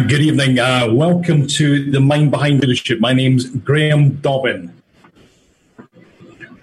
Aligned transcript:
Uh, 0.00 0.06
good 0.06 0.22
evening. 0.22 0.58
Uh, 0.58 0.88
welcome 0.90 1.46
to 1.46 1.90
the 1.90 2.00
Mind 2.00 2.30
Behind 2.30 2.58
Leadership. 2.58 3.00
My 3.00 3.12
name's 3.12 3.50
Graham 3.50 4.14
Dobbin. 4.22 4.72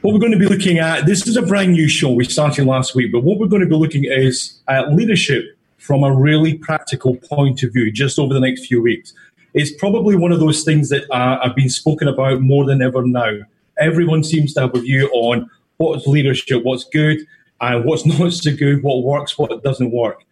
What 0.02 0.14
we're 0.14 0.20
going 0.20 0.32
to 0.32 0.40
be 0.40 0.48
looking 0.48 0.80
at, 0.80 1.06
this 1.06 1.28
is 1.28 1.38
a 1.38 1.44
brand 1.44 1.74
new 1.74 1.88
show 1.88 2.12
we 2.12 2.26
started 2.26 2.66
last 2.66 2.96
week, 2.96 3.12
but 3.12 3.24
what 3.24 3.38
we're 3.38 3.48
going 3.48 3.62
to 3.62 3.68
be 3.68 3.76
looking 3.76 4.06
at 4.06 4.18
is 4.18 4.60
at 4.68 4.92
leadership 4.92 5.56
from 5.78 6.04
a 6.04 6.12
really 6.12 6.56
practical 6.56 7.16
point 7.16 7.62
of 7.62 7.74
view 7.74 7.92
just 7.92 8.18
over 8.18 8.34
the 8.34 8.40
next 8.40 8.66
few 8.66 8.82
weeks. 8.82 9.14
It's 9.54 9.72
probably 9.72 10.16
one 10.16 10.32
of 10.32 10.40
those 10.40 10.64
things 10.64 10.90
that 10.90 11.04
uh, 11.12 11.40
have 11.44 11.56
been 11.56 11.70
spoken 11.70 12.08
about 12.08 12.42
more 12.42 12.66
than 12.66 12.82
ever 12.82 13.06
now. 13.06 13.34
Everyone 13.80 14.24
seems 14.24 14.56
to 14.56 14.62
have 14.62 14.76
a 14.76 14.80
view 14.80 15.10
on 15.10 15.48
what's 15.78 16.08
leadership, 16.08 16.64
what's 16.64 16.86
good, 16.86 17.20
and 17.62 17.86
what's 17.86 18.04
not 18.20 18.34
so 18.34 18.56
good, 18.56 18.82
what 18.82 19.04
works, 19.04 19.38
what 19.38 19.64
doesn't 19.64 19.92
work. 19.92 20.24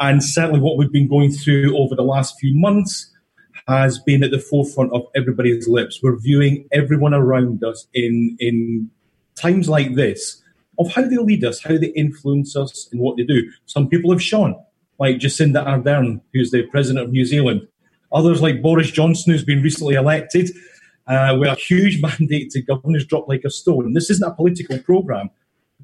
And 0.00 0.22
certainly 0.22 0.60
what 0.60 0.76
we've 0.76 0.92
been 0.92 1.08
going 1.08 1.32
through 1.32 1.76
over 1.76 1.94
the 1.94 2.02
last 2.02 2.38
few 2.38 2.54
months 2.54 3.10
has 3.66 3.98
been 3.98 4.22
at 4.22 4.30
the 4.30 4.38
forefront 4.38 4.92
of 4.92 5.02
everybody's 5.14 5.68
lips. 5.68 6.00
We're 6.02 6.18
viewing 6.18 6.66
everyone 6.72 7.14
around 7.14 7.62
us 7.64 7.86
in, 7.92 8.36
in 8.40 8.90
times 9.34 9.68
like 9.68 9.94
this 9.94 10.42
of 10.78 10.92
how 10.92 11.02
they 11.02 11.16
lead 11.16 11.44
us, 11.44 11.62
how 11.62 11.76
they 11.76 11.88
influence 11.88 12.56
us, 12.56 12.88
and 12.92 13.00
what 13.00 13.16
they 13.16 13.24
do. 13.24 13.50
Some 13.66 13.88
people 13.88 14.12
have 14.12 14.22
shone, 14.22 14.54
like 14.98 15.16
Jacinda 15.16 15.66
Ardern, 15.66 16.20
who's 16.32 16.50
the 16.50 16.62
president 16.68 17.04
of 17.04 17.12
New 17.12 17.24
Zealand. 17.24 17.66
Others, 18.12 18.40
like 18.40 18.62
Boris 18.62 18.90
Johnson, 18.90 19.32
who's 19.32 19.44
been 19.44 19.62
recently 19.62 19.96
elected, 19.96 20.50
uh, 21.08 21.36
with 21.38 21.48
a 21.48 21.54
huge 21.56 22.00
mandate 22.20 22.50
to 22.52 22.62
govern, 22.62 22.94
has 22.94 23.04
dropped 23.04 23.28
like 23.28 23.44
a 23.44 23.50
stone. 23.50 23.92
This 23.92 24.08
isn't 24.08 24.26
a 24.26 24.34
political 24.34 24.78
program, 24.78 25.30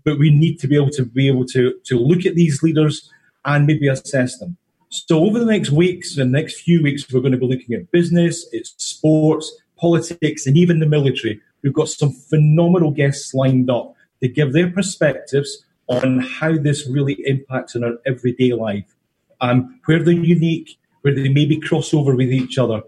but 0.04 0.18
we 0.18 0.30
need 0.30 0.58
to 0.60 0.68
be 0.68 0.76
able 0.76 0.90
to 0.90 1.04
be 1.04 1.26
able 1.28 1.44
to, 1.46 1.74
to 1.84 1.98
look 1.98 2.24
at 2.24 2.34
these 2.34 2.62
leaders 2.62 3.10
and 3.44 3.66
maybe 3.66 3.88
assess 3.88 4.38
them. 4.38 4.56
So 4.88 5.24
over 5.24 5.38
the 5.38 5.46
next 5.46 5.70
weeks 5.70 6.16
and 6.16 6.30
next 6.30 6.60
few 6.60 6.82
weeks, 6.82 7.10
we're 7.10 7.20
going 7.20 7.32
to 7.32 7.38
be 7.38 7.46
looking 7.46 7.74
at 7.74 7.90
business, 7.90 8.46
it's 8.52 8.74
sports, 8.78 9.52
politics, 9.76 10.46
and 10.46 10.56
even 10.56 10.78
the 10.78 10.86
military. 10.86 11.40
We've 11.62 11.72
got 11.72 11.88
some 11.88 12.12
phenomenal 12.12 12.92
guests 12.92 13.34
lined 13.34 13.70
up 13.70 13.94
to 14.22 14.28
give 14.28 14.52
their 14.52 14.70
perspectives 14.70 15.64
on 15.88 16.20
how 16.20 16.56
this 16.56 16.86
really 16.86 17.14
impacts 17.26 17.74
on 17.74 17.84
our 17.84 17.94
everyday 18.06 18.52
life, 18.52 18.94
um, 19.40 19.80
where 19.86 20.02
they're 20.02 20.14
unique, 20.14 20.78
where 21.02 21.14
they 21.14 21.28
maybe 21.28 21.58
cross 21.58 21.92
over 21.92 22.14
with 22.14 22.32
each 22.32 22.56
other. 22.56 22.82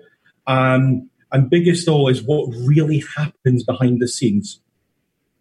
Um, 0.47 1.11
and 1.33 1.51
biggest 1.51 1.89
of 1.89 1.95
all 1.95 2.09
is 2.09 2.23
what 2.23 2.55
really 2.55 3.03
happens 3.17 3.65
behind 3.65 4.01
the 4.01 4.09
scenes. 4.09 4.61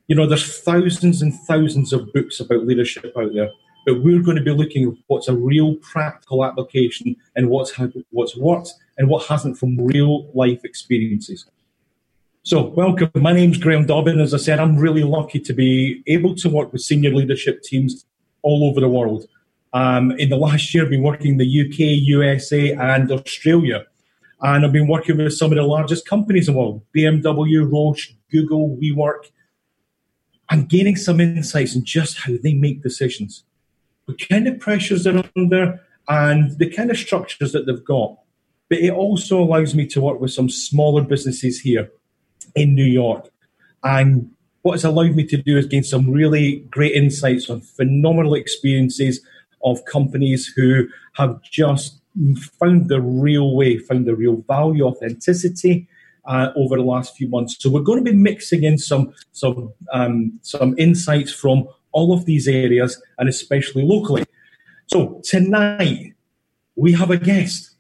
You 0.08 0.16
know, 0.16 0.28
there's 0.28 0.60
thousands 0.60 1.22
and 1.22 1.34
thousands 1.34 1.94
of 1.94 2.12
books 2.12 2.40
about 2.40 2.66
leadership 2.66 3.14
out 3.18 3.34
there 3.34 3.52
but 3.86 4.02
we're 4.02 4.22
going 4.22 4.38
to 4.38 4.44
be 4.44 4.52
looking 4.52 4.90
at 4.90 4.98
what's 5.08 5.28
a 5.28 5.36
real 5.36 5.76
practical 5.76 6.44
application 6.44 7.16
and 7.36 7.50
what's 7.50 7.74
what's 8.10 8.36
worked 8.36 8.74
and 8.98 9.08
what 9.10 9.26
hasn't 9.28 9.58
from 9.58 9.78
real 9.80 10.32
life 10.34 10.66
experiences. 10.66 11.46
So, 12.44 12.64
welcome. 12.64 13.10
My 13.16 13.34
name's 13.34 13.58
Graham 13.58 13.86
Dobbin. 13.86 14.20
As 14.20 14.34
I 14.34 14.38
said, 14.38 14.60
I'm 14.60 14.78
really 14.78 15.04
lucky 15.04 15.40
to 15.40 15.54
be 15.54 16.04
able 16.08 16.36
to 16.36 16.50
work 16.50 16.74
with 16.74 16.82
senior 16.82 17.12
leadership 17.12 17.64
teams 17.64 18.06
all 18.42 18.70
over 18.70 18.80
the 18.80 18.90
world. 18.90 19.26
Um, 19.74 20.12
in 20.12 20.30
the 20.30 20.38
last 20.38 20.74
year, 20.74 20.84
I've 20.84 20.90
been 20.90 21.04
working 21.04 21.34
in 21.34 21.38
the 21.38 21.62
UK, 21.62 21.80
USA, 22.08 22.74
and 22.74 23.12
Australia. 23.12 23.86
And 24.42 24.66
I've 24.66 24.74
been 24.74 24.88
working 24.88 25.18
with 25.18 25.34
some 25.34 25.52
of 25.52 25.56
the 25.56 25.64
largest 25.64 26.08
companies 26.08 26.48
in 26.48 26.54
the 26.54 26.60
world 26.60 26.84
BMW, 26.96 27.72
Roche, 27.72 28.14
Google, 28.32 28.78
WeWork, 28.82 29.32
and 30.52 30.70
gaining 30.70 30.96
some 30.98 31.20
insights 31.20 31.76
in 31.76 31.84
just 31.84 32.20
how 32.20 32.34
they 32.44 32.54
make 32.54 32.84
decisions 32.84 33.45
the 34.08 34.16
kind 34.30 34.48
of 34.48 34.60
pressures 34.60 35.04
they're 35.04 35.24
under 35.36 35.82
and 36.08 36.58
the 36.60 36.70
kind 36.70 36.92
of 36.92 36.98
structures 36.98 37.52
that 37.52 37.66
they've 37.66 37.84
got. 37.84 38.18
But 38.70 38.80
it 38.80 38.92
also 38.92 39.42
allows 39.42 39.76
me 39.76 39.86
to 39.88 40.02
work 40.02 40.20
with 40.20 40.32
some 40.32 40.50
smaller 40.50 41.04
businesses 41.04 41.60
here 41.60 41.92
in 42.56 42.76
New 42.76 42.86
York. 42.86 43.30
And 43.84 44.32
what 44.64 44.76
it's 44.76 44.84
allowed 44.84 45.16
me 45.16 45.26
to 45.28 45.38
do 45.38 45.58
is 45.58 45.68
gain 45.68 45.84
some 45.84 46.10
really 46.10 46.58
great 46.72 46.94
insights 46.94 47.50
on 47.50 47.62
phenomenal 47.62 48.34
experiences 48.34 49.22
of 49.64 49.84
companies 49.86 50.52
who 50.56 50.88
have 51.14 51.42
just 51.44 52.00
found 52.60 52.90
the 52.90 53.02
real 53.02 53.56
way, 53.56 53.78
found 53.78 54.08
the 54.08 54.16
real 54.16 54.38
value, 54.48 54.86
authenticity 54.86 55.88
uh, 56.26 56.50
over 56.56 56.78
the 56.78 56.84
last 56.84 57.16
few 57.16 57.28
months. 57.28 57.56
So 57.60 57.70
we're 57.70 57.82
going 57.82 58.04
to 58.04 58.12
be 58.12 58.18
mixing 58.18 58.64
in 58.64 58.78
some 58.78 59.14
some 59.32 59.72
um, 59.92 60.40
some 60.42 60.76
insights 60.78 61.32
from 61.32 61.68
all 61.96 62.14
of 62.14 62.26
these 62.26 62.48
areas 62.48 63.02
and 63.18 63.28
especially 63.28 63.84
locally. 63.84 64.26
So 64.88 65.22
tonight 65.24 66.14
we 66.76 66.92
have 66.92 67.10
a 67.10 67.18
guest. 67.18 67.72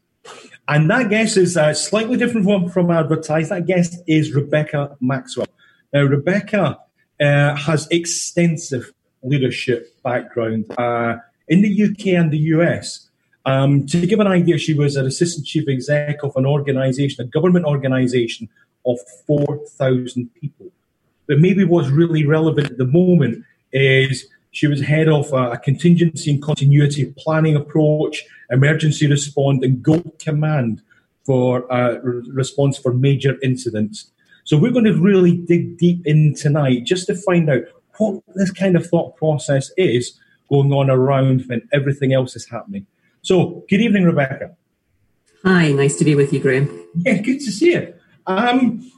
And 0.67 0.89
that 0.89 1.09
guest 1.09 1.37
is 1.37 1.57
uh, 1.57 1.75
slightly 1.75 2.17
different 2.17 2.45
from, 2.45 2.69
from 2.69 2.89
advertised. 2.89 3.51
That 3.51 3.67
guest 3.67 3.97
is 4.07 4.33
Rebecca 4.33 4.97
Maxwell. 4.99 5.47
Now, 5.93 6.03
Rebecca 6.03 6.79
uh, 7.21 7.55
has 7.55 7.87
extensive 7.91 8.91
leadership 9.21 10.01
background 10.01 10.65
uh, 10.77 11.17
in 11.47 11.61
the 11.61 11.83
UK 11.83 12.07
and 12.19 12.31
the 12.31 12.39
US. 12.55 13.09
Um, 13.45 13.85
to 13.87 14.07
give 14.07 14.19
an 14.19 14.27
idea, 14.27 14.57
she 14.57 14.73
was 14.73 14.95
an 14.95 15.05
assistant 15.05 15.45
chief 15.45 15.67
exec 15.67 16.23
of 16.23 16.35
an 16.35 16.47
organization, 16.47 17.25
a 17.25 17.27
government 17.27 17.65
organization 17.65 18.49
of 18.87 18.97
4,000 19.27 20.33
people. 20.33 20.71
But 21.27 21.39
maybe 21.39 21.63
what's 21.63 21.89
really 21.89 22.25
relevant 22.25 22.71
at 22.71 22.77
the 22.77 22.85
moment 22.85 23.43
is 23.75 24.27
she 24.51 24.67
was 24.67 24.81
head 24.81 25.09
of 25.09 25.31
a 25.33 25.57
contingency 25.57 26.31
and 26.31 26.41
continuity 26.41 27.13
planning 27.17 27.55
approach, 27.55 28.23
emergency 28.49 29.05
response, 29.05 29.63
and 29.63 29.83
gold 29.83 30.17
command 30.17 30.81
for 31.25 31.71
uh, 31.71 31.97
response 31.99 32.77
for 32.77 32.93
major 32.93 33.37
incidents. 33.43 34.11
So 34.45 34.57
we're 34.57 34.71
going 34.71 34.85
to 34.85 34.93
really 34.93 35.37
dig 35.37 35.77
deep 35.77 36.05
in 36.05 36.35
tonight 36.35 36.85
just 36.85 37.07
to 37.07 37.15
find 37.15 37.49
out 37.49 37.63
what 37.97 38.23
this 38.35 38.51
kind 38.51 38.75
of 38.75 38.87
thought 38.87 39.17
process 39.17 39.71
is 39.75 40.17
going 40.49 40.71
on 40.71 40.89
around 40.89 41.43
when 41.47 41.67
everything 41.73 42.13
else 42.13 42.35
is 42.35 42.47
happening. 42.47 42.85
So, 43.23 43.65
good 43.69 43.81
evening, 43.81 44.03
Rebecca. 44.03 44.55
Hi, 45.43 45.71
nice 45.71 45.97
to 45.97 46.05
be 46.05 46.15
with 46.15 46.31
you, 46.31 46.39
Graham. 46.39 46.87
Yeah, 46.95 47.17
good 47.17 47.39
to 47.39 47.51
see 47.51 47.73
you. 47.73 47.93
Um, 48.27 48.91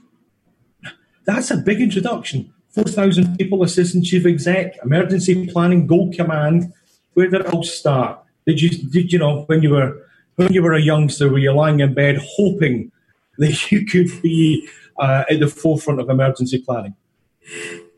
that's 1.26 1.50
a 1.50 1.58
big 1.58 1.82
introduction. 1.82 2.54
4,000 2.78 3.38
people, 3.40 3.64
assistant 3.64 4.06
chief 4.06 4.28
exec, 4.28 4.78
emergency 4.84 5.48
planning, 5.48 5.88
gold 5.88 6.14
command. 6.14 6.72
Where 7.16 7.28
did 7.28 7.42
it 7.42 7.48
all 7.48 7.64
start? 7.64 8.20
Did 8.46 8.62
you, 8.62 8.70
did 8.70 9.12
you 9.12 9.18
know, 9.18 9.46
when 9.48 9.64
you 9.64 9.72
were 9.72 10.06
when 10.36 10.54
you 10.54 10.62
were 10.62 10.74
a 10.74 10.82
youngster, 10.82 11.28
were 11.28 11.40
you 11.40 11.52
lying 11.52 11.80
in 11.80 11.96
bed 11.96 12.20
hoping 12.22 12.92
that 13.40 13.72
you 13.72 13.84
could 13.88 14.10
be 14.22 14.70
uh, 15.00 15.24
at 15.28 15.40
the 15.40 15.48
forefront 15.48 16.00
of 16.00 16.08
emergency 16.08 16.60
planning? 16.60 16.94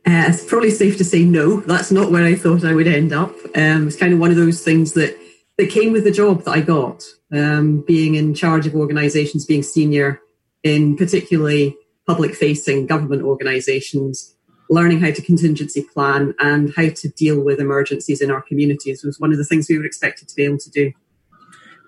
Uh, 0.08 0.24
it's 0.30 0.46
probably 0.46 0.72
safe 0.72 0.98
to 0.98 1.04
say 1.04 1.26
no. 1.26 1.60
That's 1.60 1.92
not 1.92 2.10
where 2.10 2.24
I 2.24 2.36
thought 2.36 2.64
I 2.64 2.74
would 2.74 2.88
end 2.88 3.12
up. 3.12 3.36
Um, 3.56 3.90
it's 3.90 3.98
kind 3.98 4.14
of 4.14 4.20
one 4.20 4.32
of 4.32 4.38
those 4.38 4.64
things 4.64 4.94
that 4.94 5.20
that 5.58 5.70
came 5.70 5.92
with 5.92 6.06
the 6.06 6.12
job 6.12 6.46
that 6.46 6.52
I 6.52 6.62
got, 6.62 7.04
um, 7.34 7.82
being 7.82 8.16
in 8.16 8.34
charge 8.34 8.66
of 8.66 8.76
organisations, 8.76 9.46
being 9.46 9.62
senior 9.62 10.22
in 10.64 10.96
particularly 10.96 11.76
public-facing 12.08 12.88
government 12.88 13.24
organisations 13.24 14.36
learning 14.70 15.00
how 15.00 15.12
to 15.12 15.22
contingency 15.22 15.82
plan 15.82 16.34
and 16.40 16.72
how 16.76 16.90
to 16.90 17.10
deal 17.10 17.42
with 17.42 17.60
emergencies 17.60 18.22
in 18.22 18.30
our 18.32 18.42
communities 18.42 19.04
was 19.04 19.20
one 19.20 19.32
of 19.32 19.38
the 19.38 19.46
things 19.46 19.68
we 19.68 19.78
were 19.78 19.86
expected 19.86 20.30
to 20.30 20.36
be 20.36 20.44
able 20.44 20.60
to 20.60 20.70
do. 20.70 20.92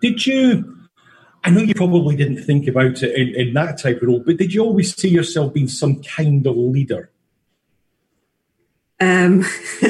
Did 0.01 0.25
you? 0.25 0.77
I 1.43 1.49
know 1.49 1.61
you 1.61 1.73
probably 1.73 2.15
didn't 2.15 2.43
think 2.43 2.67
about 2.67 3.01
it 3.01 3.15
in, 3.15 3.47
in 3.47 3.53
that 3.53 3.79
type 3.79 4.01
of 4.01 4.07
role, 4.07 4.23
but 4.25 4.37
did 4.37 4.53
you 4.53 4.63
always 4.63 4.95
see 4.95 5.09
yourself 5.09 5.53
being 5.53 5.67
some 5.67 6.01
kind 6.03 6.45
of 6.45 6.55
leader? 6.55 7.11
Um, 8.99 9.43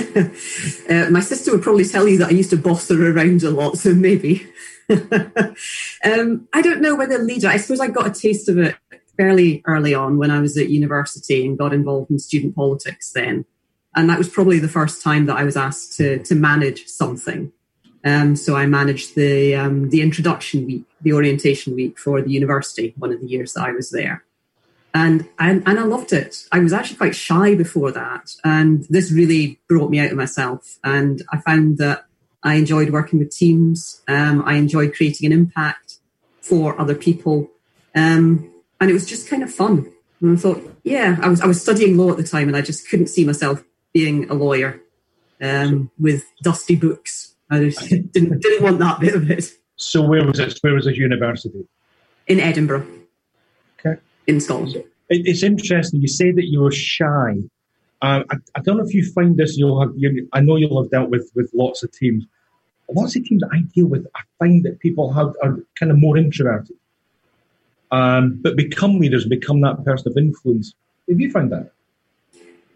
uh, 0.90 1.10
my 1.10 1.20
sister 1.20 1.52
would 1.52 1.62
probably 1.62 1.84
tell 1.84 2.08
you 2.08 2.18
that 2.20 2.30
I 2.30 2.34
used 2.34 2.52
to 2.52 2.58
boss 2.58 2.88
her 2.88 3.12
around 3.12 3.44
a 3.44 3.50
lot, 3.50 3.78
so 3.78 3.94
maybe. 3.94 4.48
um, 4.90 6.48
I 6.54 6.62
don't 6.62 6.82
know 6.82 6.96
whether 6.96 7.18
leader. 7.18 7.50
I 7.50 7.58
suppose 7.58 7.82
I 7.82 7.88
got 7.88 8.08
a 8.08 8.20
taste 8.20 8.48
of 8.48 8.58
it 8.58 8.76
fairly 9.22 9.62
early 9.66 9.94
on 9.94 10.18
when 10.18 10.32
I 10.32 10.40
was 10.40 10.58
at 10.58 10.70
university 10.70 11.46
and 11.46 11.56
got 11.56 11.74
involved 11.74 12.10
in 12.10 12.18
student 12.18 12.56
politics 12.56 13.12
then. 13.12 13.46
And 13.96 14.10
that 14.10 14.18
was 14.18 14.28
probably 14.28 14.58
the 14.58 14.68
first 14.68 15.04
time 15.04 15.28
that 15.28 15.38
I 15.38 15.44
was 15.44 15.56
asked 15.56 15.96
to, 15.98 16.18
to 16.24 16.34
manage 16.34 16.88
something. 16.88 17.52
Um, 18.04 18.36
so 18.36 18.56
I 18.56 18.66
managed 18.66 19.16
the, 19.16 19.54
um, 19.56 19.90
the 19.90 20.02
introduction 20.02 20.66
week, 20.66 20.86
the 21.02 21.14
orientation 21.14 21.76
week 21.76 22.00
for 22.00 22.20
the 22.20 22.32
university, 22.32 22.96
one 22.98 23.14
of 23.14 23.22
the 23.22 23.28
years 23.28 23.54
that 23.54 23.64
I 23.64 23.72
was 23.74 23.92
there. 23.92 24.24
And, 24.96 25.30
and, 25.38 25.62
and 25.68 25.80
I 25.80 25.84
loved 25.84 26.14
it. 26.14 26.48
I 26.52 26.58
was 26.58 26.74
actually 26.74 26.98
quite 26.98 27.16
shy 27.16 27.54
before 27.54 27.92
that. 27.92 28.36
And 28.44 28.86
this 28.90 29.12
really 29.12 29.60
brought 29.70 29.92
me 29.92 30.00
out 30.00 30.12
of 30.12 30.18
myself. 30.18 30.80
And 30.84 31.22
I 31.32 31.38
found 31.42 31.78
that 31.78 32.06
I 32.42 32.56
enjoyed 32.56 32.90
working 32.90 33.20
with 33.20 33.30
teams. 33.30 34.02
Um, 34.08 34.42
I 34.48 34.56
enjoyed 34.56 34.96
creating 34.96 35.28
an 35.28 35.32
impact 35.32 35.98
for 36.42 36.80
other 36.82 36.96
people. 36.96 37.52
Um, 37.94 38.50
and 38.81 38.89
it 38.89 38.94
was 38.94 39.06
just 39.06 39.30
kind 39.30 39.44
of 39.44 39.54
fun. 39.54 39.89
And 40.19 40.38
I 40.38 40.42
thought, 40.42 40.62
yeah, 40.83 41.18
I 41.22 41.30
was 41.30 41.39
I 41.39 41.48
was 41.48 41.62
studying 41.62 41.95
law 41.95 42.12
at 42.12 42.18
the 42.18 42.24
time, 42.24 42.48
and 42.48 42.57
I 42.57 42.62
just 42.62 42.89
couldn't 42.89 43.07
see 43.07 43.24
myself 43.24 43.63
being 43.94 44.30
a 44.30 44.33
lawyer 44.33 44.81
um, 45.39 45.89
with 46.00 46.25
dusty 46.44 46.75
books. 46.75 47.36
I 47.50 47.60
just 47.60 47.88
didn't 48.12 48.42
didn't 48.42 48.63
want 48.63 48.80
that 48.80 49.00
bit 49.00 49.16
of 49.16 49.31
it. 49.31 49.45
So 49.78 50.01
where 50.01 50.25
was 50.25 50.39
it? 50.39 50.57
Where 50.62 50.74
was 50.74 50.86
this 50.86 50.98
university? 50.98 51.66
In 52.28 52.39
Edinburgh. 52.39 52.86
Okay. 53.80 54.00
In 54.28 54.39
Scotland. 54.39 54.84
It's 55.10 55.44
interesting. 55.44 56.01
You 56.01 56.07
say 56.07 56.31
that 56.31 56.45
you 56.45 56.62
were 56.62 56.72
shy. 56.72 57.36
Uh, 58.01 58.24
I, 58.31 58.36
I, 58.56 58.62
don't 58.62 58.77
know 58.77 58.84
if 58.84 58.94
you 58.94 59.06
find 59.12 59.36
this. 59.36 59.57
You'll 59.57 59.80
have. 59.81 59.92
You, 59.95 60.27
I 60.34 60.39
know 60.39 60.56
you'll 60.56 60.81
have 60.81 60.92
dealt 60.92 61.10
with 61.10 61.31
with 61.36 61.51
lots 61.54 61.84
of 61.84 61.92
teams. 61.92 62.25
Lots 62.89 63.16
of 63.16 63.25
teams 63.25 63.44
I 63.51 63.62
deal 63.74 63.88
with, 63.88 64.06
I 64.16 64.22
find 64.38 64.63
that 64.66 64.80
people 64.80 65.13
have 65.13 65.34
are 65.44 65.60
kind 65.80 65.92
of 65.92 65.98
more 66.00 66.18
introverted, 66.18 66.75
um, 67.92 68.40
but 68.42 68.56
become 68.56 69.00
leaders, 69.00 69.26
become 69.26 69.62
that 69.62 69.84
person 69.84 70.12
of 70.12 70.18
influence. 70.18 70.74
Have 71.10 71.20
you 71.20 71.32
found 71.32 71.52
that? 71.52 71.72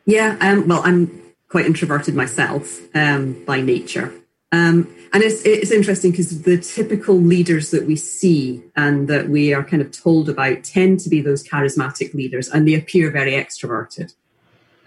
Yeah. 0.06 0.38
Um, 0.40 0.68
well, 0.68 0.82
I'm 0.84 1.22
quite 1.50 1.66
introverted 1.66 2.16
myself 2.16 2.82
um, 2.96 3.44
by 3.46 3.62
nature. 3.62 4.14
Um, 4.52 4.94
and 5.14 5.24
it's, 5.24 5.42
it's 5.44 5.72
interesting 5.72 6.12
because 6.12 6.44
the 6.44 6.58
typical 6.58 7.16
leaders 7.16 7.72
that 7.72 7.86
we 7.86 7.96
see 7.96 8.64
and 8.76 9.08
that 9.08 9.30
we 9.30 9.54
are 9.54 9.64
kind 9.64 9.82
of 9.82 9.92
told 9.92 10.30
about 10.30 10.64
tend 10.64 11.00
to 11.02 11.10
be 11.10 11.22
those 11.22 11.48
charismatic 11.48 12.14
leaders 12.14 12.50
and 12.50 12.68
they 12.68 12.74
appear 12.74 13.10
very 13.12 13.32
extroverted. 13.32 14.14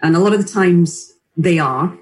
And 0.01 0.15
a 0.15 0.19
lot 0.19 0.33
of 0.33 0.43
the 0.45 0.51
times 0.51 1.13
they 1.35 1.59
are, 1.59 1.97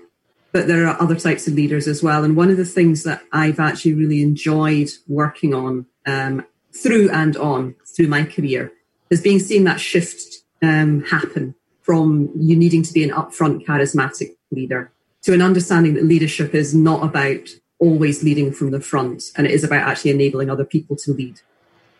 but 0.52 0.68
there 0.68 0.88
are 0.88 1.02
other 1.02 1.16
types 1.16 1.48
of 1.48 1.54
leaders 1.54 1.88
as 1.88 2.04
well. 2.04 2.24
And 2.24 2.36
one 2.36 2.50
of 2.50 2.58
the 2.58 2.66
things 2.66 3.04
that 3.04 3.22
I've 3.32 3.60
actually 3.60 3.94
really 3.94 4.22
enjoyed 4.22 4.90
working 5.08 5.54
on 5.54 5.86
um, 6.06 6.46
through 6.82 7.10
and 7.12 7.36
on 7.38 7.76
through 7.86 8.08
my 8.08 8.24
career 8.24 8.72
has 9.10 9.22
been 9.22 9.40
seeing 9.40 9.64
that 9.64 9.80
shift 9.80 10.44
um, 10.62 11.04
happen 11.06 11.56
from 11.82 12.30
you 12.36 12.56
needing 12.56 12.84
to 12.84 12.94
be 12.94 13.04
an 13.04 13.12
upfront 13.12 13.66
charismatic 13.66 14.36
leader 14.52 14.92
to 15.22 15.34
an 15.34 15.42
understanding 15.42 15.94
that 15.94 16.04
leadership 16.04 16.54
is 16.54 16.74
not 16.74 17.04
about 17.04 17.50
always 17.80 18.24
leading 18.24 18.52
from 18.52 18.72
the 18.72 18.80
front 18.80 19.32
and 19.36 19.46
it 19.46 19.52
is 19.52 19.64
about 19.64 19.88
actually 19.88 20.12
enabling 20.12 20.50
other 20.50 20.66
people 20.66 20.96
to 20.96 21.14
lead. 21.14 21.42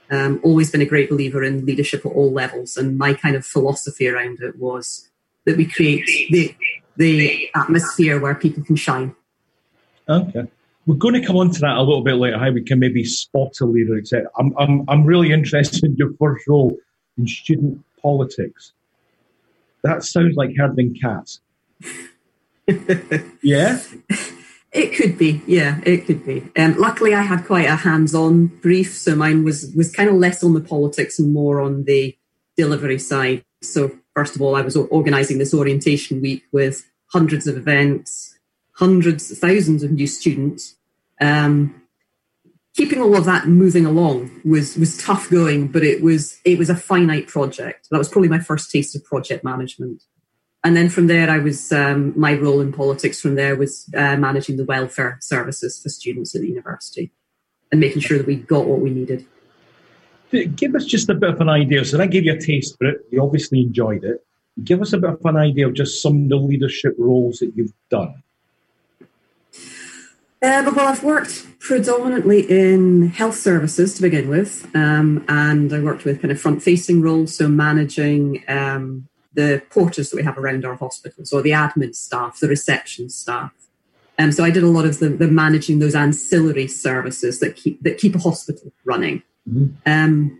Um, 0.10 0.40
always 0.44 0.72
been 0.72 0.82
a 0.82 0.86
great 0.86 1.10
believer 1.10 1.44
in 1.44 1.66
leadership 1.66 2.06
at 2.06 2.12
all 2.12 2.32
levels. 2.32 2.78
And 2.78 2.98
my 2.98 3.14
kind 3.14 3.36
of 3.36 3.46
philosophy 3.46 4.08
around 4.08 4.40
it 4.40 4.58
was 4.58 5.10
that 5.46 5.58
we 5.58 5.66
create 5.66 6.06
the, 6.30 6.56
the 6.96 7.50
atmosphere 7.54 8.20
where 8.20 8.34
people 8.34 8.64
can 8.64 8.78
shine. 8.78 9.16
Okay. 10.08 10.48
We're 10.88 10.96
going 10.96 11.16
to 11.16 11.26
come 11.26 11.36
on 11.36 11.52
to 11.52 11.60
that 11.60 11.76
a 11.76 11.82
little 11.82 12.02
bit 12.02 12.16
later, 12.16 12.40
how 12.40 12.50
we 12.50 12.64
can 12.64 12.80
maybe 12.80 13.04
spot 13.04 13.60
a 13.60 13.66
leader, 13.66 13.98
etc. 13.98 14.30
I'm, 14.40 14.58
I'm, 14.58 14.86
I'm 14.88 15.04
really 15.06 15.34
interested 15.34 15.84
in 15.84 15.98
your 15.98 16.14
first 16.18 16.48
role 16.48 16.78
in 17.18 17.28
student 17.28 17.84
politics. 18.02 18.72
That 19.84 20.04
sounds 20.04 20.36
like 20.38 20.56
herding 20.58 20.96
cats. 20.96 21.42
yeah? 23.44 23.82
It 24.72 24.96
could 24.96 25.18
be, 25.18 25.42
yeah, 25.46 25.82
it 25.84 26.06
could 26.06 26.26
be. 26.26 26.50
Um, 26.58 26.78
luckily, 26.78 27.14
I 27.14 27.22
had 27.22 27.46
quite 27.46 27.68
a 27.68 27.76
hands-on 27.76 28.48
brief, 28.48 28.94
so 28.94 29.16
mine 29.16 29.44
was 29.44 29.74
was 29.76 29.92
kind 29.92 30.10
of 30.10 30.16
less 30.16 30.44
on 30.44 30.54
the 30.54 30.62
politics 30.62 31.20
and 31.20 31.34
more 31.34 31.62
on 31.62 31.86
the 31.86 32.18
delivery 32.56 33.00
side. 33.00 33.44
So, 33.62 33.92
first 34.14 34.36
of 34.36 34.42
all, 34.42 34.56
I 34.56 34.62
was 34.62 34.76
organising 34.76 35.38
this 35.38 35.54
orientation 35.54 36.22
week 36.22 36.44
with 36.52 36.86
hundreds 37.12 37.48
of 37.48 37.58
events, 37.58 38.37
hundreds, 38.78 39.38
thousands 39.38 39.84
of 39.84 39.92
new 39.92 40.08
students. 40.08 40.76
Um, 41.20 41.82
keeping 42.76 43.02
all 43.02 43.16
of 43.16 43.26
that 43.26 43.48
moving 43.48 43.86
along 43.86 44.42
was 44.46 44.78
was 44.78 44.98
tough 44.98 45.30
going, 45.30 45.68
but 45.68 45.84
it 45.84 46.02
was 46.02 46.40
it 46.46 46.58
was 46.58 46.70
a 46.70 46.76
finite 46.76 47.28
project. 47.28 47.88
That 47.92 47.98
was 47.98 48.10
probably 48.10 48.30
my 48.30 48.40
first 48.40 48.72
taste 48.72 48.96
of 48.96 49.04
project 49.04 49.44
management 49.44 50.04
and 50.68 50.76
then 50.76 50.90
from 50.90 51.08
there, 51.08 51.30
I 51.30 51.38
was 51.38 51.72
um, 51.72 52.14
my 52.20 52.34
role 52.34 52.60
in 52.60 52.74
politics. 52.74 53.22
From 53.22 53.36
there 53.36 53.56
was 53.56 53.90
uh, 53.96 54.18
managing 54.18 54.58
the 54.58 54.66
welfare 54.66 55.18
services 55.22 55.82
for 55.82 55.88
students 55.88 56.36
at 56.36 56.42
the 56.42 56.50
university 56.50 57.12
and 57.72 57.80
making 57.80 58.02
sure 58.02 58.18
that 58.18 58.28
we 58.28 58.36
got 58.36 58.66
what 58.66 58.80
we 58.80 58.90
needed. 58.90 59.26
Give 60.58 60.76
us 60.76 60.84
just 60.84 61.10
a 61.10 61.14
bit 61.14 61.30
of 61.30 61.40
an 61.40 61.48
idea. 61.48 61.86
So 61.86 62.02
I 62.02 62.08
gave 62.08 62.26
you 62.26 62.34
a 62.34 62.40
taste 62.40 62.78
for 62.78 62.88
it. 62.88 62.98
You 63.12 63.24
obviously 63.24 63.62
enjoyed 63.62 64.04
it. 64.04 64.26
Give 64.62 64.82
us 64.82 64.92
a 64.92 64.98
bit 64.98 65.12
of 65.12 65.26
an 65.26 65.38
idea 65.38 65.68
of 65.68 65.74
just 65.74 66.02
some 66.02 66.24
of 66.24 66.30
the 66.30 66.36
leadership 66.36 66.96
roles 66.98 67.40
that 67.40 67.54
you've 67.56 67.72
done. 67.90 68.22
Uh, 70.40 70.72
well, 70.76 70.88
I've 70.88 71.04
worked 71.04 71.60
predominantly 71.60 72.42
in 72.42 73.08
health 73.10 73.36
services 73.36 73.96
to 73.96 74.04
begin 74.04 74.30
with, 74.30 74.70
um, 74.76 75.26
and 75.28 75.74
I 75.74 75.80
worked 75.80 76.06
with 76.06 76.22
kind 76.22 76.32
of 76.32 76.40
front-facing 76.40 77.02
roles, 77.02 77.36
so 77.36 77.48
managing 77.48 78.44
um, 78.48 79.08
the 79.34 79.64
porters 79.72 80.12
that 80.12 80.16
we 80.16 80.24
have 80.24 80.38
around 80.38 80.64
our 80.64 80.76
hospitals 80.76 81.34
or 81.34 81.42
the 81.42 81.52
admin 81.52 81.96
staff, 81.96 82.40
the 82.40 82.48
reception 82.48 83.10
staff. 83.10 83.52
Um, 84.20 84.32
so 84.32 84.44
I 84.44 84.52
did 84.52 84.64
a 84.64 84.68
lot 84.68 84.86
of 84.86 85.00
the, 85.00 85.10
the 85.10 85.28
managing 85.28 85.80
those 85.80 85.96
ancillary 85.96 86.68
services 86.68 87.40
that 87.40 87.56
keep 87.56 87.82
that 87.84 87.98
keep 87.98 88.16
a 88.16 88.20
hospital 88.20 88.72
running. 88.84 89.24
Mm-hmm. 89.50 89.76
Um, 89.86 90.40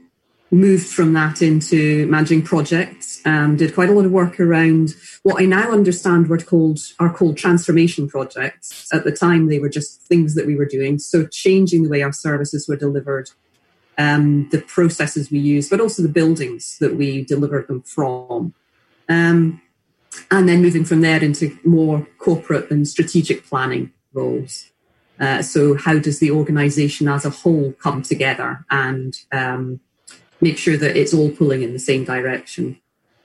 moved 0.52 0.88
from 0.88 1.14
that 1.14 1.42
into 1.42 2.08
managing 2.08 2.42
projects. 2.42 3.22
Um, 3.26 3.58
did 3.58 3.74
quite 3.74 3.90
a 3.90 3.92
lot 3.92 4.06
of 4.06 4.12
work 4.12 4.40
around 4.40 4.96
what 5.24 5.42
I 5.42 5.46
now 5.46 5.72
understand 5.72 6.30
were 6.30 6.38
called 6.38 6.80
are 7.00 7.14
called 7.14 7.38
transformation 7.38 8.08
projects. 8.08 8.88
At 8.94 9.04
the 9.04 9.12
time, 9.12 9.48
they 9.48 9.60
were 9.60 9.70
just 9.70 10.02
things 10.04 10.36
that 10.36 10.46
we 10.46 10.56
were 10.56 10.66
doing. 10.66 11.00
So 11.00 11.26
changing 11.28 11.84
the 11.84 11.90
way 11.90 12.02
our 12.02 12.14
services 12.14 12.68
were 12.68 12.78
delivered, 12.78 13.30
um, 13.98 14.48
the 14.50 14.62
processes 14.62 15.30
we 15.30 15.40
use, 15.40 15.70
but 15.70 15.82
also 15.82 16.02
the 16.02 16.10
buildings 16.10 16.78
that 16.80 16.96
we 16.96 17.24
delivered 17.26 17.68
them 17.68 17.82
from. 17.82 18.54
Um, 19.10 19.62
and 20.32 20.48
then 20.48 20.62
moving 20.62 20.86
from 20.86 21.02
there 21.02 21.22
into 21.24 21.58
more 21.64 22.08
corporate 22.18 22.72
and 22.72 22.88
strategic 22.88 23.46
planning 23.46 23.92
roles. 24.14 24.72
Uh, 25.20 25.42
so, 25.42 25.76
how 25.76 25.98
does 25.98 26.20
the 26.20 26.32
organization 26.32 27.08
as 27.08 27.26
a 27.26 27.30
whole 27.30 27.74
come 27.74 28.02
together 28.02 28.66
and 28.70 29.20
um, 29.32 29.80
make 30.42 30.58
sure 30.58 30.78
that 30.78 30.96
it's 30.96 31.14
all 31.14 31.30
pulling 31.30 31.64
in 31.64 31.74
the 31.74 31.80
same 31.80 32.04
direction? 32.04 32.80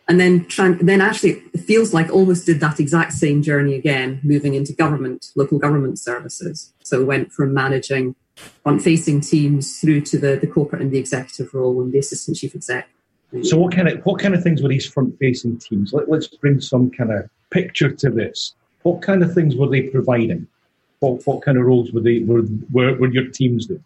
And 0.08 0.20
then, 0.20 0.46
then 0.80 1.00
actually, 1.00 1.42
it 1.54 1.60
feels 1.60 1.94
like 1.94 2.10
almost 2.10 2.44
did 2.44 2.60
that 2.60 2.80
exact 2.80 3.12
same 3.12 3.42
journey 3.42 3.74
again, 3.74 4.20
moving 4.22 4.54
into 4.54 4.72
government, 4.72 5.30
local 5.36 5.58
government 5.58 5.98
services. 5.98 6.72
So, 6.82 7.04
went 7.04 7.32
from 7.32 7.54
managing 7.54 8.16
front 8.62 8.82
facing 8.82 9.20
teams 9.20 9.78
through 9.78 10.00
to 10.00 10.18
the, 10.18 10.36
the 10.36 10.46
corporate 10.46 10.82
and 10.82 10.90
the 10.90 10.98
executive 10.98 11.54
role 11.54 11.80
and 11.80 11.92
the 11.92 11.98
assistant 11.98 12.36
chief 12.36 12.54
exec 12.54 12.88
so 13.42 13.56
what 13.56 13.74
kind 13.74 13.88
of 13.88 14.04
what 14.04 14.20
kind 14.20 14.34
of 14.34 14.42
things 14.42 14.62
were 14.62 14.68
these 14.68 14.86
front 14.86 15.18
facing 15.18 15.58
teams? 15.58 15.92
Let, 15.92 16.08
us 16.10 16.28
bring 16.28 16.60
some 16.60 16.90
kind 16.90 17.10
of 17.10 17.30
picture 17.50 17.90
to 17.90 18.10
this. 18.10 18.54
What 18.82 19.00
kind 19.00 19.22
of 19.22 19.32
things 19.32 19.56
were 19.56 19.68
they 19.68 19.82
providing? 19.82 20.46
What 21.00 21.26
what 21.26 21.42
kind 21.42 21.56
of 21.56 21.64
roles 21.64 21.92
were 21.92 22.02
they 22.02 22.20
were 22.20 22.42
were, 22.70 22.94
were 22.98 23.10
your 23.10 23.28
teams 23.28 23.66
doing? 23.66 23.84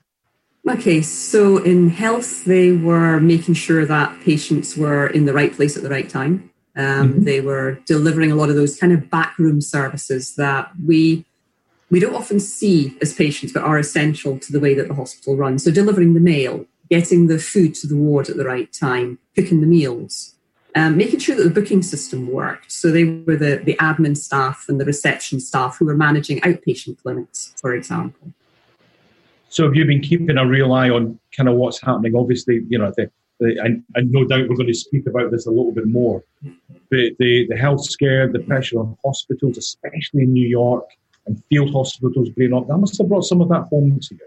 Okay, 0.69 1.01
so 1.01 1.59
in 1.59 1.91
health, 1.91 2.45
they 2.45 2.73
were 2.73 3.21
making 3.21 3.55
sure 3.55 3.87
that 3.87 4.21
patients 4.23 4.77
were 4.77 5.07
in 5.07 5.25
the 5.25 5.33
right 5.33 5.53
place 5.53 5.77
at 5.77 5.85
the 5.85 5.89
right 5.89 6.09
time. 6.09 6.51
Um, 6.75 6.85
mm-hmm. 6.85 7.25
They 7.25 7.41
were 7.41 7.79
delivering 7.87 8.33
a 8.33 8.35
lot 8.35 8.51
of 8.51 8.57
those 8.57 8.77
kind 8.77 8.93
of 8.93 9.09
backroom 9.09 9.61
services 9.61 10.35
that 10.37 10.71
we 10.85 11.25
we 11.89 12.01
don't 12.01 12.17
often 12.17 12.41
see 12.41 12.97
as 13.01 13.15
patients, 13.15 13.53
but 13.53 13.63
are 13.63 13.79
essential 13.79 14.41
to 14.41 14.53
the 14.53 14.59
way 14.59 14.75
that 14.75 14.89
the 14.89 14.95
hospital 14.95 15.37
runs. 15.37 15.63
So 15.63 15.71
delivering 15.71 16.15
the 16.15 16.21
mail, 16.21 16.67
getting 16.91 17.29
the 17.29 17.39
food 17.39 17.77
to 17.77 17.87
the 17.87 17.97
ward 17.97 18.29
at 18.29 18.37
the 18.37 18.45
right 18.45 18.73
time, 18.73 19.21
cooking 19.37 19.61
the 19.61 19.69
meals, 19.69 20.35
um, 20.75 20.97
making 20.97 21.21
sure 21.21 21.37
that 21.37 21.45
the 21.45 21.61
booking 21.61 21.83
system 21.83 22.27
worked. 22.27 22.73
So 22.73 22.91
they 22.91 23.05
were 23.05 23.37
the, 23.37 23.63
the 23.65 23.77
admin 23.77 24.17
staff 24.17 24.65
and 24.69 24.81
the 24.81 24.85
reception 24.85 25.39
staff 25.39 25.79
who 25.79 25.87
were 25.87 25.97
managing 25.97 26.41
outpatient 26.41 27.01
clinics, 27.01 27.55
for 27.57 27.73
example. 27.73 28.33
So 29.49 29.65
have 29.65 29.75
you 29.75 29.85
been 29.85 30.01
keeping 30.01 30.39
a 30.39 30.47
real 30.47 30.73
eye 30.73 30.91
on 30.91 31.19
kind 31.37 31.49
of 31.49 31.57
what's 31.57 31.81
happening? 31.81 32.15
Obviously, 32.17 32.65
you 32.69 32.79
know, 32.79 32.93
the, 32.97 33.11
the, 33.41 33.59
and, 33.63 33.85
and 33.95 34.11
no 34.11 34.25
doubt 34.25 34.49
we're 34.49 34.57
going 34.57 34.67
to 34.69 34.75
speak 34.75 35.07
about 35.07 35.31
this 35.31 35.47
a 35.47 35.51
little 35.51 35.73
bit 35.73 35.87
more. 35.87 36.23
The, 36.91 37.15
the, 37.19 37.47
the 37.49 37.57
health 37.57 37.85
scare, 37.85 38.31
the 38.31 38.41
pressure 38.41 38.79
on 38.79 38.97
hospitals, 39.05 39.57
especially 39.57 40.23
in 40.23 40.33
New 40.33 40.47
York, 40.47 40.85
and 41.27 41.43
field 41.49 41.73
hospitals 41.73 42.31
being 42.31 42.55
up, 42.55 42.69
that 42.69 42.77
must 42.79 42.99
have 42.99 43.09
brought 43.09 43.25
some 43.25 43.41
of 43.41 43.49
that 43.49 43.63
home 43.65 43.99
to 44.01 44.15
you. 44.15 44.21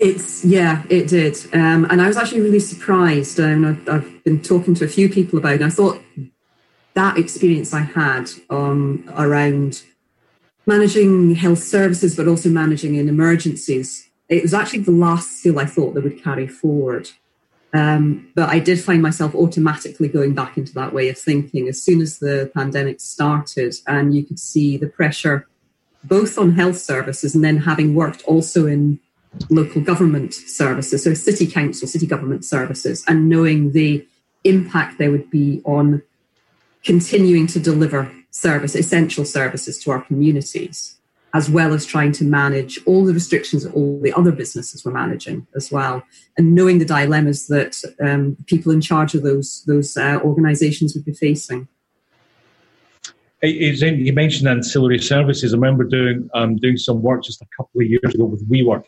It's 0.00 0.44
yeah, 0.44 0.82
it 0.90 1.06
did, 1.06 1.36
um, 1.52 1.86
and 1.88 2.02
I 2.02 2.08
was 2.08 2.16
actually 2.16 2.40
really 2.40 2.58
surprised. 2.58 3.38
Um, 3.38 3.64
I've, 3.64 3.88
I've, 3.88 4.24
been 4.24 4.42
talking 4.42 4.74
to 4.74 4.84
a 4.84 4.88
few 4.88 5.08
people 5.08 5.38
about, 5.38 5.54
it, 5.54 5.62
I 5.62 5.70
thought 5.70 6.02
that 6.94 7.16
experience 7.16 7.72
I 7.72 7.80
had 7.80 8.30
um, 8.50 9.04
around 9.16 9.84
managing 10.66 11.34
health 11.34 11.62
services, 11.62 12.16
but 12.16 12.28
also 12.28 12.48
managing 12.48 12.94
in 12.94 13.08
emergencies. 13.08 14.08
It 14.28 14.42
was 14.42 14.54
actually 14.54 14.80
the 14.80 14.92
last 14.92 15.38
skill 15.38 15.58
I 15.58 15.66
thought 15.66 15.94
that 15.94 16.04
would 16.04 16.22
carry 16.22 16.46
forward. 16.46 17.10
Um, 17.72 18.30
but 18.34 18.48
I 18.48 18.60
did 18.60 18.80
find 18.80 19.02
myself 19.02 19.34
automatically 19.34 20.08
going 20.08 20.32
back 20.32 20.56
into 20.56 20.72
that 20.74 20.92
way 20.92 21.08
of 21.08 21.18
thinking 21.18 21.68
as 21.68 21.82
soon 21.82 22.00
as 22.00 22.18
the 22.18 22.50
pandemic 22.54 23.00
started, 23.00 23.74
and 23.86 24.14
you 24.14 24.24
could 24.24 24.38
see 24.38 24.76
the 24.76 24.86
pressure 24.86 25.46
both 26.04 26.38
on 26.38 26.52
health 26.52 26.76
services 26.76 27.34
and 27.34 27.42
then 27.42 27.56
having 27.56 27.94
worked 27.94 28.22
also 28.24 28.66
in 28.66 29.00
local 29.50 29.80
government 29.80 30.32
services, 30.32 31.02
so 31.02 31.14
city 31.14 31.46
council, 31.46 31.88
city 31.88 32.06
government 32.06 32.44
services, 32.44 33.02
and 33.08 33.28
knowing 33.28 33.72
the 33.72 34.06
impact 34.44 34.98
there 34.98 35.10
would 35.10 35.30
be 35.30 35.60
on 35.64 36.02
continuing 36.84 37.46
to 37.48 37.58
deliver 37.58 38.12
service, 38.34 38.74
essential 38.74 39.24
services 39.24 39.78
to 39.82 39.90
our 39.92 40.02
communities. 40.02 40.96
as 41.34 41.50
well 41.50 41.74
as 41.74 41.84
trying 41.84 42.12
to 42.12 42.24
manage 42.24 42.78
all 42.86 43.04
the 43.04 43.12
restrictions 43.12 43.64
that 43.64 43.74
all 43.74 44.00
the 44.00 44.12
other 44.12 44.30
businesses 44.30 44.84
were 44.84 44.92
managing 44.92 45.44
as 45.56 45.70
well, 45.70 46.02
and 46.38 46.54
knowing 46.54 46.78
the 46.78 46.84
dilemmas 46.84 47.48
that 47.48 47.74
um, 48.00 48.36
people 48.46 48.70
in 48.70 48.80
charge 48.80 49.14
of 49.14 49.22
those 49.24 49.64
those 49.66 49.96
uh, 49.96 50.18
organisations 50.22 50.94
would 50.94 51.04
be 51.04 51.12
facing. 51.12 51.66
You 53.42 54.12
mentioned 54.12 54.48
ancillary 54.48 55.00
services. 55.00 55.52
I 55.52 55.56
remember 55.56 55.84
doing 55.84 56.30
um, 56.34 56.56
doing 56.56 56.76
some 56.76 57.02
work 57.02 57.24
just 57.24 57.42
a 57.42 57.48
couple 57.56 57.80
of 57.80 57.86
years 57.88 58.14
ago 58.14 58.26
with 58.26 58.48
WeWork 58.48 58.84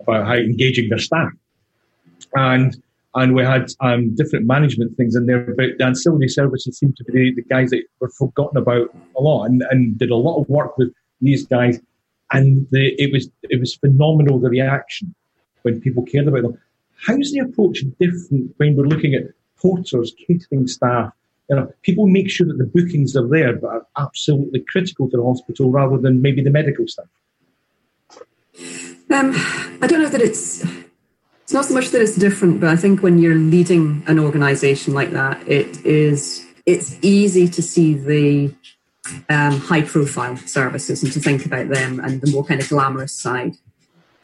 about 0.00 0.26
how 0.26 0.34
engaging 0.34 0.88
their 0.88 0.98
staff, 0.98 1.32
and 2.34 2.82
and 3.14 3.34
we 3.34 3.42
had 3.42 3.70
um, 3.80 4.14
different 4.14 4.46
management 4.46 4.96
things 4.96 5.16
in 5.16 5.26
there. 5.26 5.54
But 5.56 5.78
the 5.78 5.84
ancillary 5.84 6.28
services 6.28 6.78
seemed 6.78 6.96
to 6.96 7.04
be 7.04 7.12
the, 7.12 7.34
the 7.36 7.42
guys 7.42 7.70
that 7.70 7.82
were 8.00 8.10
forgotten 8.10 8.58
about 8.58 8.94
a 9.16 9.20
lot, 9.20 9.46
and, 9.46 9.62
and 9.70 9.98
did 9.98 10.10
a 10.10 10.16
lot 10.16 10.40
of 10.40 10.48
work 10.48 10.76
with 10.78 10.92
these 11.20 11.46
guys, 11.46 11.80
and 12.32 12.66
the, 12.70 12.94
it 13.02 13.12
was 13.12 13.28
it 13.44 13.58
was 13.60 13.74
phenomenal 13.74 14.38
the 14.38 14.50
reaction 14.50 15.14
when 15.62 15.80
people 15.80 16.04
cared 16.04 16.28
about 16.28 16.42
them. 16.42 16.58
How's 17.06 17.32
the 17.32 17.40
approach 17.40 17.82
different 18.00 18.54
when 18.56 18.76
we're 18.76 18.84
looking 18.84 19.14
at 19.14 19.22
porters, 19.60 20.14
catering 20.26 20.66
staff? 20.66 21.12
You 21.48 21.56
know, 21.56 21.72
people 21.82 22.06
make 22.06 22.28
sure 22.28 22.46
that 22.46 22.58
the 22.58 22.66
bookings 22.66 23.16
are 23.16 23.26
there, 23.26 23.56
but 23.56 23.68
are 23.68 23.86
absolutely 23.96 24.60
critical 24.60 25.08
to 25.08 25.16
the 25.16 25.22
hospital 25.22 25.70
rather 25.70 25.96
than 25.96 26.20
maybe 26.20 26.42
the 26.42 26.50
medical 26.50 26.86
staff. 26.86 27.06
Um, 29.10 29.32
I 29.80 29.86
don't 29.86 30.02
know 30.02 30.08
that 30.10 30.20
it's 30.20 30.62
it's 31.48 31.54
not 31.54 31.64
so 31.64 31.72
much 31.72 31.88
that 31.92 32.02
it's 32.02 32.14
different, 32.14 32.60
but 32.60 32.68
I 32.68 32.76
think 32.76 33.02
when 33.02 33.18
you're 33.18 33.34
leading 33.34 34.02
an 34.06 34.18
organisation 34.18 34.92
like 34.92 35.12
that, 35.12 35.48
it 35.48 35.82
is 35.82 36.46
it's 36.66 36.98
easy 37.00 37.48
to 37.48 37.62
see 37.62 37.94
the 37.94 38.54
um, 39.30 39.58
high 39.58 39.80
profile 39.80 40.36
services 40.36 41.02
and 41.02 41.10
to 41.10 41.20
think 41.20 41.46
about 41.46 41.70
them 41.70 42.00
and 42.00 42.20
the 42.20 42.30
more 42.30 42.44
kind 42.44 42.60
of 42.60 42.68
glamorous 42.68 43.14
side. 43.14 43.54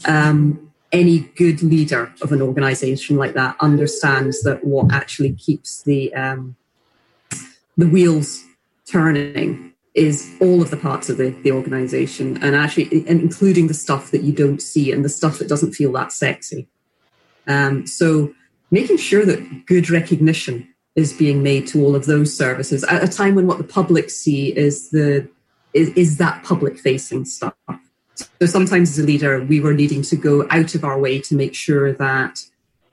Um, 0.04 0.70
any 0.92 1.20
good 1.20 1.62
leader 1.62 2.12
of 2.20 2.30
an 2.30 2.42
organization 2.42 3.16
like 3.16 3.32
that 3.32 3.56
understands 3.58 4.42
that 4.42 4.62
what 4.62 4.92
actually 4.92 5.32
keeps 5.32 5.82
the 5.84 6.12
um, 6.12 6.56
the 7.78 7.88
wheels 7.88 8.44
turning 8.84 9.72
is 9.94 10.30
all 10.42 10.60
of 10.60 10.68
the 10.68 10.76
parts 10.76 11.08
of 11.08 11.16
the, 11.16 11.30
the 11.30 11.52
organization 11.52 12.36
and 12.44 12.54
actually 12.54 13.08
including 13.08 13.68
the 13.68 13.72
stuff 13.72 14.10
that 14.10 14.20
you 14.20 14.32
don't 14.34 14.60
see 14.60 14.92
and 14.92 15.02
the 15.02 15.08
stuff 15.08 15.38
that 15.38 15.48
doesn't 15.48 15.72
feel 15.72 15.90
that 15.92 16.12
sexy 16.12 16.68
um, 17.46 17.86
so 17.86 18.34
making 18.70 18.96
sure 18.96 19.24
that 19.24 19.66
good 19.66 19.90
recognition 19.90 20.68
is 20.96 21.12
being 21.12 21.42
made 21.42 21.66
to 21.68 21.82
all 21.84 21.96
of 21.96 22.06
those 22.06 22.36
services 22.36 22.84
at 22.84 23.02
a 23.02 23.08
time 23.08 23.34
when 23.34 23.46
what 23.46 23.58
the 23.58 23.64
public 23.64 24.10
see 24.10 24.56
is 24.56 24.90
the 24.90 25.28
is, 25.72 25.88
is 25.90 26.18
that 26.18 26.42
public 26.44 26.78
facing 26.78 27.24
stuff. 27.24 27.54
So 28.40 28.46
sometimes 28.46 28.90
as 28.90 28.98
a 29.00 29.02
leader, 29.02 29.42
we 29.42 29.60
were 29.60 29.74
needing 29.74 30.02
to 30.02 30.16
go 30.16 30.46
out 30.50 30.76
of 30.76 30.84
our 30.84 30.98
way 30.98 31.20
to 31.22 31.34
make 31.34 31.54
sure 31.54 31.92
that 31.94 32.44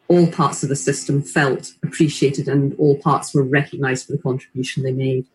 all 0.07 0.27
parts 0.27 0.63
of 0.63 0.69
the 0.69 0.75
system 0.75 1.21
felt 1.21 1.73
appreciated 1.83 2.47
and 2.47 2.73
all 2.79 2.97
parts 2.97 3.33
were 3.33 3.43
recognized 3.43 4.07
for 4.07 4.13
the 4.13 4.17
contribution 4.17 4.83
they 4.83 4.91
made. 4.91 5.27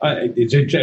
Uh, 0.00 0.28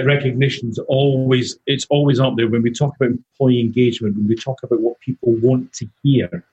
recognition 0.05 0.69
is 0.69 0.79
always 0.87 1.57
it's 1.65 1.85
always 1.89 2.19
up 2.19 2.35
there 2.37 2.47
when 2.47 2.61
we 2.61 2.71
talk 2.71 2.95
about 2.95 3.09
employee 3.09 3.59
engagement 3.59 4.15
when 4.15 4.27
we 4.27 4.35
talk 4.35 4.63
about 4.63 4.79
what 4.79 4.97
people 5.01 5.33
want 5.41 5.73
to 5.73 5.85
hear 6.03 6.45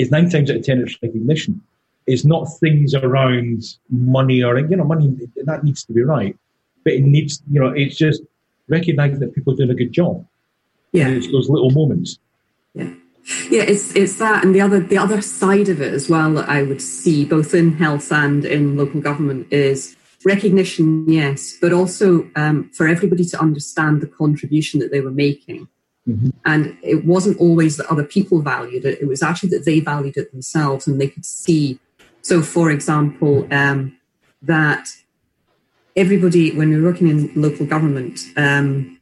it's 0.00 0.10
nine 0.10 0.28
times 0.28 0.50
out 0.50 0.56
of 0.56 0.64
ten 0.64 0.80
it's 0.80 0.96
recognition 1.02 1.60
it's 2.06 2.24
not 2.24 2.44
things 2.58 2.94
around 2.94 3.62
money 3.90 4.42
or 4.42 4.58
you 4.58 4.76
know 4.76 4.84
money 4.84 5.16
that 5.44 5.64
needs 5.64 5.84
to 5.84 5.92
be 5.92 6.02
right, 6.02 6.36
but 6.84 6.94
it 6.94 7.02
needs 7.02 7.42
you 7.50 7.60
know 7.60 7.68
it's 7.68 7.96
just 7.96 8.22
recognizing 8.68 9.20
that 9.20 9.34
people 9.34 9.52
are 9.52 9.56
doing 9.56 9.70
a 9.70 9.74
good 9.74 9.92
job. 9.92 10.26
Yeah, 10.92 11.06
and 11.06 11.16
it's 11.16 11.30
those 11.30 11.48
little 11.48 11.70
moments. 11.70 12.18
Yeah. 12.74 12.90
Yeah, 13.50 13.62
it's 13.62 13.94
it's 13.94 14.16
that, 14.16 14.44
and 14.44 14.54
the 14.54 14.62
other 14.62 14.80
the 14.80 14.98
other 14.98 15.20
side 15.20 15.68
of 15.68 15.80
it 15.80 15.92
as 15.92 16.08
well 16.08 16.32
that 16.34 16.48
I 16.48 16.62
would 16.62 16.80
see 16.80 17.24
both 17.24 17.54
in 17.54 17.74
health 17.74 18.10
and 18.10 18.44
in 18.44 18.76
local 18.76 19.00
government 19.00 19.52
is 19.52 19.94
recognition, 20.24 21.08
yes, 21.08 21.56
but 21.60 21.72
also 21.72 22.28
um, 22.34 22.70
for 22.70 22.88
everybody 22.88 23.24
to 23.26 23.40
understand 23.40 24.00
the 24.00 24.06
contribution 24.06 24.80
that 24.80 24.90
they 24.90 25.00
were 25.00 25.10
making. 25.10 25.68
Mm-hmm. 26.08 26.30
And 26.44 26.78
it 26.82 27.04
wasn't 27.04 27.38
always 27.38 27.76
that 27.76 27.86
other 27.86 28.04
people 28.04 28.40
valued 28.40 28.84
it; 28.84 29.00
it 29.00 29.06
was 29.06 29.22
actually 29.22 29.50
that 29.50 29.64
they 29.64 29.80
valued 29.80 30.16
it 30.16 30.32
themselves, 30.32 30.86
and 30.86 31.00
they 31.00 31.08
could 31.08 31.26
see 31.26 31.78
so, 32.22 32.42
for 32.42 32.70
example, 32.70 33.46
um, 33.52 33.96
that 34.42 34.88
everybody, 35.96 36.52
when 36.52 36.70
we 36.70 36.80
were 36.80 36.90
working 36.90 37.08
in 37.08 37.32
local 37.34 37.66
government, 37.66 38.20
um, 38.36 38.98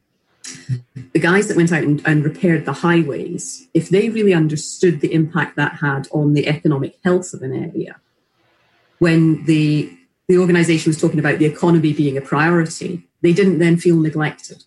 the 1.13 1.19
guys 1.19 1.49
that 1.49 1.57
went 1.57 1.73
out 1.73 1.83
and, 1.83 2.01
and, 2.07 2.25
repaired 2.25 2.65
the 2.65 2.73
highways, 2.73 3.69
if 3.75 3.91
they 3.91 4.09
really 4.09 4.33
understood 4.33 5.01
the 5.01 5.13
impact 5.13 5.57
that 5.57 5.75
had 5.75 6.09
on 6.11 6.33
the 6.33 6.49
economic 6.49 6.99
health 7.05 7.35
of 7.35 7.43
an 7.43 7.53
area, 7.53 7.97
when 8.99 9.45
the 9.45 9.95
the 10.29 10.39
organisation 10.39 10.91
was 10.91 11.01
talking 11.01 11.19
about 11.19 11.39
the 11.39 11.47
economy 11.47 11.93
being 11.93 12.17
a 12.17 12.21
priority, 12.21 13.09
they 13.23 13.33
didn't 13.33 13.59
then 13.59 13.79
feel 13.79 13.97
neglected. 13.97 14.65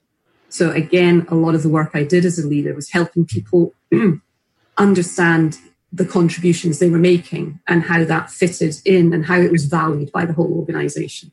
So 0.51 0.69
again, 0.71 1.25
a 1.29 1.35
lot 1.35 1.55
of 1.55 1.63
the 1.63 1.69
work 1.69 1.91
I 1.93 2.03
did 2.03 2.25
as 2.25 2.37
a 2.37 2.45
leader 2.45 2.75
was 2.75 2.89
helping 2.89 3.25
people 3.25 3.73
understand 4.77 5.57
the 5.93 6.05
contributions 6.05 6.79
they 6.79 6.89
were 6.89 6.97
making 6.97 7.59
and 7.67 7.83
how 7.83 8.03
that 8.03 8.29
fitted 8.29 8.75
in 8.83 9.13
and 9.13 9.25
how 9.25 9.39
it 9.39 9.51
was 9.51 9.65
valued 9.65 10.11
by 10.11 10.25
the 10.25 10.33
whole 10.33 10.53
organization. 10.53 11.31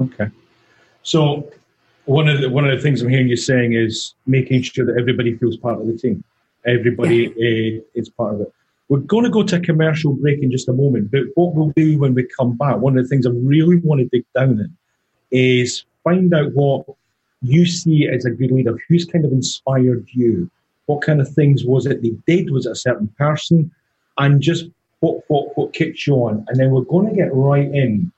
Okay. 0.00 0.28
So 1.02 1.50
one 2.04 2.28
of 2.28 2.40
the 2.40 2.48
one 2.48 2.64
of 2.64 2.76
the 2.76 2.80
things 2.82 3.02
I'm 3.02 3.08
hearing 3.08 3.28
you 3.28 3.36
saying 3.36 3.72
is 3.72 4.14
making 4.26 4.62
sure 4.62 4.86
that 4.86 4.96
everybody 4.98 5.36
feels 5.36 5.56
part 5.56 5.80
of 5.80 5.88
the 5.88 5.98
team. 5.98 6.22
Everybody 6.64 7.32
yeah. 7.36 7.78
uh, 7.78 7.82
is 7.94 8.08
part 8.08 8.34
of 8.34 8.42
it. 8.42 8.52
We're 8.88 8.98
going 8.98 9.24
to 9.24 9.30
go 9.30 9.42
to 9.42 9.56
a 9.56 9.60
commercial 9.60 10.12
break 10.12 10.42
in 10.42 10.50
just 10.52 10.68
a 10.68 10.72
moment, 10.72 11.10
but 11.10 11.22
what 11.34 11.54
we'll 11.54 11.72
do 11.74 11.98
when 11.98 12.14
we 12.14 12.24
come 12.38 12.56
back, 12.56 12.76
one 12.78 12.96
of 12.96 13.02
the 13.02 13.08
things 13.08 13.26
I 13.26 13.30
really 13.30 13.76
want 13.76 14.00
to 14.00 14.08
dig 14.08 14.24
down 14.34 14.60
in 14.60 14.76
is 15.30 15.84
find 16.04 16.32
out 16.34 16.52
what 16.52 16.84
you 17.42 17.66
see 17.66 18.08
as 18.08 18.24
a 18.24 18.30
good 18.30 18.52
leader. 18.52 18.78
Who's 18.88 19.04
kind 19.04 19.24
of 19.24 19.32
inspired 19.32 20.06
you? 20.12 20.50
What 20.86 21.02
kind 21.02 21.20
of 21.20 21.32
things 21.32 21.64
was 21.64 21.86
it 21.86 22.02
they 22.02 22.14
did? 22.26 22.50
Was 22.50 22.66
it 22.66 22.72
a 22.72 22.76
certain 22.76 23.08
person? 23.18 23.70
And 24.18 24.40
just 24.40 24.66
what, 25.00 25.22
what, 25.28 25.56
what 25.56 25.72
kicked 25.72 26.06
you 26.06 26.14
on? 26.14 26.44
And 26.48 26.58
then 26.58 26.70
we're 26.70 26.82
going 26.82 27.08
to 27.08 27.14
get 27.14 27.34
right 27.34 27.70
in 27.72 28.12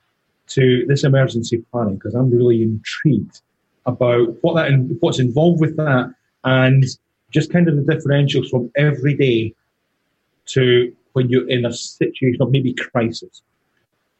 to 0.47 0.85
this 0.87 1.03
emergency 1.03 1.63
planning 1.71 1.95
because 1.95 2.13
I'm 2.13 2.29
really 2.29 2.61
intrigued 2.61 3.41
about 3.85 4.35
what 4.41 4.55
that 4.55 4.71
what's 4.99 5.19
involved 5.19 5.61
with 5.61 5.75
that 5.77 6.13
and 6.43 6.83
just 7.31 7.51
kind 7.51 7.67
of 7.67 7.75
the 7.75 7.81
differentials 7.81 8.49
from 8.49 8.71
every 8.75 9.15
day 9.15 9.53
to 10.47 10.95
when 11.13 11.29
you're 11.29 11.49
in 11.49 11.65
a 11.65 11.73
situation 11.73 12.41
of 12.41 12.51
maybe 12.51 12.73
crisis. 12.73 13.41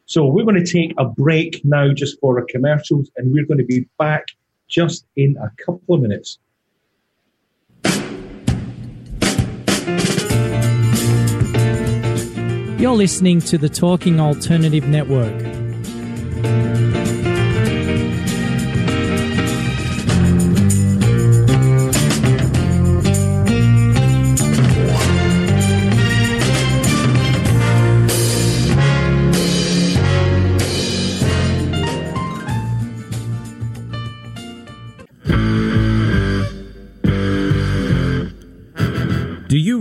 So 0.08 0.26
we're 0.26 0.44
going 0.44 0.64
to 0.64 0.72
take 0.72 0.94
a 0.98 1.06
break 1.06 1.64
now 1.64 1.94
just 1.94 2.20
for 2.20 2.40
our 2.40 2.46
commercials 2.46 3.10
and 3.18 3.34
we're 3.34 3.46
going 3.46 3.58
to 3.58 3.66
be 3.66 3.88
back 3.98 4.28
just 4.68 5.06
in 5.16 5.38
a 5.38 5.52
couple 5.64 5.96
of 5.96 6.02
minutes. 6.02 6.40
You're 12.80 12.94
listening 12.94 13.40
to 13.42 13.58
the 13.58 13.70
Talking 13.70 14.20
Alternative 14.20 14.88
Network. 14.88 15.55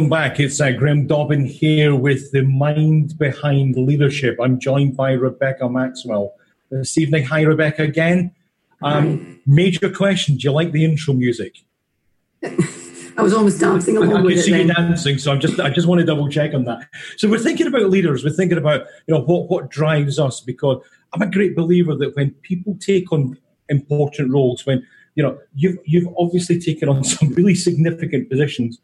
Welcome 0.00 0.08
back. 0.08 0.40
It's 0.40 0.58
uh, 0.62 0.70
Graham 0.70 1.06
Dobbin 1.06 1.44
here 1.44 1.94
with 1.94 2.32
the 2.32 2.42
mind 2.42 3.18
behind 3.18 3.76
leadership. 3.76 4.38
I'm 4.40 4.58
joined 4.58 4.96
by 4.96 5.12
Rebecca 5.12 5.68
Maxwell 5.68 6.32
this 6.70 6.96
evening. 6.96 7.24
Hi, 7.24 7.42
Rebecca, 7.42 7.82
again. 7.82 8.34
Um, 8.80 9.38
major 9.44 9.90
question: 9.90 10.38
Do 10.38 10.44
you 10.44 10.52
like 10.52 10.72
the 10.72 10.86
intro 10.86 11.12
music? 11.12 11.58
I 12.42 13.22
was 13.22 13.34
almost 13.34 13.60
dancing 13.60 13.98
along 13.98 14.16
I, 14.16 14.20
I 14.20 14.22
with 14.22 14.38
it. 14.38 14.42
see 14.44 14.52
then. 14.52 14.68
you 14.68 14.72
dancing, 14.72 15.18
so 15.18 15.32
I'm 15.32 15.38
just 15.38 15.60
I 15.60 15.68
just 15.68 15.86
want 15.86 15.98
to 15.98 16.06
double 16.06 16.30
check 16.30 16.54
on 16.54 16.64
that. 16.64 16.88
So 17.18 17.28
we're 17.28 17.38
thinking 17.38 17.66
about 17.66 17.90
leaders. 17.90 18.24
We're 18.24 18.30
thinking 18.30 18.56
about 18.56 18.86
you 19.06 19.14
know 19.14 19.20
what 19.20 19.50
what 19.50 19.68
drives 19.68 20.18
us 20.18 20.40
because 20.40 20.82
I'm 21.12 21.20
a 21.20 21.30
great 21.30 21.54
believer 21.54 21.94
that 21.96 22.16
when 22.16 22.30
people 22.40 22.74
take 22.80 23.12
on 23.12 23.36
important 23.68 24.32
roles, 24.32 24.64
when 24.64 24.82
you 25.14 25.22
know 25.22 25.38
you've 25.54 25.76
you've 25.84 26.08
obviously 26.16 26.58
taken 26.58 26.88
on 26.88 27.04
some 27.14 27.34
really 27.34 27.54
significant 27.54 28.30
positions 28.30 28.78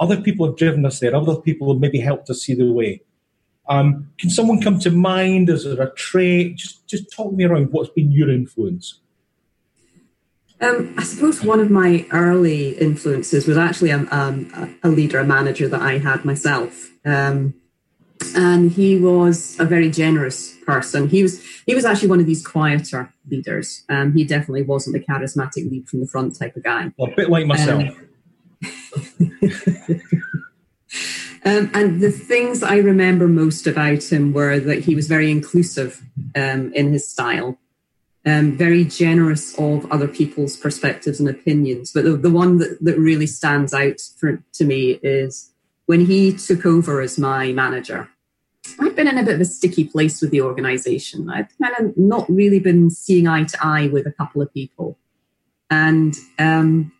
other 0.00 0.20
people 0.20 0.46
have 0.46 0.56
driven 0.56 0.84
us 0.84 1.00
there. 1.00 1.14
Other 1.14 1.36
people 1.36 1.72
have 1.72 1.80
maybe 1.80 1.98
helped 1.98 2.30
us 2.30 2.42
see 2.42 2.54
the 2.54 2.70
way. 2.72 3.02
Um, 3.68 4.10
can 4.18 4.30
someone 4.30 4.60
come 4.60 4.78
to 4.80 4.90
mind? 4.90 5.48
Is 5.48 5.64
there 5.64 5.80
a 5.80 5.94
trait? 5.94 6.56
Just, 6.56 6.86
just 6.86 7.10
talk 7.12 7.32
me 7.32 7.44
around. 7.44 7.72
What's 7.72 7.90
been 7.90 8.12
your 8.12 8.30
influence? 8.30 9.00
Um, 10.60 10.94
I 10.96 11.02
suppose 11.02 11.42
one 11.42 11.60
of 11.60 11.70
my 11.70 12.06
early 12.12 12.70
influences 12.78 13.46
was 13.46 13.56
actually 13.56 13.90
a, 13.90 14.06
um, 14.10 14.78
a 14.82 14.88
leader, 14.88 15.18
a 15.18 15.24
manager 15.24 15.68
that 15.68 15.80
I 15.80 15.98
had 15.98 16.24
myself. 16.24 16.90
Um, 17.04 17.54
and 18.34 18.72
he 18.72 18.98
was 18.98 19.58
a 19.58 19.64
very 19.64 19.90
generous 19.90 20.56
person. 20.64 21.08
He 21.08 21.22
was 21.22 21.44
he 21.66 21.74
was 21.74 21.84
actually 21.84 22.08
one 22.08 22.20
of 22.20 22.26
these 22.26 22.46
quieter 22.46 23.12
leaders. 23.28 23.84
Um, 23.88 24.12
he 24.14 24.24
definitely 24.24 24.62
wasn't 24.62 24.94
the 24.94 25.00
charismatic 25.00 25.70
lead 25.70 25.88
from 25.88 26.00
the 26.00 26.06
front 26.06 26.38
type 26.38 26.56
of 26.56 26.62
guy. 26.62 26.92
Well, 26.96 27.12
a 27.12 27.14
bit 27.14 27.28
like 27.28 27.46
myself. 27.46 27.84
Um, 31.44 31.70
and 31.74 32.00
the 32.00 32.10
things 32.10 32.62
I 32.62 32.76
remember 32.76 33.28
most 33.28 33.66
about 33.66 34.04
him 34.04 34.32
were 34.32 34.58
that 34.58 34.84
he 34.84 34.94
was 34.94 35.06
very 35.06 35.30
inclusive 35.30 36.02
um, 36.34 36.72
in 36.72 36.90
his 36.92 37.06
style, 37.06 37.58
um, 38.24 38.56
very 38.56 38.84
generous 38.84 39.56
of 39.58 39.90
other 39.92 40.08
people's 40.08 40.56
perspectives 40.56 41.20
and 41.20 41.28
opinions. 41.28 41.92
But 41.92 42.04
the, 42.04 42.16
the 42.16 42.30
one 42.30 42.58
that, 42.58 42.78
that 42.80 42.98
really 42.98 43.26
stands 43.26 43.74
out 43.74 44.00
for, 44.18 44.42
to 44.54 44.64
me 44.64 44.92
is 45.02 45.52
when 45.84 46.06
he 46.06 46.32
took 46.32 46.64
over 46.64 47.02
as 47.02 47.18
my 47.18 47.52
manager. 47.52 48.08
I'd 48.80 48.96
been 48.96 49.08
in 49.08 49.18
a 49.18 49.22
bit 49.22 49.34
of 49.34 49.40
a 49.42 49.44
sticky 49.44 49.84
place 49.84 50.22
with 50.22 50.30
the 50.30 50.40
organization. 50.40 51.28
I'd 51.28 51.48
kind 51.62 51.74
of 51.78 51.98
not 51.98 52.24
really 52.30 52.58
been 52.58 52.88
seeing 52.88 53.28
eye 53.28 53.44
to 53.44 53.58
eye 53.62 53.88
with 53.88 54.06
a 54.06 54.12
couple 54.12 54.40
of 54.40 54.52
people. 54.54 54.96
And 55.68 56.16
um, 56.38 56.92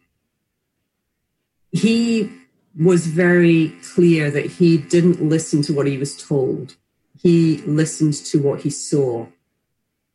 he 1.74 2.30
was 2.78 3.06
very 3.06 3.74
clear 3.94 4.30
that 4.30 4.46
he 4.46 4.78
didn't 4.78 5.20
listen 5.20 5.60
to 5.62 5.74
what 5.74 5.88
he 5.88 5.98
was 5.98 6.16
told. 6.16 6.76
He 7.20 7.58
listened 7.66 8.14
to 8.26 8.40
what 8.40 8.60
he 8.60 8.70
saw. 8.70 9.26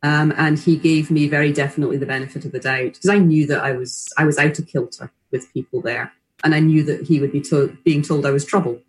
Um, 0.02 0.34
and 0.38 0.58
he 0.58 0.78
gave 0.78 1.12
me 1.12 1.28
very 1.28 1.52
definitely 1.52 1.98
the 1.98 2.06
benefit 2.06 2.46
of 2.46 2.54
the 2.54 2.60
doubt 2.60 2.94
because 2.94 3.10
I 3.10 3.18
knew 3.18 3.46
that 3.48 3.62
I 3.62 3.74
was 3.74 4.08
I 4.18 4.24
was 4.24 4.38
out 4.38 4.58
of 4.58 4.68
kilter 4.68 5.12
with 5.30 5.54
people 5.54 5.82
there, 5.82 6.14
and 6.42 6.56
I 6.56 6.62
knew 6.62 6.84
that 6.84 7.08
he 7.08 7.20
would 7.20 7.34
be 7.34 7.42
to- 7.42 7.78
being 7.84 8.02
told 8.02 8.26
I 8.26 8.32
was 8.32 8.46
trouble, 8.46 8.82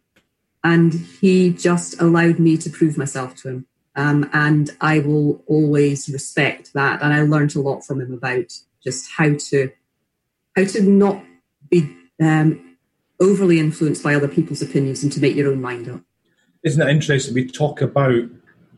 and 0.63 0.95
he 0.95 1.51
just 1.51 2.01
allowed 2.01 2.39
me 2.39 2.57
to 2.59 2.71
prove 2.71 2.97
myself 2.97 3.35
to 3.39 3.49
him, 3.49 3.67
um, 3.97 4.31
and 4.33 4.71
I 4.81 5.01
will 5.01 5.43
always 5.49 6.09
respect 6.09 6.73
that. 6.75 7.03
And 7.03 7.13
I 7.13 7.23
learned 7.23 7.57
a 7.57 7.61
lot 7.61 7.85
from 7.85 8.01
him 8.01 8.13
about 8.13 8.53
just 8.85 9.11
how 9.11 9.35
to 9.35 9.73
how 10.55 10.65
to 10.65 10.83
not 10.83 11.25
be 11.69 11.97
um, 12.21 12.77
overly 13.21 13.59
influenced 13.59 14.03
by 14.03 14.15
other 14.15 14.29
people's 14.29 14.63
opinions 14.63 15.03
and 15.03 15.13
to 15.13 15.21
make 15.21 15.37
your 15.37 15.51
own 15.51 15.61
mind 15.61 15.89
up. 15.89 16.01
Isn't 16.63 16.83
it 16.83 16.91
interesting? 16.91 17.35
We 17.35 17.47
talk 17.47 17.81
about 17.81 18.25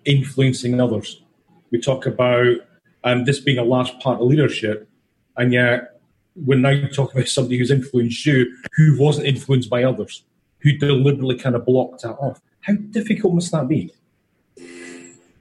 influencing 0.04 0.80
others. 0.80 1.22
We 1.70 1.80
talk 1.80 2.06
about 2.06 2.56
um, 3.04 3.24
this 3.24 3.40
being 3.40 3.58
a 3.58 3.64
large 3.64 3.98
part 4.00 4.20
of 4.20 4.26
leadership, 4.26 4.88
and 5.36 5.52
yet 5.52 6.00
we're 6.36 6.58
now 6.58 6.86
talking 6.88 7.18
about 7.18 7.28
somebody 7.28 7.58
who's 7.58 7.70
influenced 7.70 8.24
you 8.24 8.56
who 8.76 8.96
wasn't 8.98 9.26
influenced 9.26 9.68
by 9.68 9.84
others, 9.84 10.24
who 10.60 10.72
deliberately 10.78 11.36
kind 11.36 11.56
of 11.56 11.66
blocked 11.66 12.02
that 12.02 12.14
off. 12.14 12.40
How 12.60 12.74
difficult 12.74 13.34
must 13.34 13.50
that 13.52 13.68
be? 13.68 13.92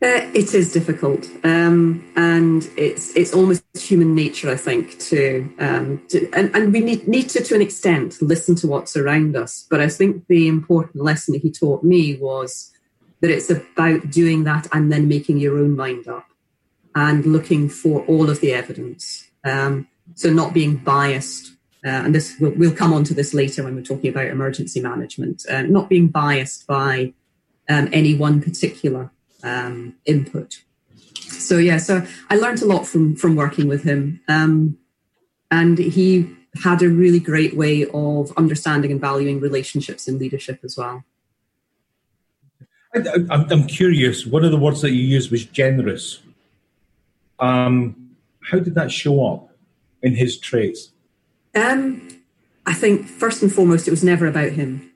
It 0.04 0.56
is 0.56 0.74
difficult, 0.74 1.28
um, 1.44 2.04
and 2.16 2.68
it's 2.76 3.16
it's 3.16 3.36
almost 3.36 3.64
human 3.78 4.16
nature, 4.16 4.50
I 4.50 4.56
think, 4.56 4.98
to, 5.00 5.48
um, 5.60 6.02
to 6.10 6.28
and, 6.34 6.50
and 6.56 6.74
we 6.74 6.80
need, 6.80 7.08
need 7.08 7.30
to, 7.30 7.44
to 7.44 7.54
an 7.54 7.62
extent, 7.62 8.20
listen 8.20 8.56
to 8.56 8.68
what's 8.68 8.98
around 8.98 9.36
us. 9.36 9.68
But 9.70 9.80
I 9.80 9.88
think 9.90 10.26
the 10.26 10.48
important 10.48 11.04
lesson 11.04 11.34
that 11.34 11.44
he 11.44 11.52
taught 11.52 11.84
me 11.84 12.16
was 12.16 12.72
that 13.20 13.30
it's 13.30 13.52
about 13.52 14.10
doing 14.10 14.44
that 14.46 14.68
and 14.74 14.92
then 14.92 15.08
making 15.08 15.38
your 15.38 15.60
own 15.60 15.76
mind 15.76 16.08
up 16.08 16.26
and 16.96 17.24
looking 17.24 17.70
for 17.70 18.04
all 18.06 18.28
of 18.28 18.42
the 18.42 18.54
evidence. 18.54 19.30
Um, 19.44 19.88
so 20.16 20.32
not 20.32 20.52
being 20.52 20.78
biased, 20.78 21.52
uh, 21.86 21.90
and 21.90 22.16
this 22.16 22.38
we'll, 22.40 22.54
we'll, 22.54 22.76
come 22.76 22.92
on 22.92 23.04
to 23.04 23.14
this 23.14 23.36
later 23.36 23.64
when 23.64 23.76
we're 23.76 23.84
talking 23.84 24.10
about 24.10 24.26
emergency 24.26 24.82
management. 24.82 25.46
Uh, 25.48 25.62
not 25.62 25.90
being 25.90 26.08
biased 26.08 26.66
by 26.66 27.14
um, 27.70 27.88
any 27.94 28.16
one 28.16 28.42
particular 28.42 29.12
um, 29.44 29.96
input. 30.06 30.62
So 31.16 31.58
yeah, 31.58 31.78
so 31.78 32.06
I 32.30 32.36
learned 32.36 32.62
a 32.62 32.66
lot 32.66 32.86
from 32.86 33.16
from 33.16 33.36
working 33.36 33.68
with 33.68 33.84
him, 33.84 34.22
um, 34.28 34.78
and 35.50 35.78
he 35.78 36.36
had 36.64 36.82
a 36.82 36.90
really 36.90 37.20
great 37.20 37.56
way 37.56 37.86
of 37.94 38.32
understanding 38.38 38.92
and 38.92 39.00
valuing 39.00 39.40
relationships 39.40 40.08
in 40.08 40.20
leadership 40.20 40.60
as 40.64 40.76
well. 40.78 41.04
I, 42.94 43.46
am 43.50 43.68
curious. 43.68 44.26
One 44.26 44.44
of 44.44 44.52
the 44.52 44.58
words 44.58 44.82
that 44.82 44.92
you 44.92 45.02
used 45.02 45.32
was 45.32 45.46
generous. 45.46 46.20
Um, 47.40 48.12
how 48.42 48.60
did 48.60 48.76
that 48.76 48.92
show 48.92 49.26
up 49.26 49.50
in 50.02 50.16
his 50.16 50.38
traits? 50.38 50.92
Um, 51.56 52.10
I 52.66 52.74
think 52.74 53.08
first 53.08 53.42
and 53.42 53.52
foremost, 53.52 53.88
it 53.88 53.92
was 53.92 54.04
never 54.04 54.28
about 54.28 54.52
him. 54.52 54.92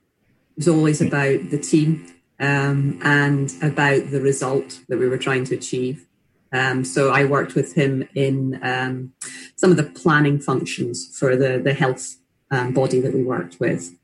It 0.56 0.58
was 0.58 0.68
always 0.68 1.00
about 1.00 1.50
the 1.50 1.58
team 1.58 2.06
um, 2.38 2.98
and 3.02 3.52
about 3.62 4.10
the 4.10 4.20
result 4.20 4.80
that 4.88 4.98
we 4.98 5.08
were 5.08 5.18
trying 5.18 5.44
to 5.44 5.54
achieve. 5.54 6.06
Um, 6.52 6.84
so 6.84 7.10
I 7.10 7.24
worked 7.24 7.54
with 7.54 7.74
him 7.74 8.08
in 8.14 8.60
um, 8.62 9.12
some 9.56 9.70
of 9.70 9.76
the 9.76 9.84
planning 9.84 10.38
functions 10.38 11.16
for 11.18 11.36
the, 11.36 11.58
the 11.58 11.74
health 11.74 12.16
um, 12.50 12.72
body 12.72 13.00
that 13.00 13.14
we 13.14 13.22
worked 13.22 13.58
with. 13.60 13.94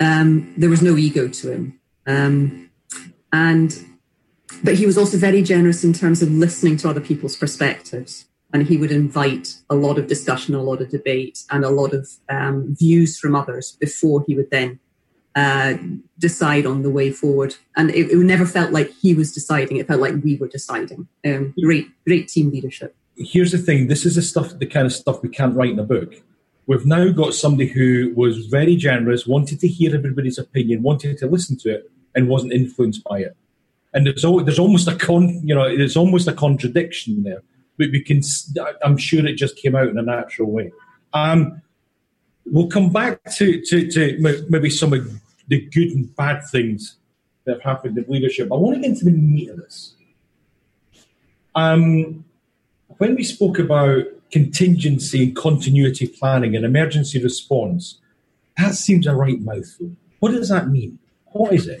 Um, 0.00 0.54
there 0.56 0.70
was 0.70 0.82
no 0.82 0.96
ego 0.96 1.28
to 1.28 1.52
him. 1.52 1.80
Um, 2.06 2.70
and 3.32 3.86
but 4.64 4.74
he 4.74 4.86
was 4.86 4.98
also 4.98 5.16
very 5.16 5.42
generous 5.42 5.84
in 5.84 5.92
terms 5.92 6.22
of 6.22 6.30
listening 6.30 6.76
to 6.78 6.88
other 6.88 7.00
people's 7.00 7.36
perspectives. 7.36 8.26
And 8.52 8.66
he 8.66 8.76
would 8.76 8.90
invite 8.90 9.54
a 9.70 9.76
lot 9.76 9.96
of 9.96 10.08
discussion, 10.08 10.56
a 10.56 10.62
lot 10.62 10.80
of 10.80 10.90
debate, 10.90 11.44
and 11.50 11.64
a 11.64 11.70
lot 11.70 11.94
of 11.94 12.08
views 12.76 13.16
from 13.16 13.36
others 13.36 13.76
before 13.78 14.24
he 14.26 14.34
would 14.34 14.50
then 14.50 14.80
uh, 15.34 15.74
decide 16.18 16.66
on 16.66 16.82
the 16.82 16.90
way 16.90 17.10
forward. 17.10 17.56
And 17.76 17.90
it, 17.90 18.10
it, 18.10 18.16
never 18.16 18.46
felt 18.46 18.72
like 18.72 18.90
he 19.00 19.14
was 19.14 19.32
deciding; 19.32 19.76
it 19.76 19.86
felt 19.86 20.00
like 20.00 20.14
we 20.22 20.36
were 20.36 20.48
deciding. 20.48 21.08
Um, 21.24 21.54
great, 21.62 21.88
great 22.06 22.28
team 22.28 22.50
leadership. 22.50 22.94
here's 23.16 23.52
the 23.52 23.58
thing: 23.58 23.88
this 23.88 24.04
is 24.04 24.16
the 24.16 24.22
stuff, 24.22 24.58
the 24.58 24.66
kind 24.66 24.86
of 24.86 24.92
stuff 24.92 25.22
we 25.22 25.28
can't 25.28 25.56
write 25.56 25.70
in 25.70 25.78
a 25.78 25.84
book. 25.84 26.14
We've 26.66 26.86
now 26.86 27.10
got 27.10 27.34
somebody 27.34 27.68
who 27.68 28.12
was 28.14 28.46
very 28.46 28.76
generous, 28.76 29.26
wanted 29.26 29.60
to 29.60 29.68
hear 29.68 29.94
everybody's 29.94 30.38
opinion, 30.38 30.82
wanted 30.82 31.18
to 31.18 31.26
listen 31.26 31.58
to 31.58 31.74
it, 31.74 31.90
and 32.14 32.28
wasn't 32.28 32.52
influenced 32.52 33.02
by 33.04 33.20
it. 33.20 33.36
And 33.92 34.06
there's 34.06 34.22
there's 34.22 34.58
almost 34.58 34.86
a 34.86 34.94
con, 34.94 35.40
you 35.44 35.54
know, 35.54 35.76
there's 35.76 35.96
almost 35.96 36.28
a 36.28 36.32
contradiction 36.32 37.22
there. 37.24 37.42
But 37.76 37.90
we 37.92 38.02
can, 38.02 38.20
I'm 38.84 38.98
sure 38.98 39.26
it 39.26 39.34
just 39.34 39.56
came 39.56 39.74
out 39.74 39.88
in 39.88 39.98
a 39.98 40.02
natural 40.02 40.50
way. 40.50 40.70
Um, 41.12 41.62
we'll 42.46 42.68
come 42.68 42.90
back 42.90 43.22
to, 43.36 43.60
to, 43.66 43.90
to 43.90 44.44
maybe 44.48 44.70
some 44.70 44.92
of 44.92 45.20
the 45.48 45.60
good 45.60 45.90
and 45.90 46.14
bad 46.16 46.42
things 46.50 46.96
that 47.44 47.54
have 47.54 47.62
happened 47.62 47.98
in 47.98 48.04
leadership. 48.08 48.48
I 48.52 48.56
want 48.56 48.76
to 48.76 48.80
get 48.80 48.90
into 48.90 49.04
the 49.04 49.12
meat 49.12 49.50
of 49.50 49.56
this. 49.56 49.94
Um, 51.54 52.24
when 52.98 53.16
we 53.16 53.24
spoke 53.24 53.58
about 53.58 54.04
contingency 54.30 55.24
and 55.24 55.34
continuity 55.34 56.06
planning 56.06 56.54
and 56.54 56.64
emergency 56.64 57.22
response, 57.22 57.98
that 58.56 58.74
seems 58.74 59.06
a 59.06 59.14
right 59.14 59.40
mouthful. 59.40 59.90
What 60.20 60.32
does 60.32 60.50
that 60.50 60.68
mean? 60.68 60.98
What 61.26 61.52
is 61.52 61.66
it? 61.66 61.80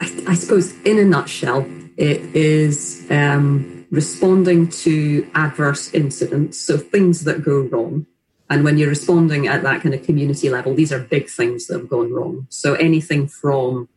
I, 0.00 0.24
I 0.28 0.34
suppose, 0.34 0.72
in 0.82 0.98
a 0.98 1.04
nutshell, 1.04 1.66
it 1.96 2.34
is 2.34 3.06
um, 3.10 3.86
responding 3.90 4.68
to 4.68 5.30
adverse 5.34 5.92
incidents, 5.92 6.58
so 6.58 6.78
things 6.78 7.24
that 7.24 7.42
go 7.42 7.60
wrong. 7.60 8.06
And 8.50 8.64
when 8.64 8.76
you're 8.78 8.88
responding 8.88 9.46
at 9.46 9.62
that 9.62 9.80
kind 9.80 9.94
of 9.94 10.02
community 10.02 10.50
level, 10.50 10.74
these 10.74 10.92
are 10.92 10.98
big 10.98 11.28
things 11.30 11.68
that 11.68 11.78
have 11.78 11.88
gone 11.88 12.12
wrong. 12.12 12.48
So 12.50 12.74
anything 12.74 13.28
from 13.28 13.88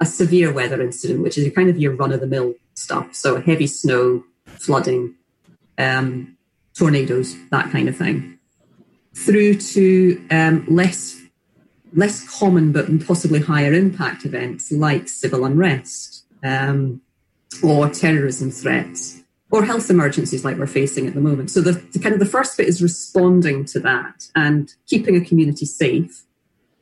a 0.00 0.06
severe 0.06 0.50
weather 0.50 0.80
incident, 0.80 1.22
which 1.22 1.36
is 1.36 1.52
kind 1.54 1.68
of 1.68 1.76
your 1.76 1.94
run 1.94 2.12
of 2.12 2.20
the 2.20 2.26
mill 2.26 2.54
stuff, 2.74 3.14
so 3.14 3.38
heavy 3.40 3.66
snow, 3.66 4.24
flooding, 4.46 5.14
um, 5.76 6.38
tornadoes, 6.74 7.36
that 7.50 7.70
kind 7.70 7.88
of 7.88 7.96
thing, 7.96 8.38
through 9.14 9.54
to 9.54 10.26
um, 10.30 10.64
less 10.68 11.20
less 11.94 12.38
common 12.38 12.70
but 12.70 12.86
possibly 13.06 13.40
higher 13.40 13.72
impact 13.72 14.26
events 14.26 14.70
like 14.70 15.08
civil 15.08 15.46
unrest 15.46 16.24
um, 16.44 17.00
or 17.62 17.88
terrorism 17.88 18.50
threats 18.50 19.22
or 19.50 19.64
health 19.64 19.88
emergencies 19.90 20.44
like 20.44 20.58
we're 20.58 20.66
facing 20.66 21.06
at 21.06 21.14
the 21.14 21.20
moment. 21.20 21.50
So 21.50 21.60
the, 21.60 21.72
the, 21.72 21.98
kind 21.98 22.12
of 22.12 22.18
the 22.18 22.26
first 22.26 22.56
bit 22.56 22.68
is 22.68 22.82
responding 22.82 23.64
to 23.66 23.80
that 23.80 24.28
and 24.34 24.74
keeping 24.86 25.16
a 25.16 25.24
community 25.24 25.64
safe 25.64 26.24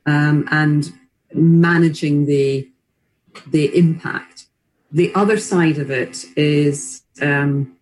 um, 0.05 0.47
and 0.51 0.91
managing 1.33 2.25
the 2.25 2.69
the 3.45 3.77
impact. 3.77 4.47
The 4.91 5.13
other 5.13 5.37
side 5.37 5.77
of 5.77 5.91
it 5.91 6.25
is 6.35 7.03
um, 7.21 7.77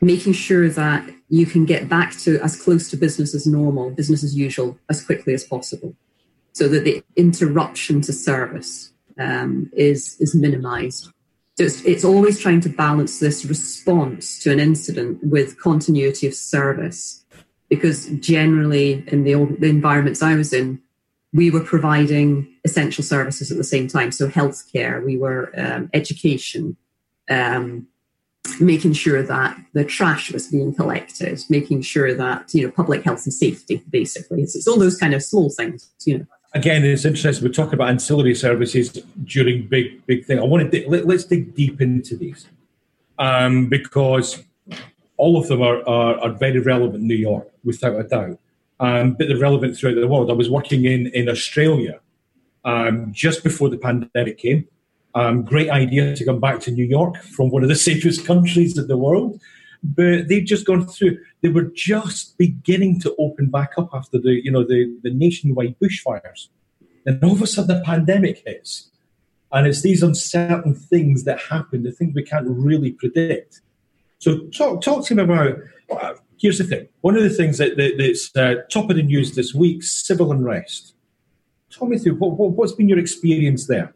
making 0.00 0.32
sure 0.32 0.68
that 0.68 1.08
you 1.28 1.46
can 1.46 1.64
get 1.64 1.88
back 1.88 2.16
to 2.18 2.40
as 2.40 2.60
close 2.60 2.90
to 2.90 2.96
business 2.96 3.34
as 3.34 3.46
normal, 3.46 3.90
business 3.90 4.24
as 4.24 4.36
usual, 4.36 4.76
as 4.90 5.04
quickly 5.04 5.34
as 5.34 5.44
possible 5.44 5.94
so 6.52 6.68
that 6.68 6.84
the 6.84 7.02
interruption 7.16 8.00
to 8.02 8.12
service 8.12 8.92
um, 9.18 9.70
is 9.74 10.16
is 10.20 10.34
minimized. 10.34 11.10
It's, 11.62 11.82
it's 11.84 12.04
always 12.04 12.38
trying 12.38 12.60
to 12.62 12.68
balance 12.68 13.18
this 13.18 13.44
response 13.44 14.38
to 14.40 14.52
an 14.52 14.60
incident 14.60 15.22
with 15.22 15.60
continuity 15.60 16.26
of 16.26 16.34
service, 16.34 17.24
because 17.68 18.08
generally 18.18 19.04
in 19.06 19.24
the, 19.24 19.34
old, 19.34 19.60
the 19.60 19.68
environments 19.68 20.22
I 20.22 20.34
was 20.34 20.52
in, 20.52 20.80
we 21.32 21.50
were 21.50 21.64
providing 21.64 22.48
essential 22.64 23.02
services 23.02 23.50
at 23.50 23.56
the 23.56 23.64
same 23.64 23.88
time. 23.88 24.12
So 24.12 24.28
healthcare, 24.28 25.04
we 25.04 25.16
were 25.16 25.52
um, 25.56 25.88
education, 25.94 26.76
um, 27.30 27.86
making 28.60 28.92
sure 28.92 29.22
that 29.22 29.58
the 29.72 29.84
trash 29.84 30.30
was 30.30 30.48
being 30.48 30.74
collected, 30.74 31.42
making 31.48 31.82
sure 31.82 32.12
that 32.12 32.52
you 32.52 32.66
know 32.66 32.72
public 32.72 33.04
health 33.04 33.24
and 33.24 33.32
safety, 33.32 33.82
basically. 33.88 34.42
It's, 34.42 34.54
it's 34.54 34.68
all 34.68 34.78
those 34.78 34.98
kind 34.98 35.14
of 35.14 35.22
small 35.22 35.48
things, 35.48 35.90
you 36.04 36.18
know 36.18 36.26
again, 36.54 36.84
it's 36.84 37.04
interesting. 37.04 37.46
We're 37.46 37.52
talking 37.52 37.74
about 37.74 37.88
ancillary 37.88 38.34
services 38.34 38.90
during 39.24 39.66
big, 39.66 40.04
big 40.06 40.24
thing. 40.24 40.38
I 40.38 40.44
want 40.44 40.70
to 40.70 40.88
let, 40.88 41.08
us 41.08 41.24
dig 41.24 41.54
deep 41.54 41.80
into 41.80 42.16
these 42.16 42.46
um, 43.18 43.68
because 43.68 44.42
all 45.16 45.38
of 45.38 45.48
them 45.48 45.62
are, 45.62 45.86
are, 45.88 46.18
are, 46.20 46.30
very 46.30 46.58
relevant 46.58 47.02
in 47.02 47.08
New 47.08 47.14
York, 47.14 47.48
without 47.64 47.98
a 47.98 48.04
doubt. 48.04 48.38
Um, 48.80 49.12
but 49.14 49.28
they're 49.28 49.38
relevant 49.38 49.76
throughout 49.76 49.94
the 49.94 50.08
world. 50.08 50.30
I 50.30 50.34
was 50.34 50.50
working 50.50 50.84
in 50.84 51.06
in 51.08 51.28
Australia 51.28 52.00
um, 52.64 53.12
just 53.12 53.44
before 53.44 53.68
the 53.68 53.78
pandemic 53.78 54.38
came. 54.38 54.66
Um, 55.14 55.42
great 55.42 55.70
idea 55.70 56.16
to 56.16 56.24
come 56.24 56.40
back 56.40 56.58
to 56.60 56.70
New 56.70 56.84
York 56.84 57.22
from 57.22 57.50
one 57.50 57.62
of 57.62 57.68
the 57.68 57.76
safest 57.90 58.26
countries 58.26 58.76
in 58.76 58.88
the 58.88 58.96
world 58.96 59.40
but 59.82 60.28
they've 60.28 60.44
just 60.44 60.66
gone 60.66 60.86
through. 60.86 61.18
They 61.40 61.48
were 61.48 61.70
just 61.74 62.38
beginning 62.38 63.00
to 63.00 63.14
open 63.18 63.50
back 63.50 63.72
up 63.76 63.90
after 63.92 64.18
the 64.18 64.40
you 64.44 64.50
know 64.50 64.64
the 64.64 64.96
the 65.02 65.10
nationwide 65.10 65.76
bushfires, 65.80 66.48
and 67.04 67.22
all 67.22 67.32
of 67.32 67.42
a 67.42 67.46
sudden 67.46 67.76
the 67.76 67.84
pandemic 67.84 68.42
hits, 68.46 68.90
and 69.50 69.66
it's 69.66 69.82
these 69.82 70.02
uncertain 70.02 70.74
things 70.74 71.24
that 71.24 71.40
happen, 71.40 71.82
the 71.82 71.92
things 71.92 72.14
we 72.14 72.22
can't 72.22 72.46
really 72.48 72.92
predict. 72.92 73.60
So 74.18 74.46
talk 74.48 74.82
talk 74.82 75.04
to 75.06 75.14
me 75.14 75.24
about. 75.24 75.58
Uh, 75.90 76.14
here's 76.38 76.58
the 76.58 76.64
thing. 76.64 76.88
One 77.00 77.16
of 77.16 77.22
the 77.22 77.30
things 77.30 77.58
that, 77.58 77.76
that 77.76 77.98
that's 77.98 78.34
uh, 78.36 78.62
top 78.70 78.88
of 78.88 78.96
the 78.96 79.02
news 79.02 79.34
this 79.34 79.52
week: 79.52 79.82
civil 79.82 80.30
unrest. 80.30 80.94
Talk 81.70 81.88
me 81.88 81.98
through 81.98 82.16
what, 82.16 82.32
what 82.32 82.52
what's 82.52 82.72
been 82.72 82.88
your 82.88 82.98
experience 82.98 83.66
there. 83.66 83.94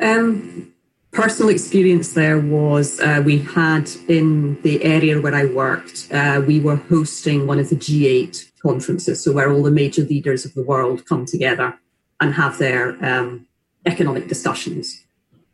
Um, 0.00 0.74
personal 1.12 1.50
experience 1.50 2.12
there 2.12 2.38
was 2.38 3.00
uh, 3.00 3.22
we 3.24 3.38
had 3.38 3.88
in 4.08 4.60
the 4.62 4.82
area 4.84 5.20
where 5.20 5.34
I 5.34 5.46
worked, 5.46 6.08
uh, 6.12 6.42
we 6.46 6.60
were 6.60 6.76
hosting 6.76 7.46
one 7.46 7.58
of 7.58 7.70
the 7.70 7.76
G8 7.76 8.50
conferences, 8.60 9.22
so 9.22 9.32
where 9.32 9.50
all 9.52 9.62
the 9.62 9.70
major 9.70 10.02
leaders 10.02 10.44
of 10.44 10.54
the 10.54 10.62
world 10.62 11.06
come 11.06 11.24
together 11.24 11.78
and 12.20 12.34
have 12.34 12.58
their 12.58 13.02
um, 13.04 13.46
economic 13.86 14.28
discussions. 14.28 15.04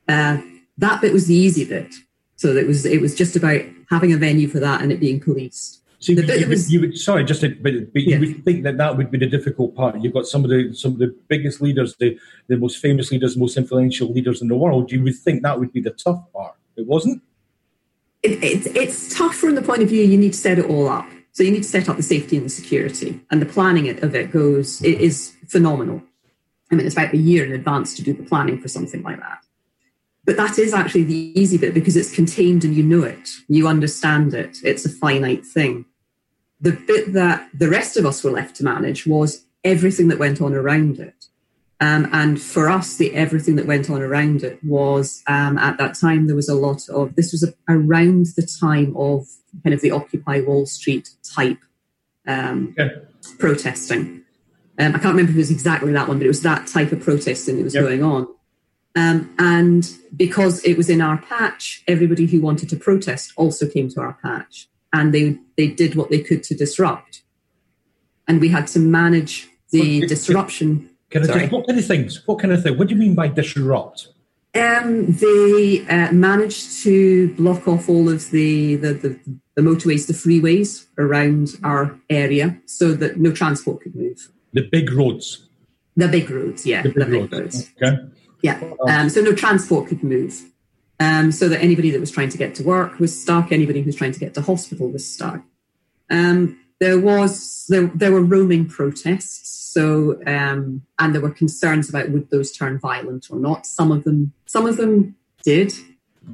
Uh, 0.09 0.39
that 0.79 1.01
bit 1.01 1.13
was 1.13 1.27
the 1.27 1.35
easy 1.35 1.65
bit. 1.65 1.95
So 2.37 2.49
it 2.49 2.67
was 2.67 2.85
it 2.85 3.01
was 3.01 3.15
just 3.15 3.37
about 3.37 3.63
having 3.91 4.13
a 4.13 4.17
venue 4.17 4.49
for 4.49 4.61
that 4.61 4.83
and 4.83 4.91
it 4.91 5.01
being 5.01 5.21
policed. 5.21 5.81
So 6.05 6.13
you, 6.13 6.23
you, 6.23 6.49
was, 6.49 6.71
you, 6.71 6.81
would 6.83 6.99
sorry, 6.99 7.25
just 7.25 7.41
to, 7.41 7.49
but, 7.49 7.73
but 7.95 8.03
yeah. 8.03 8.17
you 8.17 8.21
would 8.21 8.45
think 8.45 8.63
that 8.65 8.77
that 8.77 8.99
would 8.99 9.11
be 9.11 9.17
the 9.17 9.27
difficult 9.27 9.75
part. 9.75 9.99
You've 10.03 10.13
got 10.13 10.27
some 10.27 10.45
of 10.45 10.51
the 10.51 10.75
some 10.75 10.93
of 10.93 10.99
the 10.99 11.17
biggest 11.29 11.63
leaders, 11.63 11.97
the 11.97 12.19
the 12.47 12.59
most 12.59 12.77
famous 12.77 13.11
leaders, 13.11 13.39
most 13.39 13.57
influential 13.57 14.13
leaders 14.13 14.43
in 14.43 14.49
the 14.49 14.55
world. 14.55 14.93
You 14.93 15.03
would 15.03 15.17
think 15.17 15.43
that 15.45 15.59
would 15.59 15.73
be 15.73 15.81
the 15.81 15.93
tough 15.93 16.23
part. 16.35 16.57
It 16.77 16.87
wasn't. 16.87 17.23
It, 18.23 18.33
it, 18.45 18.77
it's 18.77 19.17
tough 19.17 19.35
from 19.35 19.55
the 19.55 19.63
point 19.63 19.83
of 19.83 19.89
view 19.89 20.05
you 20.05 20.19
need 20.19 20.35
to 20.35 20.39
set 20.39 20.59
it 20.59 20.67
all 20.67 20.89
up. 20.89 21.09
So 21.33 21.43
you 21.43 21.51
need 21.51 21.63
to 21.63 21.69
set 21.69 21.89
up 21.89 21.97
the 21.97 22.03
safety 22.03 22.37
and 22.37 22.45
the 22.45 22.51
security, 22.51 23.23
and 23.31 23.41
the 23.41 23.47
planning 23.47 23.89
of 23.89 24.15
it 24.15 24.31
goes 24.31 24.83
it 24.83 25.01
is 25.01 25.35
phenomenal. 25.49 26.03
I 26.71 26.75
mean, 26.75 26.85
it's 26.85 26.95
about 26.95 27.15
a 27.15 27.17
year 27.17 27.47
in 27.47 27.53
advance 27.53 27.95
to 27.95 28.03
do 28.03 28.13
the 28.13 28.25
planning 28.25 28.61
for 28.61 28.69
something 28.69 29.03
like 29.03 29.21
that. 29.21 29.39
But 30.27 30.37
that 30.37 30.59
is 30.59 30.75
actually 30.75 31.05
the 31.05 31.41
easy 31.41 31.57
bit 31.57 31.73
because 31.73 31.97
it's 31.97 32.15
contained 32.15 32.63
and 32.63 32.75
you 32.75 32.83
know 32.83 33.05
it, 33.05 33.31
you 33.49 33.67
understand 33.69 34.35
it. 34.35 34.59
It's 34.63 34.85
a 34.85 34.91
finite 34.91 35.47
thing 35.47 35.87
the 36.61 36.73
bit 36.73 37.13
that 37.13 37.49
the 37.53 37.69
rest 37.69 37.97
of 37.97 38.07
us 38.07 38.23
were 38.25 38.31
left 38.31 38.57
to 38.57 38.65
manage 38.65 39.07
was 39.07 39.45
everything 39.63 40.09
that 40.09 40.19
went 40.19 40.41
on 40.41 40.55
around 40.55 40.99
it. 40.99 41.27
Um, 41.81 42.09
and 42.13 42.41
for 42.41 42.71
us, 42.71 42.97
the 42.97 43.13
everything 43.15 43.57
that 43.57 43.67
went 43.67 43.91
on 43.91 44.01
around 44.01 44.43
it 44.43 44.63
was 44.63 45.23
um, 45.27 45.59
at 45.59 45.77
that 45.79 45.95
time 45.95 46.27
there 46.27 46.37
was 46.37 46.49
a 46.49 46.55
lot 46.55 46.89
of 46.89 47.17
this 47.17 47.33
was 47.33 47.43
a, 47.43 47.53
around 47.69 48.27
the 48.37 48.47
time 48.61 48.97
of 48.97 49.27
kind 49.63 49.75
of 49.75 49.81
the 49.81 49.91
Occupy 49.91 50.41
Wall 50.41 50.67
Street 50.67 51.11
type 51.23 51.59
um, 52.27 52.75
yeah. 52.79 52.89
protesting. 53.39 54.23
Um, 54.79 54.95
I 54.95 54.99
can't 54.99 55.15
remember 55.15 55.31
if 55.31 55.37
it 55.37 55.39
was 55.39 55.51
exactly 55.51 55.93
that 55.93 56.09
one, 56.09 56.19
but 56.19 56.25
it 56.25 56.29
was 56.29 56.43
that 56.43 56.67
type 56.67 56.93
of 56.93 57.01
protesting 57.01 57.57
that 57.57 57.65
was 57.65 57.75
yep. 57.75 57.85
going 57.85 58.03
on. 58.03 58.29
Um, 58.97 59.35
and 59.39 59.89
because 60.17 60.65
it 60.65 60.77
was 60.77 60.89
in 60.89 61.01
our 61.01 61.19
patch, 61.19 61.83
everybody 61.89 62.27
who 62.27 62.41
wanted 62.41 62.69
to 62.71 62.77
protest 62.77 63.33
also 63.37 63.69
came 63.69 63.89
to 63.91 64.01
our 64.01 64.17
patch 64.23 64.69
and 64.95 65.13
they 65.13 65.37
they 65.57 65.67
did 65.67 65.97
what 65.97 66.09
they 66.09 66.21
could 66.21 66.43
to 66.45 66.55
disrupt, 66.55 67.23
and 68.27 68.41
we 68.41 68.49
had 68.49 68.67
to 68.69 68.79
manage 68.79 69.49
the 69.71 70.01
what, 70.01 70.09
disruption. 70.09 70.89
Can 71.11 71.29
I 71.31 71.41
just, 71.41 71.53
what 71.53 71.67
kind 71.67 71.79
of 71.79 71.87
things? 71.87 72.27
What 72.27 72.39
kind 72.39 72.53
of 72.53 72.63
thing? 72.63 72.79
What 72.79 72.89
do 72.89 72.95
you 72.95 73.01
mean 73.01 73.15
by 73.15 73.29
disrupt? 73.29 74.09
Um, 74.55 75.07
they 75.07 75.85
uh, 75.89 76.13
managed 76.13 76.85
to 76.85 77.35
block 77.35 77.67
off 77.67 77.89
all 77.89 78.09
of 78.09 78.31
the, 78.31 78.77
the, 78.77 78.93
the, 78.93 79.19
the, 79.57 79.63
motorways, 79.63 80.07
the 80.07 80.13
freeways 80.13 80.87
around 80.97 81.57
our 81.65 81.99
area 82.09 82.57
so 82.65 82.93
that 82.93 83.19
no 83.19 83.33
transport 83.33 83.83
could 83.83 83.97
move. 83.97 84.31
The 84.53 84.63
big 84.63 84.93
roads. 84.93 85.49
The 85.97 86.07
big 86.07 86.31
roads, 86.31 86.65
yeah. 86.65 86.83
The 86.83 86.91
big, 86.91 86.99
the 86.99 87.05
big 87.07 87.33
roads. 87.33 87.33
roads. 87.33 87.71
Okay. 87.83 87.97
Yeah. 88.43 88.61
Um, 88.87 89.09
so 89.09 89.23
no 89.23 89.35
transport 89.35 89.89
could 89.89 90.05
move 90.05 90.41
um, 91.01 91.33
so 91.33 91.49
that 91.49 91.61
anybody 91.63 91.91
that 91.91 92.01
was 92.01 92.11
trying 92.11 92.29
to 92.31 92.39
get 92.39 92.55
to 92.57 92.63
work 92.63 92.99
was 92.99 93.21
stuck, 93.21 93.53
anybody 93.53 93.81
who 93.81 93.87
was 93.87 93.97
trying 93.97 94.13
to 94.13 94.21
get 94.21 94.35
to 94.35 94.43
hospital 94.43 94.89
was 94.89 95.07
stuck. 95.07 95.43
Um, 96.11 96.61
there 96.81 96.99
was 96.99 97.67
there, 97.69 97.87
there 97.95 98.13
were 98.13 98.23
roaming 98.23 98.67
protests, 98.67 99.49
so 99.73 100.21
um, 100.27 100.83
and 100.99 101.15
there 101.15 101.23
were 101.23 101.31
concerns 101.31 101.89
about 101.89 102.11
would 102.11 102.31
those 102.31 102.53
turn 102.53 102.79
violent 102.79 103.29
or 103.31 103.39
not. 103.39 103.67
Some 103.67 103.91
of 103.91 104.05
them 104.05 104.33
some 104.47 104.67
of 104.67 104.77
them 104.77 105.17
did, 105.43 105.73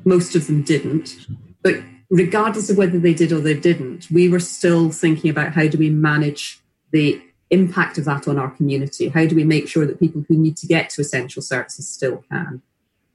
most 0.04 0.34
of 0.34 0.46
them 0.46 0.62
didn't. 0.62 1.26
But 1.62 1.76
regardless 2.10 2.70
of 2.70 2.78
whether 2.78 2.98
they 2.98 3.14
did 3.14 3.32
or 3.32 3.40
they 3.40 3.54
didn't, 3.54 4.10
we 4.10 4.28
were 4.28 4.40
still 4.40 4.90
thinking 4.90 5.30
about 5.30 5.52
how 5.52 5.68
do 5.68 5.78
we 5.78 5.90
manage 5.90 6.60
the 6.90 7.22
impact 7.50 7.98
of 7.98 8.04
that 8.06 8.28
on 8.28 8.38
our 8.38 8.50
community? 8.50 9.08
How 9.08 9.26
do 9.26 9.36
we 9.36 9.44
make 9.44 9.68
sure 9.68 9.86
that 9.86 10.00
people 10.00 10.24
who 10.28 10.36
need 10.36 10.56
to 10.58 10.66
get 10.66 10.90
to 10.90 11.00
essential 11.00 11.42
services 11.42 11.88
still 11.88 12.24
can? 12.30 12.62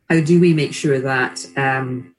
How 0.09 0.21
do 0.21 0.39
we 0.39 0.53
make 0.53 0.73
sure 0.73 0.99
that 0.99 1.45
um, 1.57 2.15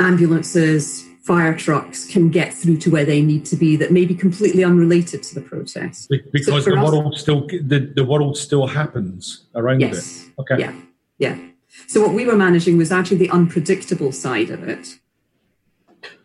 ambulances, 0.00 1.06
fire 1.22 1.56
trucks 1.56 2.10
can 2.10 2.30
get 2.30 2.52
through 2.52 2.78
to 2.78 2.90
where 2.90 3.04
they 3.04 3.22
need 3.22 3.44
to 3.46 3.56
be 3.56 3.76
that 3.76 3.92
may 3.92 4.04
be 4.04 4.14
completely 4.14 4.64
unrelated 4.64 5.22
to 5.22 5.34
the 5.34 5.40
protest? 5.40 6.10
Because 6.32 6.64
so 6.64 6.70
the 6.70 6.80
us, 6.80 6.90
world 6.90 7.16
still 7.16 7.46
the, 7.46 7.92
the 7.94 8.04
world 8.04 8.36
still 8.36 8.66
happens 8.66 9.44
around 9.54 9.80
yes, 9.80 10.26
it. 10.26 10.40
Okay. 10.40 10.58
Yeah. 10.58 10.74
Yeah. 11.18 11.38
So 11.86 12.02
what 12.02 12.12
we 12.12 12.26
were 12.26 12.36
managing 12.36 12.76
was 12.76 12.92
actually 12.92 13.18
the 13.18 13.30
unpredictable 13.30 14.12
side 14.12 14.50
of 14.50 14.68
it 14.68 14.98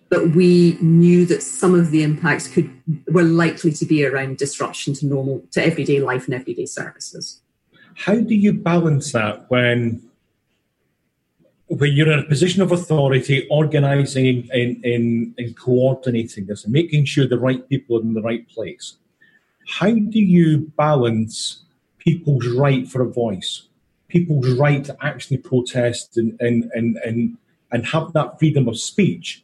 but 0.10 0.30
we 0.32 0.77
knew 0.82 1.25
that 1.25 1.43
some 1.43 1.75
of 1.75 1.91
the 1.91 2.03
impacts 2.03 2.47
could 2.47 2.69
were 3.08 3.23
likely 3.23 3.71
to 3.71 3.86
be 3.86 4.06
around 4.06 4.38
disruption 4.38 4.93
to 4.95 5.06
normal 5.06 5.43
to 5.51 5.63
everyday 5.63 5.99
life 5.99 6.25
and 6.25 6.34
everyday 6.34 6.65
services. 6.65 7.41
How 7.95 8.15
do 8.15 8.36
you 8.36 8.53
balance 8.53 9.12
that 9.12 9.49
when 9.49 10.07
when 11.67 11.93
you're 11.93 12.12
in 12.12 12.19
a 12.19 12.23
position 12.23 12.62
of 12.62 12.71
authority, 12.71 13.47
organizing 13.49 14.49
and, 14.51 14.84
and, 14.84 15.36
and 15.38 15.58
coordinating 15.58 16.45
this 16.45 16.63
and 16.63 16.73
making 16.73 17.06
sure 17.06 17.27
the 17.27 17.39
right 17.39 17.67
people 17.67 17.97
are 17.97 18.01
in 18.01 18.13
the 18.13 18.21
right 18.21 18.47
place? 18.49 18.97
How 19.67 19.91
do 19.91 20.19
you 20.19 20.71
balance 20.77 21.63
people's 21.97 22.47
right 22.47 22.88
for 22.88 23.01
a 23.01 23.12
voice, 23.12 23.67
people's 24.08 24.58
right 24.58 24.84
to 24.86 24.95
actually 25.01 25.38
protest 25.38 26.17
and, 26.17 26.39
and, 26.39 26.71
and, 26.73 26.97
and, 26.97 27.38
and 27.71 27.86
have 27.86 28.13
that 28.13 28.39
freedom 28.39 28.67
of 28.67 28.80
speech? 28.80 29.43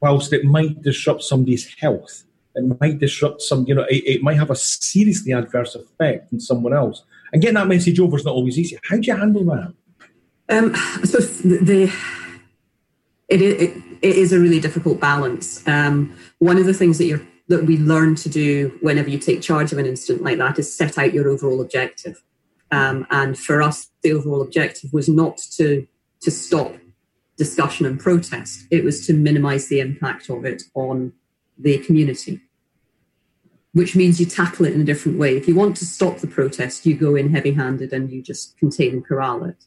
whilst 0.00 0.32
it 0.32 0.44
might 0.44 0.82
disrupt 0.82 1.22
somebody's 1.22 1.74
health, 1.80 2.24
it 2.54 2.80
might 2.80 2.98
disrupt 2.98 3.42
some, 3.42 3.64
you 3.66 3.74
know, 3.74 3.84
it, 3.84 4.02
it, 4.06 4.22
might 4.22 4.36
have 4.36 4.50
a 4.50 4.56
seriously 4.56 5.32
adverse 5.32 5.74
effect 5.74 6.32
on 6.32 6.40
someone 6.40 6.72
else. 6.72 7.02
And 7.32 7.42
getting 7.42 7.56
that 7.56 7.66
message 7.66 7.98
over 8.00 8.16
is 8.16 8.24
not 8.24 8.34
always 8.34 8.58
easy. 8.58 8.78
How 8.88 8.96
do 8.96 9.02
you 9.02 9.16
handle 9.16 9.44
that? 9.46 9.74
Um, 10.48 10.72
I 10.74 11.00
suppose 11.04 11.38
the, 11.40 11.92
it, 13.28 13.42
it, 13.42 13.82
it 14.02 14.16
is 14.16 14.32
a 14.32 14.38
really 14.38 14.60
difficult 14.60 15.00
balance. 15.00 15.66
Um, 15.66 16.16
one 16.38 16.58
of 16.58 16.66
the 16.66 16.74
things 16.74 16.98
that 16.98 17.06
you're 17.06 17.26
that 17.48 17.64
we 17.64 17.78
learn 17.78 18.14
to 18.16 18.28
do 18.28 18.76
whenever 18.80 19.08
you 19.08 19.18
take 19.18 19.40
charge 19.40 19.72
of 19.72 19.78
an 19.78 19.86
incident 19.86 20.24
like 20.24 20.38
that 20.38 20.58
is 20.58 20.74
set 20.76 20.98
out 20.98 21.14
your 21.14 21.28
overall 21.28 21.60
objective. 21.60 22.22
Um, 22.72 23.06
and 23.10 23.38
for 23.38 23.62
us, 23.62 23.88
the 24.02 24.12
overall 24.12 24.42
objective 24.42 24.92
was 24.92 25.08
not 25.08 25.38
to 25.56 25.86
to 26.22 26.30
stop 26.30 26.74
discussion 27.36 27.86
and 27.86 28.00
protest. 28.00 28.66
It 28.70 28.82
was 28.82 29.06
to 29.06 29.12
minimize 29.12 29.68
the 29.68 29.80
impact 29.80 30.30
of 30.30 30.44
it 30.44 30.64
on 30.74 31.12
the 31.58 31.78
community, 31.78 32.40
which 33.72 33.94
means 33.94 34.18
you 34.18 34.26
tackle 34.26 34.66
it 34.66 34.72
in 34.72 34.80
a 34.80 34.84
different 34.84 35.18
way. 35.18 35.36
If 35.36 35.46
you 35.46 35.54
want 35.54 35.76
to 35.76 35.86
stop 35.86 36.18
the 36.18 36.26
protest, 36.26 36.86
you 36.86 36.96
go 36.96 37.14
in 37.14 37.30
heavy 37.30 37.52
handed 37.52 37.92
and 37.92 38.10
you 38.10 38.22
just 38.22 38.58
contain 38.58 38.94
and 38.94 39.06
corral 39.06 39.44
it. 39.44 39.64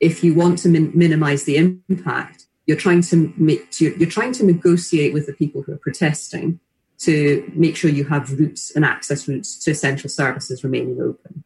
If 0.00 0.22
you 0.22 0.34
want 0.34 0.58
to 0.58 0.68
min- 0.68 0.92
minimize 0.94 1.44
the 1.44 1.56
impact, 1.56 2.46
you're 2.66 2.76
trying 2.76 3.02
to 3.02 3.32
you're 3.78 4.10
trying 4.10 4.32
to 4.32 4.44
negotiate 4.44 5.14
with 5.14 5.26
the 5.26 5.32
people 5.32 5.62
who 5.62 5.72
are 5.72 5.78
protesting 5.78 6.60
to 6.98 7.50
make 7.54 7.76
sure 7.76 7.90
you 7.90 8.04
have 8.04 8.38
routes 8.38 8.70
and 8.74 8.84
access 8.84 9.28
routes 9.28 9.58
to 9.64 9.70
essential 9.70 10.08
services 10.08 10.64
remaining 10.64 11.00
open. 11.00 11.44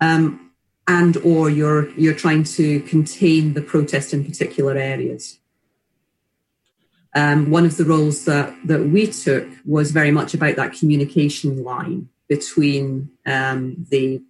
Um, 0.00 0.50
and 0.88 1.16
or 1.18 1.48
you're 1.50 1.90
you're 1.90 2.14
trying 2.14 2.42
to 2.42 2.80
contain 2.80 3.54
the 3.54 3.62
protest 3.62 4.12
in 4.12 4.24
particular 4.24 4.76
areas. 4.76 5.38
Um, 7.14 7.50
one 7.50 7.64
of 7.64 7.76
the 7.76 7.84
roles 7.84 8.24
that 8.24 8.54
that 8.66 8.86
we 8.86 9.06
took 9.06 9.46
was 9.64 9.92
very 9.92 10.10
much 10.10 10.34
about 10.34 10.56
that 10.56 10.72
communication 10.72 11.62
line 11.62 12.08
between 12.28 13.10
um, 13.26 13.86
the 13.90 14.22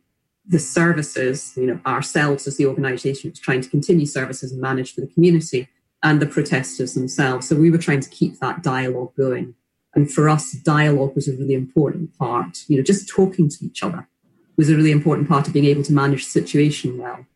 the 0.51 0.59
services, 0.59 1.55
you 1.57 1.67
know, 1.67 1.81
ourselves 1.87 2.47
as 2.47 2.57
the 2.57 2.67
organisation 2.67 3.31
was 3.31 3.39
trying 3.39 3.61
to 3.63 3.71
continue 3.71 4.05
services 4.05 4.51
and 4.53 4.61
manage 4.61 4.95
for 4.95 5.01
the 5.01 5.07
community, 5.07 5.69
and 6.03 6.21
the 6.21 6.27
protesters 6.27 6.95
themselves. 6.95 7.49
So 7.49 7.57
we 7.57 7.71
were 7.71 7.79
trying 7.79 8.01
to 8.01 8.09
keep 8.09 8.39
that 8.41 8.63
dialogue 8.63 9.15
going. 9.17 9.55
And 9.95 10.11
for 10.11 10.29
us, 10.29 10.53
dialogue 10.53 11.15
was 11.15 11.29
a 11.29 11.33
really 11.33 11.55
important 11.55 12.17
part. 12.19 12.65
You 12.69 12.77
know, 12.77 12.83
just 12.83 13.09
talking 13.09 13.49
to 13.49 13.65
each 13.65 13.83
other 13.83 14.09
was 14.57 14.71
a 14.71 14.77
really 14.77 14.93
important 14.93 15.29
part 15.29 15.47
of 15.47 15.53
being 15.53 15.67
able 15.67 15.83
to 15.85 15.93
manage 15.93 16.25
the 16.25 16.31
situation 16.31 16.99
well. 16.99 17.27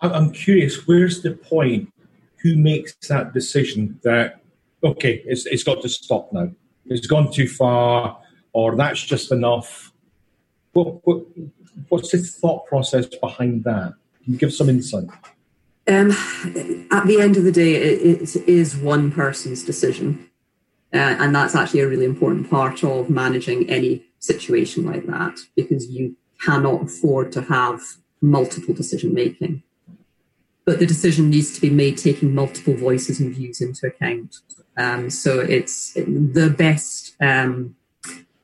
I'm 0.00 0.32
curious, 0.32 0.86
where's 0.86 1.22
the 1.22 1.32
point? 1.32 1.92
Who 2.42 2.56
makes 2.56 2.94
that 3.08 3.32
decision 3.32 4.00
that, 4.02 4.40
okay, 4.82 5.22
it's, 5.26 5.46
it's 5.46 5.62
got 5.62 5.82
to 5.82 5.88
stop 5.88 6.32
now? 6.32 6.50
It's 6.86 7.06
gone 7.06 7.32
too 7.32 7.48
far, 7.48 8.18
or 8.52 8.76
that's 8.76 9.02
just 9.02 9.30
enough? 9.30 9.92
What, 10.72 11.06
what, 11.06 11.24
what's 11.88 12.10
the 12.10 12.18
thought 12.18 12.66
process 12.66 13.06
behind 13.06 13.64
that? 13.64 13.94
Can 14.24 14.32
you 14.34 14.38
give 14.38 14.52
some 14.52 14.68
insight? 14.68 15.08
Um, 15.88 16.12
at 16.90 17.06
the 17.06 17.18
end 17.20 17.36
of 17.36 17.44
the 17.44 17.52
day, 17.52 17.74
it, 17.74 18.36
it 18.36 18.48
is 18.48 18.76
one 18.76 19.10
person's 19.10 19.64
decision. 19.64 20.30
Uh, 20.92 21.16
and 21.18 21.34
that's 21.34 21.54
actually 21.54 21.80
a 21.80 21.88
really 21.88 22.04
important 22.04 22.50
part 22.50 22.84
of 22.84 23.08
managing 23.08 23.68
any 23.70 24.04
situation 24.18 24.84
like 24.84 25.06
that 25.06 25.38
because 25.56 25.88
you 25.88 26.16
cannot 26.44 26.82
afford 26.82 27.32
to 27.32 27.42
have 27.42 27.80
multiple 28.20 28.74
decision 28.74 29.14
making. 29.14 29.62
But 30.64 30.78
the 30.78 30.86
decision 30.86 31.30
needs 31.30 31.54
to 31.54 31.60
be 31.60 31.70
made 31.70 31.98
taking 31.98 32.34
multiple 32.34 32.74
voices 32.74 33.18
and 33.18 33.34
views 33.34 33.60
into 33.60 33.86
account. 33.86 34.36
Um, 34.76 35.10
so 35.10 35.40
it's 35.40 35.94
the 35.94 36.54
best 36.56 37.16
um, 37.20 37.74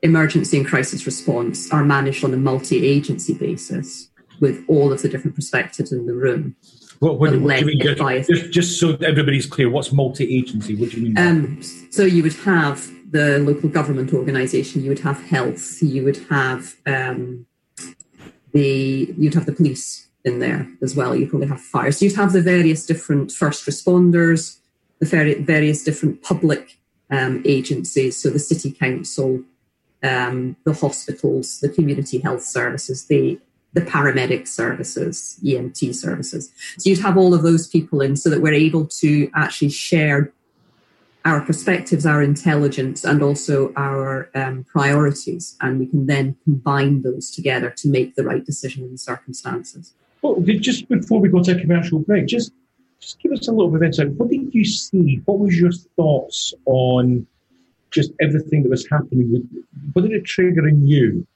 emergency 0.02 0.58
and 0.58 0.66
crisis 0.66 1.06
response 1.06 1.70
are 1.72 1.84
managed 1.84 2.24
on 2.24 2.32
a 2.32 2.36
multi-agency 2.36 3.34
basis 3.34 4.08
with 4.40 4.64
all 4.68 4.92
of 4.92 5.02
the 5.02 5.08
different 5.08 5.34
perspectives 5.34 5.92
in 5.92 6.06
the 6.06 6.14
room. 6.14 6.54
What, 7.00 7.18
what, 7.18 7.30
what 7.30 7.30
do 7.30 7.60
you 7.60 7.66
mean? 7.66 7.80
Just, 7.80 8.50
just, 8.52 8.80
so 8.80 8.96
everybody's 8.96 9.46
clear, 9.46 9.70
what's 9.70 9.92
multi-agency? 9.92 10.76
What 10.76 10.90
do 10.90 11.00
you 11.00 11.06
mean? 11.08 11.18
Um, 11.18 11.62
so 11.90 12.02
you 12.02 12.22
would 12.22 12.34
have 12.34 12.90
the 13.10 13.38
local 13.38 13.68
government 13.68 14.12
organisation, 14.12 14.82
you 14.82 14.90
would 14.90 14.98
have 15.00 15.22
health, 15.24 15.82
you 15.82 16.04
would 16.04 16.18
have 16.28 16.76
um, 16.86 17.46
the 18.52 19.14
you'd 19.16 19.34
have 19.34 19.46
the 19.46 19.52
police 19.52 20.08
in 20.24 20.40
there 20.40 20.68
as 20.82 20.94
well. 20.94 21.14
You'd 21.14 21.30
probably 21.30 21.48
have 21.48 21.60
fire. 21.60 21.92
So 21.92 22.04
you'd 22.04 22.16
have 22.16 22.32
the 22.32 22.42
various 22.42 22.84
different 22.84 23.32
first 23.32 23.66
responders, 23.66 24.58
the 25.00 25.06
various 25.40 25.84
different 25.84 26.22
public 26.22 26.78
um, 27.10 27.42
agencies. 27.44 28.20
So 28.20 28.30
the 28.30 28.38
city 28.38 28.72
council, 28.72 29.42
um, 30.02 30.56
the 30.64 30.72
hospitals, 30.72 31.60
the 31.60 31.68
community 31.68 32.18
health 32.18 32.42
services, 32.42 33.06
the 33.06 33.38
the 33.74 33.80
paramedic 33.82 34.48
services, 34.48 35.38
EMT 35.44 35.94
services. 35.94 36.50
So 36.78 36.88
you'd 36.88 37.00
have 37.00 37.18
all 37.18 37.34
of 37.34 37.42
those 37.42 37.68
people 37.68 38.00
in 38.00 38.16
so 38.16 38.30
that 38.30 38.40
we're 38.40 38.54
able 38.54 38.86
to 38.86 39.30
actually 39.34 39.68
share 39.68 40.32
our 41.24 41.42
perspectives, 41.42 42.06
our 42.06 42.22
intelligence, 42.22 43.04
and 43.04 43.22
also 43.22 43.72
our 43.76 44.30
um, 44.34 44.64
priorities. 44.64 45.56
And 45.60 45.78
we 45.78 45.86
can 45.86 46.06
then 46.06 46.36
combine 46.44 47.02
those 47.02 47.30
together 47.30 47.70
to 47.76 47.88
make 47.88 48.14
the 48.14 48.24
right 48.24 48.44
decision 48.44 48.84
in 48.84 48.92
the 48.92 48.98
circumstances. 48.98 49.92
Well, 50.22 50.40
just 50.40 50.88
before 50.88 51.20
we 51.20 51.28
go 51.28 51.42
to 51.42 51.56
a 51.56 51.60
commercial 51.60 51.98
break, 51.98 52.26
just 52.26 52.52
just 53.00 53.20
give 53.20 53.30
us 53.32 53.46
a 53.46 53.52
little 53.52 53.70
bit 53.70 53.76
of 53.76 53.82
insight. 53.84 54.10
What 54.12 54.30
did 54.30 54.52
you 54.52 54.64
see? 54.64 55.20
What 55.26 55.38
was 55.38 55.56
your 55.56 55.70
thoughts 55.70 56.52
on 56.64 57.26
just 57.90 58.12
everything 58.20 58.62
that 58.62 58.70
was 58.70 58.88
happening? 58.88 59.48
What 59.92 60.02
did 60.02 60.12
it 60.12 60.24
trigger 60.24 60.68
in 60.68 60.86
you? 60.86 61.26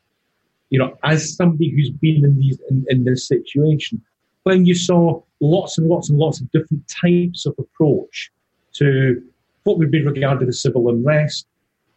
You 0.70 0.78
know, 0.78 0.96
as 1.04 1.36
somebody 1.36 1.70
who's 1.70 1.90
been 1.90 2.24
in 2.24 2.38
these 2.38 2.58
in, 2.70 2.84
in 2.88 3.04
this 3.04 3.26
situation, 3.28 4.00
when 4.44 4.64
you 4.66 4.74
saw 4.74 5.22
lots 5.40 5.78
and 5.78 5.88
lots 5.88 6.08
and 6.08 6.18
lots 6.18 6.40
of 6.40 6.50
different 6.50 6.82
types 6.88 7.46
of 7.46 7.54
approach 7.58 8.30
to 8.74 9.22
what 9.64 9.78
would 9.78 9.90
be 9.90 10.04
regarded 10.04 10.48
as 10.48 10.60
civil 10.60 10.88
unrest, 10.88 11.46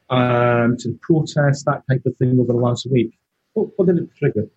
um, 0.10 0.78
to 0.78 0.98
protest, 1.02 1.66
that 1.66 1.84
type 1.90 2.06
of 2.06 2.16
thing 2.18 2.40
over 2.40 2.54
the 2.54 2.60
last 2.60 2.86
week. 2.92 3.18
What, 3.54 3.70
what 3.78 3.88
did 3.88 3.98
it 3.98 4.10
trigger? 4.18 4.48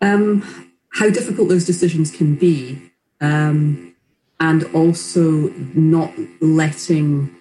Um, 0.00 0.72
how 0.94 1.10
difficult 1.10 1.48
those 1.48 1.66
decisions 1.66 2.10
can 2.10 2.34
be, 2.34 2.90
um, 3.20 3.94
and 4.40 4.64
also 4.74 5.48
not 5.74 6.12
letting 6.40 7.34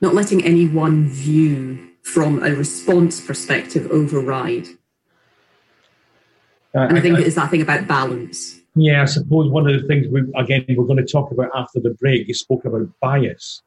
not 0.00 0.14
letting 0.14 0.44
any 0.44 0.66
one 0.66 1.08
view 1.08 1.90
from 2.02 2.42
a 2.42 2.54
response 2.54 3.20
perspective 3.20 3.90
override. 3.90 4.68
Uh, 6.74 6.80
and 6.80 6.98
I 6.98 7.00
think 7.00 7.16
I, 7.16 7.20
it 7.22 7.26
is 7.26 7.34
that 7.36 7.50
thing 7.50 7.62
about 7.62 7.88
balance. 7.88 8.60
Yeah, 8.74 9.02
I 9.02 9.06
suppose 9.06 9.50
one 9.50 9.68
of 9.68 9.80
the 9.80 9.88
things 9.88 10.06
we 10.08 10.20
again 10.36 10.64
we're 10.68 10.84
going 10.84 11.04
to 11.04 11.10
talk 11.10 11.30
about 11.30 11.50
after 11.54 11.80
the 11.80 11.90
break. 11.90 12.28
You 12.28 12.34
spoke 12.34 12.64
about 12.66 12.88
bias, 13.00 13.62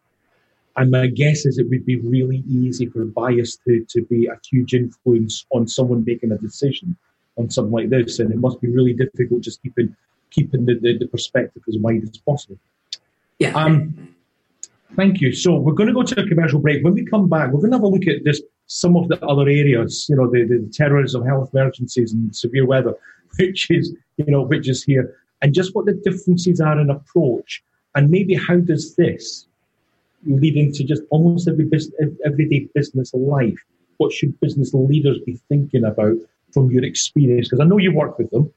and 0.77 0.91
my 0.91 1.07
guess 1.07 1.45
is 1.45 1.57
it 1.57 1.67
would 1.69 1.85
be 1.85 1.99
really 1.99 2.43
easy 2.47 2.85
for 2.85 3.03
bias 3.05 3.57
to 3.67 3.83
to 3.89 4.03
be 4.03 4.27
a 4.27 4.37
huge 4.49 4.75
influence 4.75 5.45
on 5.51 5.67
someone 5.67 6.03
making 6.05 6.31
a 6.31 6.37
decision 6.37 6.95
on 7.37 7.49
something 7.49 7.73
like 7.73 7.89
this, 7.89 8.19
and 8.19 8.31
it 8.31 8.37
must 8.37 8.61
be 8.61 8.67
really 8.67 8.93
difficult 8.93 9.41
just 9.41 9.63
keeping 9.63 9.95
keeping 10.29 10.65
the, 10.65 10.75
the, 10.79 10.99
the 10.99 11.07
perspective 11.07 11.63
as 11.67 11.77
wide 11.79 12.03
as 12.03 12.17
possible. 12.19 12.59
Yeah. 13.39 13.53
Um, 13.55 14.15
thank 14.95 15.21
you. 15.21 15.33
So 15.33 15.55
we're 15.55 15.73
going 15.73 15.87
to 15.87 15.93
go 15.93 16.03
to 16.03 16.21
a 16.21 16.27
commercial 16.27 16.59
break. 16.59 16.83
When 16.83 16.93
we 16.93 17.05
come 17.05 17.29
back, 17.29 17.51
we're 17.51 17.59
going 17.59 17.71
to 17.71 17.77
have 17.77 17.83
a 17.83 17.87
look 17.87 18.07
at 18.07 18.23
this 18.23 18.41
some 18.69 18.95
of 18.95 19.07
the 19.07 19.23
other 19.25 19.49
areas, 19.49 20.05
you 20.07 20.15
know, 20.15 20.29
the, 20.29 20.43
the 20.43 20.69
terrorism, 20.71 21.25
health 21.25 21.49
emergencies, 21.53 22.13
and 22.13 22.33
severe 22.35 22.65
weather, 22.65 22.93
which 23.39 23.69
is 23.69 23.93
you 24.17 24.25
know 24.25 24.43
which 24.43 24.69
is 24.69 24.83
here, 24.83 25.17
and 25.41 25.53
just 25.53 25.75
what 25.75 25.85
the 25.85 25.93
differences 25.93 26.61
are 26.61 26.79
in 26.79 26.89
approach, 26.89 27.63
and 27.95 28.09
maybe 28.09 28.35
how 28.35 28.57
does 28.57 28.95
this 28.95 29.47
lead 30.25 30.55
into 30.55 30.83
just 30.83 31.01
almost 31.09 31.47
every 31.47 31.65
business, 31.65 32.11
everyday 32.25 32.69
business 32.75 33.13
life? 33.13 33.59
What 33.97 34.13
should 34.13 34.39
business 34.39 34.73
leaders 34.73 35.19
be 35.25 35.39
thinking 35.49 35.83
about 35.83 36.15
from 36.53 36.71
your 36.71 36.85
experience? 36.85 37.49
Because 37.49 37.59
I 37.59 37.67
know 37.67 37.77
you 37.77 37.91
work 37.91 38.17
with 38.17 38.29
them. 38.29 38.53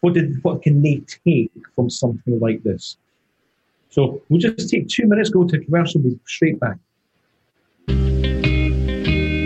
What 0.00 0.14
did 0.14 0.42
what 0.44 0.62
can 0.62 0.82
they 0.82 1.02
take 1.24 1.50
from 1.74 1.88
something 1.88 2.38
like 2.40 2.62
this? 2.62 2.98
So 3.96 4.22
we'll 4.28 4.40
just 4.40 4.68
take 4.68 4.88
two 4.88 5.06
minutes, 5.06 5.30
go 5.30 5.44
to 5.44 5.58
commercial, 5.58 6.02
we'll 6.02 6.12
be 6.12 6.20
straight 6.26 6.60
back. 6.60 6.76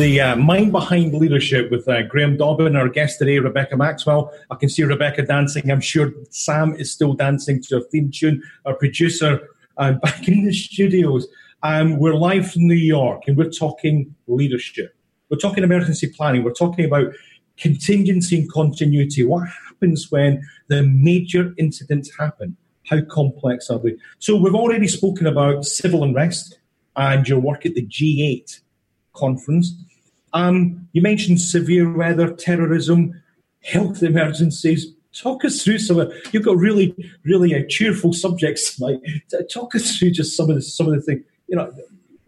The 0.00 0.18
uh, 0.18 0.34
Mind 0.34 0.72
Behind 0.72 1.12
Leadership 1.12 1.70
with 1.70 1.86
uh, 1.86 2.00
Graham 2.00 2.38
Dobbin, 2.38 2.74
our 2.74 2.88
guest 2.88 3.18
today, 3.18 3.38
Rebecca 3.38 3.76
Maxwell. 3.76 4.32
I 4.50 4.54
can 4.54 4.70
see 4.70 4.82
Rebecca 4.82 5.26
dancing. 5.26 5.70
I'm 5.70 5.82
sure 5.82 6.14
Sam 6.30 6.74
is 6.76 6.90
still 6.90 7.12
dancing 7.12 7.62
to 7.64 7.76
a 7.76 7.80
theme 7.82 8.10
tune. 8.10 8.42
Our 8.64 8.72
producer 8.72 9.46
uh, 9.76 9.92
back 10.02 10.26
in 10.26 10.46
the 10.46 10.54
studios. 10.54 11.28
Um, 11.62 11.98
we're 11.98 12.14
live 12.14 12.50
from 12.50 12.66
New 12.66 12.72
York 12.76 13.24
and 13.26 13.36
we're 13.36 13.50
talking 13.50 14.14
leadership. 14.26 14.96
We're 15.28 15.36
talking 15.36 15.64
emergency 15.64 16.08
planning. 16.08 16.44
We're 16.44 16.54
talking 16.54 16.86
about 16.86 17.12
contingency 17.58 18.40
and 18.40 18.50
continuity. 18.50 19.22
What 19.22 19.48
happens 19.68 20.10
when 20.10 20.42
the 20.68 20.82
major 20.82 21.52
incidents 21.58 22.10
happen? 22.18 22.56
How 22.88 23.02
complex 23.02 23.68
are 23.68 23.78
they? 23.78 23.96
So 24.18 24.34
we've 24.34 24.54
already 24.54 24.88
spoken 24.88 25.26
about 25.26 25.66
civil 25.66 26.04
unrest 26.04 26.58
and 26.96 27.28
your 27.28 27.38
work 27.38 27.66
at 27.66 27.74
the 27.74 27.86
G8 27.86 28.60
conference. 29.12 29.74
Um, 30.32 30.88
you 30.92 31.02
mentioned 31.02 31.40
severe 31.40 31.92
weather, 31.92 32.32
terrorism, 32.32 33.20
health 33.62 34.02
emergencies. 34.02 34.86
Talk 35.12 35.44
us 35.44 35.62
through 35.62 35.78
some 35.78 35.98
of. 35.98 36.12
You've 36.32 36.44
got 36.44 36.56
really, 36.56 36.94
really 37.24 37.54
uh, 37.54 37.62
cheerful 37.68 38.12
subjects. 38.12 38.78
Like, 38.78 39.00
talk 39.52 39.74
us 39.74 39.98
through 39.98 40.12
just 40.12 40.36
some 40.36 40.48
of 40.48 40.56
the 40.56 40.62
some 40.62 40.86
of 40.86 40.94
the 40.94 41.00
things. 41.00 41.24
You 41.48 41.56
know, 41.56 41.72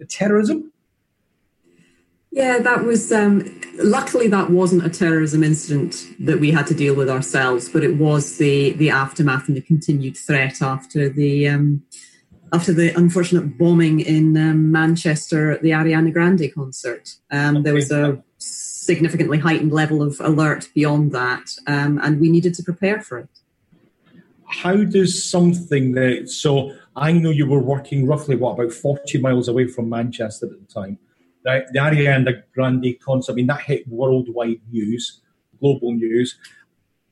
terrorism. 0.09 0.73
Yeah, 2.33 2.59
that 2.61 2.85
was 2.85 3.13
um, 3.13 3.61
luckily 3.75 4.27
that 4.29 4.51
wasn't 4.51 4.87
a 4.87 4.91
terrorism 4.91 5.45
incident 5.45 6.07
that 6.19 6.41
we 6.41 6.51
had 6.51 6.67
to 6.69 6.75
deal 6.75 6.95
with 6.95 7.11
ourselves, 7.11 7.69
but 7.69 7.85
it 7.85 7.99
was 7.99 8.39
the 8.39 8.73
the 8.73 8.89
aftermath 8.89 9.49
and 9.49 9.57
the 9.57 9.61
continued 9.61 10.17
threat 10.17 10.63
after 10.63 11.11
the 11.11 11.47
um, 11.49 11.83
after 12.53 12.73
the 12.73 12.95
unfortunate 12.97 13.57
bombing 13.57 14.01
in 14.01 14.37
um, 14.37 14.71
Manchester 14.71 15.51
at 15.51 15.63
the 15.63 15.71
Ariana 15.71 16.13
Grande 16.13 16.53
concert. 16.55 17.17
Um, 17.31 17.63
there 17.63 17.75
was 17.75 17.91
a 17.91 18.23
significantly 18.39 19.39
heightened 19.39 19.73
level 19.73 20.03
of 20.03 20.21
alert 20.21 20.69
beyond 20.75 21.13
that, 21.13 21.51
um, 21.67 21.99
and 22.03 22.21
we 22.21 22.31
needed 22.31 22.55
to 22.55 22.63
prepare 22.63 23.01
for 23.01 23.19
it. 23.19 23.29
How 24.47 24.85
does 24.85 25.25
something 25.25 25.93
that 25.93 26.29
so 26.29 26.73
I 26.95 27.13
know 27.13 27.31
you 27.31 27.47
were 27.47 27.63
working 27.63 28.07
roughly 28.07 28.37
what 28.37 28.53
about 28.53 28.73
forty 28.73 29.19
miles 29.19 29.49
away 29.49 29.67
from 29.67 29.89
Manchester 29.89 30.47
at 30.47 30.53
the 30.53 30.73
time. 30.73 30.99
The, 31.45 31.65
the 31.73 31.79
Ariana 31.79 32.43
Grande 32.55 32.95
concert, 33.05 33.33
I 33.33 33.35
mean, 33.35 33.47
that 33.47 33.63
hit 33.63 33.89
worldwide 33.89 34.61
news, 34.71 35.23
global 35.59 35.93
news. 35.93 36.39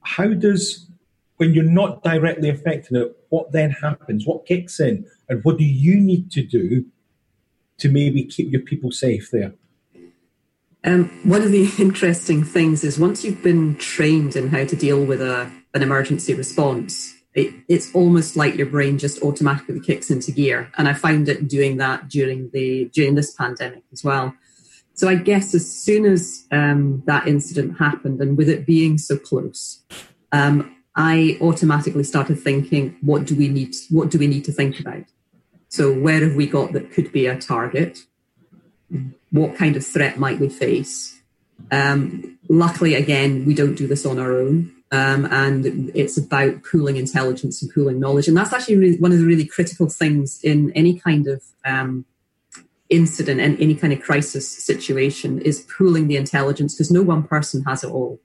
How 0.03 0.28
does 0.28 0.86
when 1.36 1.55
you're 1.55 1.64
not 1.64 2.03
directly 2.03 2.51
affecting 2.51 2.99
it, 2.99 3.16
what 3.30 3.51
then 3.53 3.70
happens? 3.70 4.26
What 4.26 4.45
kicks 4.45 4.78
in? 4.78 5.07
And 5.31 5.43
what 5.45 5.57
do 5.57 5.64
you 5.64 5.99
need 5.99 6.31
to 6.33 6.43
do 6.43 6.85
to 7.78 7.89
maybe 7.89 8.24
keep 8.24 8.51
your 8.51 8.61
people 8.61 8.91
safe 8.91 9.31
there? 9.31 9.55
Um, 10.83 11.09
one 11.22 11.43
of 11.43 11.53
the 11.53 11.70
interesting 11.78 12.43
things 12.45 12.85
is 12.85 12.99
once 12.99 13.24
you've 13.24 13.43
been 13.43 13.76
trained 13.76 14.35
in 14.35 14.49
how 14.49 14.64
to 14.64 14.76
deal 14.76 15.03
with 15.05 15.22
a, 15.22 15.51
an 15.72 15.83
emergency 15.83 16.35
response, 16.35 17.14
it, 17.33 17.55
it's 17.68 17.95
almost 17.95 18.35
like 18.35 18.57
your 18.57 18.66
brain 18.66 18.99
just 18.99 19.22
automatically 19.22 19.78
kicks 19.78 20.11
into 20.11 20.33
gear. 20.33 20.72
And 20.76 20.89
I 20.89 20.95
found 20.95 21.28
it 21.28 21.49
doing 21.49 21.76
that 21.76 22.09
during 22.09 22.51
the 22.53 22.91
during 22.93 23.14
this 23.14 23.33
pandemic 23.33 23.85
as 23.93 24.03
well. 24.03 24.35
So 24.95 25.09
I 25.09 25.14
guess 25.14 25.55
as 25.55 25.70
soon 25.70 26.07
as 26.07 26.45
um, 26.51 27.05
that 27.07 27.28
incident 27.28 27.78
happened, 27.78 28.20
and 28.20 28.37
with 28.37 28.49
it 28.49 28.66
being 28.66 28.99
so 28.99 29.16
close, 29.16 29.85
um, 30.33 30.76
I 30.97 31.39
automatically 31.41 32.03
started 32.03 32.41
thinking, 32.41 32.97
what 33.01 33.26
do 33.26 33.37
we 33.37 33.49
need? 33.49 33.76
What 33.91 34.11
do 34.11 34.18
we 34.18 34.26
need 34.26 34.45
to 34.47 34.53
think 34.53 34.81
about? 34.81 35.05
So 35.71 35.93
where 35.93 36.21
have 36.21 36.35
we 36.35 36.47
got 36.47 36.73
that 36.73 36.93
could 36.93 37.12
be 37.12 37.27
a 37.27 37.39
target? 37.39 38.01
What 39.31 39.57
kind 39.57 39.77
of 39.77 39.87
threat 39.87 40.18
might 40.18 40.41
we 40.41 40.49
face? 40.49 41.21
Um, 41.71 42.39
luckily, 42.49 42.95
again, 42.95 43.47
we 43.47 43.55
don't 43.55 43.77
do 43.77 43.87
this 43.87 44.05
on 44.05 44.18
our 44.18 44.33
own. 44.33 44.73
Um, 44.93 45.27
and 45.27 45.93
it's 45.95 46.18
about 46.18 46.64
pooling 46.64 46.97
intelligence 46.97 47.62
and 47.62 47.73
pooling 47.73 48.01
knowledge. 48.01 48.27
And 48.27 48.37
that's 48.37 48.53
actually 48.53 48.77
really, 48.77 48.97
one 48.99 49.12
of 49.12 49.21
the 49.21 49.25
really 49.25 49.47
critical 49.47 49.89
things 49.89 50.41
in 50.43 50.73
any 50.73 50.99
kind 50.99 51.29
of 51.29 51.45
um, 51.64 52.05
incident 52.89 53.41
and 53.41 53.59
any 53.61 53.77
kind 53.77 53.93
of 53.93 54.03
crisis 54.03 54.49
situation 54.49 55.41
is 55.41 55.64
pooling 55.79 56.09
the 56.09 56.16
intelligence 56.16 56.75
because 56.75 56.91
no 56.91 57.03
one 57.03 57.23
person 57.23 57.62
has 57.62 57.85
it 57.85 57.91
all. 57.91 58.21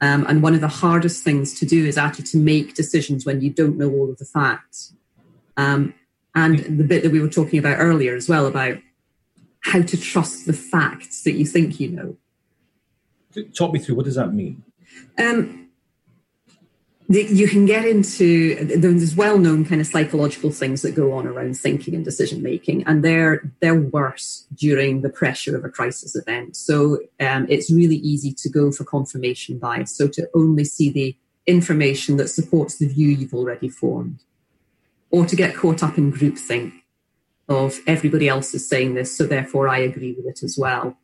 Um, 0.00 0.26
and 0.28 0.42
one 0.42 0.54
of 0.54 0.60
the 0.60 0.66
hardest 0.66 1.22
things 1.22 1.56
to 1.60 1.66
do 1.66 1.86
is 1.86 1.96
actually 1.96 2.24
to 2.24 2.36
make 2.36 2.74
decisions 2.74 3.24
when 3.24 3.40
you 3.40 3.50
don't 3.50 3.78
know 3.78 3.90
all 3.92 4.10
of 4.10 4.18
the 4.18 4.24
facts. 4.24 4.92
Um, 5.56 5.94
and 6.34 6.58
the 6.58 6.84
bit 6.84 7.02
that 7.02 7.12
we 7.12 7.20
were 7.20 7.28
talking 7.28 7.58
about 7.58 7.78
earlier 7.78 8.14
as 8.14 8.28
well 8.28 8.46
about 8.46 8.78
how 9.60 9.82
to 9.82 9.96
trust 9.96 10.46
the 10.46 10.52
facts 10.52 11.22
that 11.22 11.32
you 11.32 11.46
think 11.46 11.80
you 11.80 11.90
know. 11.90 12.16
Talk 13.54 13.72
me 13.72 13.78
through 13.78 13.96
what 13.96 14.04
does 14.04 14.16
that 14.16 14.32
mean? 14.32 14.62
Um, 15.18 15.64
you 17.08 17.48
can 17.48 17.66
get 17.66 17.84
into 17.84 18.64
there's 18.64 19.14
well-known 19.14 19.64
kind 19.64 19.80
of 19.80 19.86
psychological 19.86 20.50
things 20.50 20.80
that 20.82 20.94
go 20.94 21.12
on 21.12 21.26
around 21.26 21.54
thinking 21.56 21.94
and 21.94 22.04
decision 22.04 22.42
making 22.42 22.82
and 22.86 23.04
they're 23.04 23.52
they're 23.60 23.78
worse 23.78 24.46
during 24.54 25.02
the 25.02 25.10
pressure 25.10 25.54
of 25.54 25.64
a 25.64 25.68
crisis 25.68 26.16
event 26.16 26.56
so 26.56 26.98
um, 27.20 27.46
it's 27.50 27.70
really 27.70 27.96
easy 27.96 28.32
to 28.32 28.48
go 28.48 28.72
for 28.72 28.84
confirmation 28.84 29.58
bias 29.58 29.94
so 29.94 30.08
to 30.08 30.26
only 30.34 30.64
see 30.64 30.90
the 30.90 31.14
information 31.46 32.16
that 32.16 32.28
supports 32.28 32.78
the 32.78 32.88
view 32.88 33.08
you've 33.08 33.34
already 33.34 33.68
formed 33.68 34.20
or 35.14 35.24
to 35.24 35.36
get 35.36 35.54
caught 35.54 35.82
up 35.82 35.96
in 35.96 36.12
groupthink 36.12 36.72
of 37.48 37.78
everybody 37.86 38.28
else 38.28 38.54
is 38.54 38.68
saying 38.68 38.94
this 38.94 39.16
so 39.16 39.26
therefore 39.26 39.68
i 39.68 39.78
agree 39.78 40.12
with 40.12 40.26
it 40.26 40.42
as 40.42 40.56
well 40.58 40.96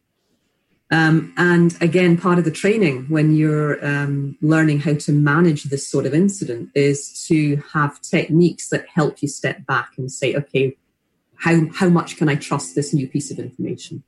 um, 0.92 1.32
and 1.36 1.76
again, 1.80 2.16
part 2.16 2.38
of 2.38 2.44
the 2.44 2.50
training 2.50 3.06
when 3.08 3.34
you're 3.36 3.84
um, 3.86 4.36
learning 4.42 4.80
how 4.80 4.94
to 4.94 5.12
manage 5.12 5.64
this 5.64 5.86
sort 5.86 6.04
of 6.04 6.14
incident 6.14 6.70
is 6.74 7.26
to 7.28 7.62
have 7.72 8.00
techniques 8.00 8.70
that 8.70 8.88
help 8.92 9.22
you 9.22 9.28
step 9.28 9.64
back 9.66 9.92
and 9.96 10.10
say, 10.10 10.34
okay, 10.34 10.76
how, 11.36 11.66
how 11.72 11.88
much 11.88 12.16
can 12.16 12.28
I 12.28 12.34
trust 12.34 12.74
this 12.74 12.92
new 12.92 13.06
piece 13.06 13.30
of 13.30 13.38
information? 13.38 14.02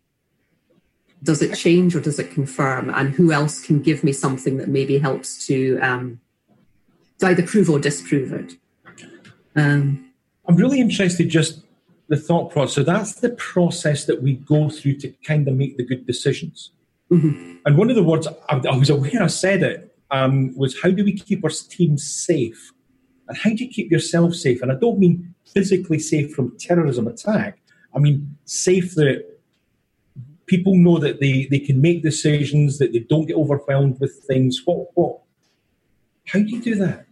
Does 1.22 1.40
it 1.40 1.54
change 1.54 1.94
or 1.94 2.00
does 2.00 2.18
it 2.18 2.32
confirm? 2.32 2.90
And 2.90 3.10
who 3.10 3.30
else 3.30 3.64
can 3.64 3.80
give 3.80 4.02
me 4.02 4.12
something 4.12 4.56
that 4.56 4.68
maybe 4.68 4.98
helps 4.98 5.46
to, 5.46 5.78
um, 5.78 6.20
to 7.20 7.26
either 7.26 7.46
prove 7.46 7.70
or 7.70 7.78
disprove 7.78 8.32
it? 8.32 8.54
Um, 9.56 10.10
I'm 10.46 10.56
really 10.56 10.80
interested 10.80 11.28
just 11.28 11.62
the 12.08 12.16
thought 12.16 12.50
process. 12.50 12.74
So 12.74 12.82
that's 12.82 13.14
the 13.16 13.30
process 13.30 14.04
that 14.06 14.22
we 14.22 14.34
go 14.34 14.68
through 14.68 14.96
to 14.98 15.08
kind 15.24 15.46
of 15.48 15.54
make 15.54 15.76
the 15.76 15.84
good 15.84 16.06
decisions. 16.06 16.72
Mm-hmm. 17.10 17.56
And 17.64 17.78
one 17.78 17.90
of 17.90 17.96
the 17.96 18.02
words 18.02 18.26
I, 18.48 18.56
I 18.56 18.76
was 18.76 18.90
aware 18.90 19.22
I 19.22 19.28
said 19.28 19.62
it 19.62 19.94
um, 20.10 20.56
was 20.56 20.80
how 20.82 20.90
do 20.90 21.04
we 21.04 21.12
keep 21.12 21.44
our 21.44 21.50
team 21.50 21.98
safe? 21.98 22.72
And 23.28 23.36
how 23.36 23.50
do 23.50 23.64
you 23.64 23.70
keep 23.70 23.90
yourself 23.90 24.34
safe? 24.34 24.62
And 24.62 24.72
I 24.72 24.74
don't 24.74 24.98
mean 24.98 25.34
physically 25.54 25.98
safe 25.98 26.34
from 26.34 26.56
terrorism 26.58 27.06
attack. 27.06 27.58
I 27.94 27.98
mean 27.98 28.36
safe 28.44 28.94
that 28.94 29.26
people 30.46 30.76
know 30.76 30.98
that 30.98 31.20
they, 31.20 31.46
they 31.50 31.58
can 31.58 31.80
make 31.80 32.02
decisions, 32.02 32.78
that 32.78 32.92
they 32.92 33.00
don't 33.00 33.26
get 33.26 33.36
overwhelmed 33.36 34.00
with 34.00 34.24
things. 34.26 34.62
What 34.64 34.88
what 34.94 35.18
how 36.26 36.38
do 36.40 36.46
you 36.46 36.62
do 36.62 36.74
that? 36.76 37.06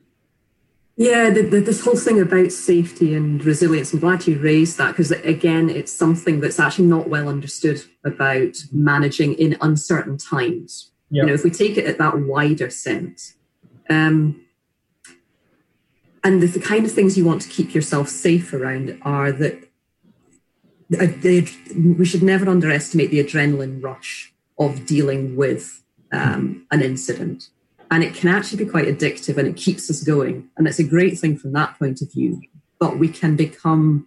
Yeah, 1.00 1.30
the, 1.30 1.40
the, 1.40 1.60
this 1.60 1.82
whole 1.82 1.96
thing 1.96 2.20
about 2.20 2.52
safety 2.52 3.14
and 3.14 3.42
resilience, 3.42 3.94
I'm 3.94 4.00
glad 4.00 4.26
you 4.26 4.38
raised 4.38 4.76
that 4.76 4.88
because, 4.88 5.10
again, 5.10 5.70
it's 5.70 5.90
something 5.90 6.40
that's 6.40 6.60
actually 6.60 6.88
not 6.88 7.08
well 7.08 7.26
understood 7.26 7.82
about 8.04 8.56
managing 8.70 9.32
in 9.32 9.56
uncertain 9.62 10.18
times. 10.18 10.90
Yep. 11.10 11.22
You 11.22 11.26
know, 11.26 11.32
if 11.32 11.42
we 11.42 11.48
take 11.48 11.78
it 11.78 11.86
at 11.86 11.96
that 11.96 12.18
wider 12.18 12.68
sense, 12.68 13.32
um, 13.88 14.44
and 16.22 16.42
the, 16.42 16.46
the, 16.48 16.60
kind 16.60 16.84
of 16.84 16.92
things 16.92 17.16
you 17.16 17.24
want 17.24 17.40
to 17.40 17.48
keep 17.48 17.74
yourself 17.74 18.10
safe 18.10 18.52
around 18.52 19.00
are 19.00 19.32
that 19.32 19.54
uh, 21.00 21.06
the, 21.22 21.50
we 21.96 22.04
should 22.04 22.22
never 22.22 22.46
underestimate 22.46 23.10
the 23.10 23.24
adrenaline 23.24 23.82
rush 23.82 24.34
of 24.58 24.84
dealing 24.84 25.34
with 25.34 25.82
um, 26.12 26.66
an 26.70 26.82
incident 26.82 27.48
and 27.90 28.04
it 28.04 28.14
can 28.14 28.28
actually 28.28 28.64
be 28.64 28.70
quite 28.70 28.86
addictive 28.86 29.36
and 29.36 29.48
it 29.48 29.56
keeps 29.56 29.90
us 29.90 30.02
going. 30.02 30.48
And 30.56 30.68
it's 30.68 30.78
a 30.78 30.84
great 30.84 31.18
thing 31.18 31.36
from 31.36 31.52
that 31.52 31.78
point 31.78 32.00
of 32.02 32.12
view. 32.12 32.40
But 32.78 32.98
we 32.98 33.08
can 33.08 33.36
become 33.36 34.06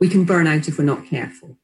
we 0.00 0.08
can 0.08 0.24
burn 0.24 0.46
out 0.46 0.68
if 0.68 0.78
we're 0.78 0.84
not 0.84 1.06
careful. 1.06 1.56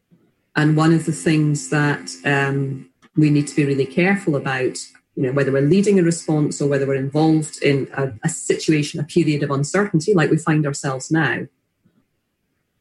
And 0.57 0.77
one 0.77 0.93
of 0.93 1.07
the 1.07 1.13
things 1.13 1.71
that 1.71 2.11
um, 2.25 2.89
we 3.17 3.31
need 3.31 3.47
to 3.49 3.57
be 3.57 3.65
really 3.65 3.87
careful 3.87 4.37
about 4.37 4.79
you 5.17 5.23
know 5.23 5.33
whether 5.33 5.53
we're 5.53 5.63
leading 5.63 5.99
a 5.99 6.03
response 6.03 6.61
or 6.61 6.69
whether 6.69 6.87
we're 6.87 6.95
involved 6.95 7.63
in 7.63 7.89
a, 7.97 8.13
a 8.25 8.29
situation 8.29 8.99
a 8.99 9.05
period 9.05 9.45
of 9.45 9.51
uncertainty 9.51 10.13
like 10.13 10.29
we 10.29 10.37
find 10.37 10.67
ourselves 10.67 11.09
now 11.09 11.47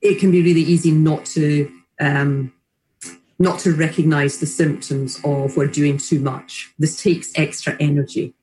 it 0.01 0.20
can 0.20 0.32
be 0.32 0.41
really 0.41 0.62
easy 0.62 0.89
not 0.89 1.26
to 1.26 1.72
um, 1.99 2.51
not 3.38 3.60
to 3.60 3.74
recognize 3.74 4.39
the 4.39 4.45
symptoms 4.45 5.20
of 5.24 5.58
we're 5.58 5.68
doing 5.68 5.97
too 5.97 6.20
much. 6.20 6.74
This 6.80 7.01
takes 7.01 7.32
extra 7.36 7.76
energy 7.80 8.34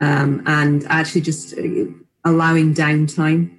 um, 0.00 0.42
and 0.46 0.84
actually 0.88 1.22
just 1.22 1.56
uh, 1.56 1.62
allowing 2.24 2.74
downtime 2.74 3.56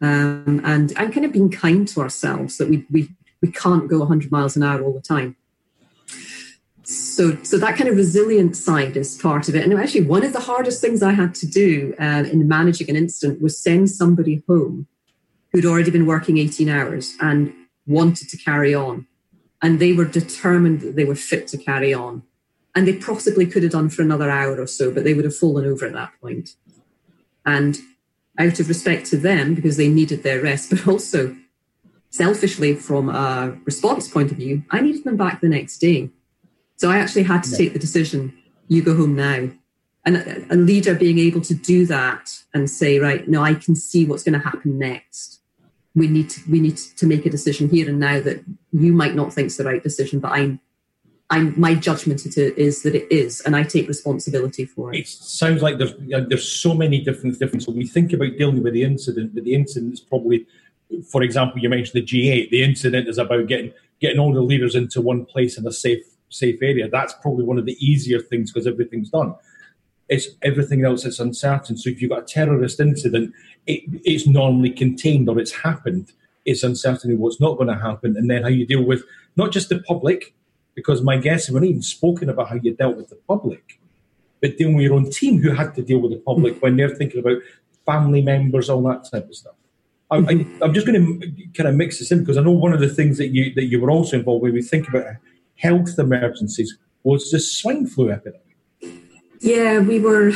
um, 0.00 0.60
and 0.64 0.92
and 0.96 1.12
kind 1.12 1.26
of 1.26 1.32
being 1.32 1.50
kind 1.50 1.86
to 1.88 2.00
ourselves 2.00 2.58
that 2.58 2.68
we 2.68 2.86
we 2.90 3.08
we 3.40 3.50
can't 3.50 3.88
go 3.88 3.98
100 4.00 4.30
miles 4.30 4.56
an 4.56 4.62
hour 4.62 4.82
all 4.82 4.92
the 4.92 5.00
time. 5.00 5.36
So 6.84 7.36
so 7.42 7.58
that 7.58 7.76
kind 7.76 7.90
of 7.90 7.96
resilient 7.96 8.56
side 8.56 8.96
is 8.96 9.18
part 9.18 9.48
of 9.48 9.54
it. 9.54 9.64
And 9.64 9.78
actually, 9.78 10.04
one 10.04 10.24
of 10.24 10.32
the 10.32 10.40
hardest 10.40 10.80
things 10.80 11.02
I 11.02 11.12
had 11.12 11.34
to 11.36 11.46
do 11.46 11.94
uh, 12.00 12.24
in 12.30 12.46
managing 12.48 12.88
an 12.88 12.96
incident 12.96 13.42
was 13.42 13.58
send 13.58 13.90
somebody 13.90 14.42
home 14.48 14.86
who'd 15.52 15.66
already 15.66 15.90
been 15.90 16.06
working 16.06 16.38
18 16.38 16.68
hours 16.68 17.14
and 17.20 17.52
wanted 17.86 18.28
to 18.28 18.36
carry 18.36 18.74
on, 18.74 19.06
and 19.62 19.80
they 19.80 19.92
were 19.92 20.04
determined 20.04 20.80
that 20.80 20.94
they 20.94 21.04
were 21.04 21.14
fit 21.14 21.48
to 21.48 21.58
carry 21.58 21.92
on 21.92 22.22
and 22.78 22.86
they 22.86 22.94
possibly 22.94 23.44
could 23.44 23.64
have 23.64 23.72
done 23.72 23.88
for 23.88 24.02
another 24.02 24.30
hour 24.30 24.60
or 24.60 24.66
so, 24.68 24.92
but 24.92 25.02
they 25.02 25.12
would 25.12 25.24
have 25.24 25.36
fallen 25.36 25.66
over 25.66 25.84
at 25.84 25.94
that 25.94 26.12
point. 26.20 26.50
And 27.44 27.76
out 28.38 28.60
of 28.60 28.68
respect 28.68 29.06
to 29.06 29.16
them, 29.16 29.56
because 29.56 29.76
they 29.76 29.88
needed 29.88 30.22
their 30.22 30.40
rest, 30.40 30.70
but 30.70 30.86
also 30.86 31.36
selfishly 32.10 32.76
from 32.76 33.08
a 33.08 33.58
response 33.64 34.06
point 34.06 34.30
of 34.30 34.36
view, 34.36 34.62
I 34.70 34.80
needed 34.80 35.02
them 35.02 35.16
back 35.16 35.40
the 35.40 35.48
next 35.48 35.78
day. 35.78 36.10
So 36.76 36.88
I 36.88 36.98
actually 36.98 37.24
had 37.24 37.42
to 37.42 37.56
take 37.56 37.72
the 37.72 37.80
decision 37.80 38.38
you 38.68 38.80
go 38.80 38.94
home 38.94 39.16
now. 39.16 39.50
And 40.04 40.46
a 40.48 40.54
leader 40.54 40.94
being 40.94 41.18
able 41.18 41.40
to 41.40 41.54
do 41.54 41.84
that 41.86 42.30
and 42.54 42.70
say, 42.70 43.00
right, 43.00 43.26
no, 43.26 43.42
I 43.42 43.54
can 43.54 43.74
see 43.74 44.06
what's 44.06 44.22
going 44.22 44.40
to 44.40 44.48
happen 44.48 44.78
next. 44.78 45.40
We 45.96 46.06
need 46.06 46.30
to 46.30 46.40
we 46.48 46.60
need 46.60 46.76
to 46.76 47.06
make 47.08 47.26
a 47.26 47.30
decision 47.30 47.70
here 47.70 47.88
and 47.88 47.98
now 47.98 48.20
that 48.20 48.44
you 48.70 48.92
might 48.92 49.16
not 49.16 49.32
think 49.32 49.48
is 49.48 49.56
the 49.56 49.64
right 49.64 49.82
decision, 49.82 50.20
but 50.20 50.30
I'm 50.30 50.60
I'm, 51.30 51.58
my 51.60 51.74
judgment 51.74 52.24
is 52.26 52.82
that 52.82 52.94
it 52.94 53.12
is, 53.12 53.42
and 53.42 53.54
I 53.54 53.62
take 53.62 53.86
responsibility 53.86 54.64
for 54.64 54.94
it. 54.94 55.00
It 55.00 55.08
sounds 55.08 55.60
like 55.60 55.76
there's 55.76 55.92
there's 55.98 56.50
so 56.50 56.72
many 56.72 57.02
different 57.02 57.38
different. 57.38 57.62
So 57.62 57.72
we 57.72 57.86
think 57.86 58.14
about 58.14 58.38
dealing 58.38 58.62
with 58.62 58.72
the 58.72 58.82
incident, 58.82 59.34
but 59.34 59.44
the 59.44 59.54
incident 59.54 59.92
is 59.92 60.00
probably, 60.00 60.46
for 61.10 61.22
example, 61.22 61.58
you 61.58 61.68
mentioned 61.68 62.02
the 62.02 62.06
G8. 62.06 62.48
The 62.50 62.62
incident 62.62 63.08
is 63.08 63.18
about 63.18 63.46
getting 63.46 63.74
getting 64.00 64.18
all 64.18 64.32
the 64.32 64.40
leaders 64.40 64.74
into 64.74 65.02
one 65.02 65.26
place 65.26 65.58
in 65.58 65.66
a 65.66 65.72
safe 65.72 66.02
safe 66.30 66.62
area. 66.62 66.88
That's 66.88 67.12
probably 67.20 67.44
one 67.44 67.58
of 67.58 67.66
the 67.66 67.76
easier 67.78 68.20
things 68.20 68.50
because 68.50 68.66
everything's 68.66 69.10
done. 69.10 69.34
It's 70.08 70.28
everything 70.40 70.82
else 70.86 71.02
that's 71.02 71.20
uncertain. 71.20 71.76
So 71.76 71.90
if 71.90 72.00
you've 72.00 72.10
got 72.10 72.22
a 72.22 72.26
terrorist 72.26 72.80
incident, 72.80 73.34
it, 73.66 73.82
it's 74.02 74.26
normally 74.26 74.70
contained 74.70 75.28
or 75.28 75.38
it's 75.38 75.52
happened. 75.52 76.10
It's 76.46 76.62
uncertain 76.62 77.18
what's 77.18 77.38
not 77.38 77.58
going 77.58 77.68
to 77.68 77.78
happen, 77.78 78.16
and 78.16 78.30
then 78.30 78.44
how 78.44 78.48
you 78.48 78.64
deal 78.64 78.82
with 78.82 79.02
not 79.36 79.52
just 79.52 79.68
the 79.68 79.80
public 79.80 80.34
because 80.78 81.02
my 81.02 81.16
guests 81.16 81.48
haven't 81.48 81.64
even 81.64 81.82
spoken 81.82 82.30
about 82.30 82.48
how 82.50 82.54
you 82.54 82.72
dealt 82.72 82.96
with 82.96 83.08
the 83.08 83.18
public, 83.26 83.80
but 84.40 84.56
dealing 84.56 84.76
with 84.76 84.84
your 84.84 84.94
own 84.94 85.10
team 85.10 85.42
who 85.42 85.50
had 85.50 85.74
to 85.74 85.82
deal 85.82 85.98
with 85.98 86.12
the 86.12 86.18
public 86.18 86.62
when 86.62 86.76
they're 86.76 86.94
thinking 86.94 87.18
about 87.18 87.38
family 87.84 88.22
members, 88.22 88.70
all 88.70 88.80
that 88.82 89.02
type 89.10 89.28
of 89.28 89.34
stuff. 89.34 89.56
I, 90.12 90.18
am 90.62 90.72
just 90.72 90.86
going 90.86 91.02
to 91.02 91.32
kind 91.56 91.68
of 91.68 91.74
mix 91.74 91.98
this 91.98 92.12
in 92.12 92.20
because 92.20 92.38
I 92.38 92.42
know 92.42 92.52
one 92.52 92.72
of 92.72 92.78
the 92.78 92.88
things 92.88 93.18
that 93.18 93.28
you 93.28 93.52
that 93.54 93.64
you 93.64 93.80
were 93.80 93.90
also 93.90 94.18
involved 94.18 94.44
with. 94.44 94.54
We 94.54 94.62
think 94.62 94.88
about 94.88 95.16
health 95.56 95.98
emergencies 95.98 96.78
was 97.02 97.32
the 97.32 97.40
swine 97.40 97.86
flu 97.88 98.12
epidemic. 98.12 98.54
Yeah, 99.40 99.80
we 99.80 99.98
were. 99.98 100.32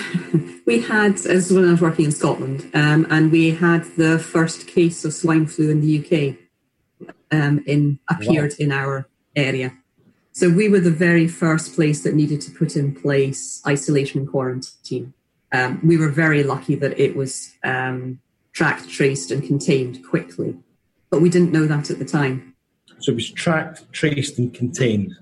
We 0.65 0.81
had 0.81 1.15
as 1.27 1.53
when 1.53 1.67
I 1.67 1.73
was 1.73 1.81
working 1.81 2.07
in 2.07 2.13
Scotland, 2.13 2.71
um, 2.73 3.07
and 3.11 3.33
we 3.33 3.51
had 3.51 3.85
the 3.97 4.19
first 4.19 4.69
case 4.69 5.05
of 5.05 5.13
swine 5.13 5.47
flu 5.47 5.71
in 5.71 5.81
the 5.81 5.93
UK. 6.01 6.37
Um, 7.33 7.65
in 7.67 7.99
appeared 8.09 8.53
wow. 8.53 8.65
in 8.65 8.73
our 8.73 9.09
area. 9.35 9.73
So 10.33 10.49
we 10.49 10.69
were 10.69 10.81
the 10.81 10.91
very 10.91 11.29
first 11.29 11.75
place 11.75 12.03
that 12.03 12.15
needed 12.15 12.41
to 12.43 12.51
put 12.51 12.75
in 12.75 12.95
place 12.95 13.63
isolation 13.67 14.21
and 14.21 14.29
quarantine. 14.29 15.13
Um, 15.53 15.81
we 15.85 15.99
were 15.99 16.09
very 16.09 16.43
lucky 16.43 16.75
that 16.77 16.99
it 16.99 17.15
was 17.15 17.53
um, 17.63 18.19
tracked, 18.53 18.89
traced, 18.89 19.31
and 19.31 19.43
contained 19.45 20.05
quickly, 20.07 20.57
but 21.11 21.21
we 21.21 21.29
didn't 21.29 21.53
know 21.53 21.67
that 21.67 21.91
at 21.91 21.99
the 21.99 22.07
time. 22.07 22.55
So 22.99 23.13
it 23.13 23.17
was 23.17 23.31
tracked, 23.31 23.93
traced, 23.93 24.39
and 24.39 24.53
contained. 24.55 25.13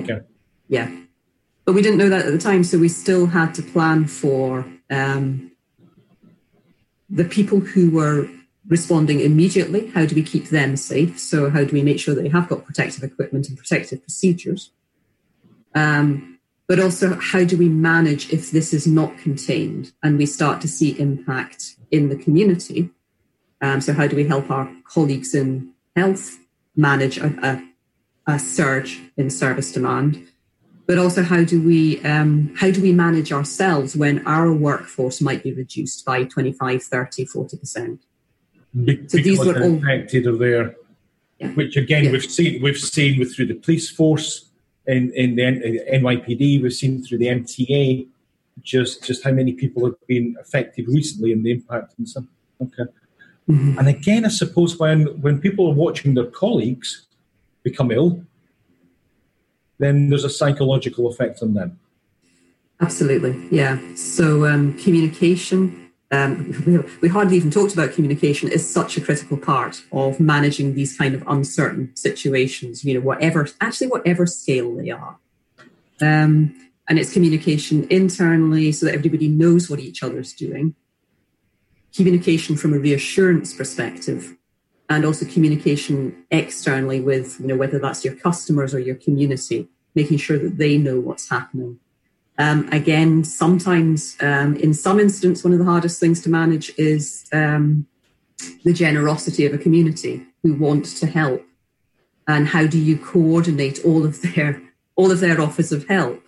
Okay. 0.00 0.20
Yeah. 0.68 0.90
but 1.64 1.74
we 1.74 1.82
didn't 1.82 1.98
know 1.98 2.08
that 2.08 2.26
at 2.26 2.32
the 2.32 2.38
time, 2.38 2.64
so 2.64 2.78
we 2.78 2.88
still 2.88 3.26
had 3.26 3.54
to 3.54 3.62
plan 3.62 4.06
for 4.06 4.66
um, 4.90 5.52
the 7.08 7.24
people 7.24 7.60
who 7.60 7.90
were 7.90 8.28
responding 8.68 9.20
immediately. 9.20 9.88
How 9.88 10.06
do 10.06 10.14
we 10.14 10.22
keep 10.22 10.48
them 10.48 10.76
safe? 10.76 11.18
So, 11.18 11.50
how 11.50 11.64
do 11.64 11.72
we 11.72 11.82
make 11.82 12.00
sure 12.00 12.14
they 12.14 12.28
have 12.28 12.48
got 12.48 12.64
protective 12.64 13.02
equipment 13.04 13.48
and 13.48 13.56
protective 13.56 14.02
procedures? 14.02 14.70
Um, 15.74 16.38
but 16.66 16.80
also, 16.80 17.14
how 17.20 17.44
do 17.44 17.56
we 17.56 17.68
manage 17.68 18.32
if 18.32 18.50
this 18.50 18.74
is 18.74 18.86
not 18.86 19.18
contained 19.18 19.92
and 20.02 20.18
we 20.18 20.26
start 20.26 20.60
to 20.62 20.68
see 20.68 20.98
impact 20.98 21.76
in 21.90 22.08
the 22.08 22.16
community? 22.16 22.90
Um, 23.60 23.80
so, 23.80 23.92
how 23.92 24.06
do 24.06 24.16
we 24.16 24.26
help 24.26 24.50
our 24.50 24.70
colleagues 24.84 25.34
in 25.34 25.72
health 25.94 26.38
manage 26.74 27.18
a, 27.18 27.26
a, 28.26 28.34
a 28.34 28.38
surge 28.38 29.00
in 29.16 29.30
service 29.30 29.70
demand? 29.70 30.26
But 30.86 30.98
also, 30.98 31.22
how 31.22 31.44
do 31.44 31.62
we 31.62 32.00
um, 32.02 32.54
how 32.56 32.70
do 32.70 32.82
we 32.82 32.92
manage 32.92 33.32
ourselves 33.32 33.96
when 33.96 34.26
our 34.26 34.52
workforce 34.52 35.20
might 35.20 35.42
be 35.42 35.52
reduced 35.52 36.04
by 36.04 36.24
25, 36.24 36.82
30, 36.82 37.24
40 37.26 37.56
percent? 37.56 38.05
Be- 38.84 39.08
So 39.08 39.18
these 39.18 39.38
were 39.38 39.60
all- 39.62 39.76
affected 39.76 40.26
or 40.26 40.36
there, 40.36 40.76
Yeah. 41.40 41.52
which 41.54 41.76
again 41.76 42.04
Yeah. 42.04 42.12
we've 42.12 42.24
seen 42.30 42.62
we've 42.62 42.78
seen 42.78 43.18
with 43.18 43.34
through 43.34 43.46
the 43.46 43.54
police 43.54 43.88
force 43.90 44.50
in 44.86 45.10
in 45.14 45.36
the 45.36 45.42
N- 45.44 45.80
NYPD, 46.02 46.60
we've 46.62 46.72
seen 46.72 47.02
through 47.02 47.18
the 47.18 47.28
MTA, 47.28 48.06
just 48.62 49.04
just 49.04 49.22
how 49.24 49.32
many 49.32 49.52
people 49.52 49.84
have 49.84 49.96
been 50.06 50.36
affected 50.40 50.88
recently 50.88 51.32
and 51.32 51.44
the 51.44 51.50
impact 51.52 51.94
and 51.98 52.08
some. 52.08 52.28
Okay, 52.60 52.84
Mm-hmm. 53.48 53.78
and 53.78 53.88
again, 53.88 54.24
I 54.24 54.28
suppose 54.28 54.78
when 54.78 55.06
when 55.22 55.40
people 55.40 55.66
are 55.68 55.74
watching 55.74 56.14
their 56.14 56.26
colleagues 56.26 57.06
become 57.62 57.90
ill, 57.90 58.22
then 59.78 60.08
there's 60.08 60.24
a 60.24 60.30
psychological 60.30 61.06
effect 61.08 61.42
on 61.42 61.54
them. 61.54 61.78
Absolutely, 62.80 63.34
yeah. 63.50 63.78
So 63.94 64.46
um, 64.46 64.74
communication, 64.78 65.85
um, 66.12 66.84
we, 67.02 67.08
hardly 67.08 67.36
even 67.36 67.50
talked 67.50 67.74
about 67.74 67.92
communication, 67.92 68.48
is 68.48 68.68
such 68.68 68.96
a 68.96 69.00
critical 69.00 69.36
part 69.36 69.82
of 69.90 70.20
managing 70.20 70.74
these 70.74 70.96
kind 70.96 71.14
of 71.14 71.24
uncertain 71.26 71.94
situations. 71.96 72.84
You 72.84 72.94
know, 72.94 73.00
whatever, 73.00 73.48
actually, 73.60 73.88
whatever 73.88 74.26
scale 74.26 74.74
they 74.76 74.90
are. 74.90 75.18
Um, 76.00 76.54
and 76.88 76.98
it's 76.98 77.12
communication 77.12 77.86
internally 77.90 78.70
so 78.70 78.86
that 78.86 78.94
everybody 78.94 79.28
knows 79.28 79.68
what 79.68 79.80
each 79.80 80.02
other's 80.04 80.32
doing. 80.32 80.76
Communication 81.94 82.56
from 82.56 82.74
a 82.74 82.78
reassurance 82.78 83.52
perspective, 83.54 84.36
and 84.88 85.04
also 85.04 85.26
communication 85.26 86.24
externally 86.30 87.00
with, 87.00 87.40
you 87.40 87.48
know, 87.48 87.56
whether 87.56 87.80
that's 87.80 88.04
your 88.04 88.14
customers 88.14 88.72
or 88.72 88.78
your 88.78 88.94
community, 88.94 89.68
making 89.96 90.18
sure 90.18 90.38
that 90.38 90.58
they 90.58 90.78
know 90.78 91.00
what's 91.00 91.28
happening. 91.28 91.80
Um, 92.38 92.68
again, 92.70 93.24
sometimes, 93.24 94.16
um, 94.20 94.56
in 94.56 94.74
some 94.74 95.00
instances, 95.00 95.42
one 95.42 95.52
of 95.52 95.58
the 95.58 95.64
hardest 95.64 95.98
things 95.98 96.20
to 96.22 96.30
manage 96.30 96.70
is 96.76 97.26
um, 97.32 97.86
the 98.64 98.72
generosity 98.72 99.46
of 99.46 99.54
a 99.54 99.58
community 99.58 100.26
who 100.42 100.54
want 100.54 100.84
to 100.84 101.06
help, 101.06 101.42
and 102.28 102.46
how 102.46 102.66
do 102.66 102.78
you 102.78 102.98
coordinate 102.98 103.84
all 103.84 104.04
of 104.04 104.20
their 104.22 104.62
all 104.96 105.10
of 105.10 105.20
their 105.20 105.40
offers 105.40 105.72
of 105.72 105.86
help? 105.88 106.22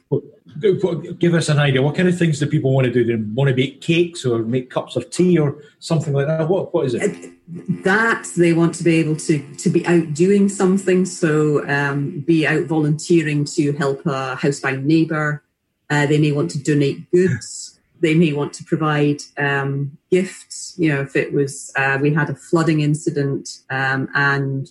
Give 0.61 1.35
us 1.35 1.49
an 1.49 1.59
idea. 1.59 1.83
What 1.83 1.95
kind 1.95 2.09
of 2.09 2.19
things 2.19 2.39
do 2.39 2.47
people 2.47 2.73
want 2.73 2.87
to 2.87 2.93
do? 2.93 3.05
Do 3.05 3.17
they 3.17 3.23
want 3.35 3.49
to 3.49 3.55
bake 3.55 3.81
cakes 3.81 4.25
or 4.25 4.39
make 4.41 4.71
cups 4.71 4.97
of 4.97 5.11
tea 5.11 5.39
or 5.39 5.63
something 5.79 6.13
like 6.15 6.27
that? 6.27 6.49
What 6.49 6.73
what 6.73 6.87
is 6.87 6.95
it? 6.95 7.33
that 7.49 8.27
they 8.37 8.53
want 8.53 8.75
to 8.75 8.85
be 8.85 8.97
able 8.97 9.17
to 9.17 9.43
to 9.57 9.71
be 9.71 9.87
out 9.87 10.13
doing 10.13 10.49
something 10.49 11.07
so 11.07 11.67
um, 11.69 12.21
be 12.21 12.47
out 12.47 12.65
volunteering 12.65 13.45
to 13.45 13.73
help 13.73 14.05
a 14.05 14.37
housebound 14.37 14.85
neighbor 14.85 15.43
uh, 15.91 16.07
they 16.07 16.19
may 16.19 16.33
want 16.33 16.51
to 16.53 16.63
donate 16.63 17.11
goods. 17.11 17.79
They 18.01 18.15
may 18.15 18.33
want 18.33 18.53
to 18.55 18.65
provide 18.65 19.23
um, 19.37 19.99
gifts. 20.11 20.75
You 20.79 20.93
know 20.93 21.01
if 21.01 21.17
it 21.17 21.33
was 21.33 21.73
uh, 21.77 21.99
we 22.01 22.15
had 22.15 22.31
a 22.31 22.35
flooding 22.35 22.81
incident 22.81 23.49
um, 23.71 24.09
and 24.15 24.71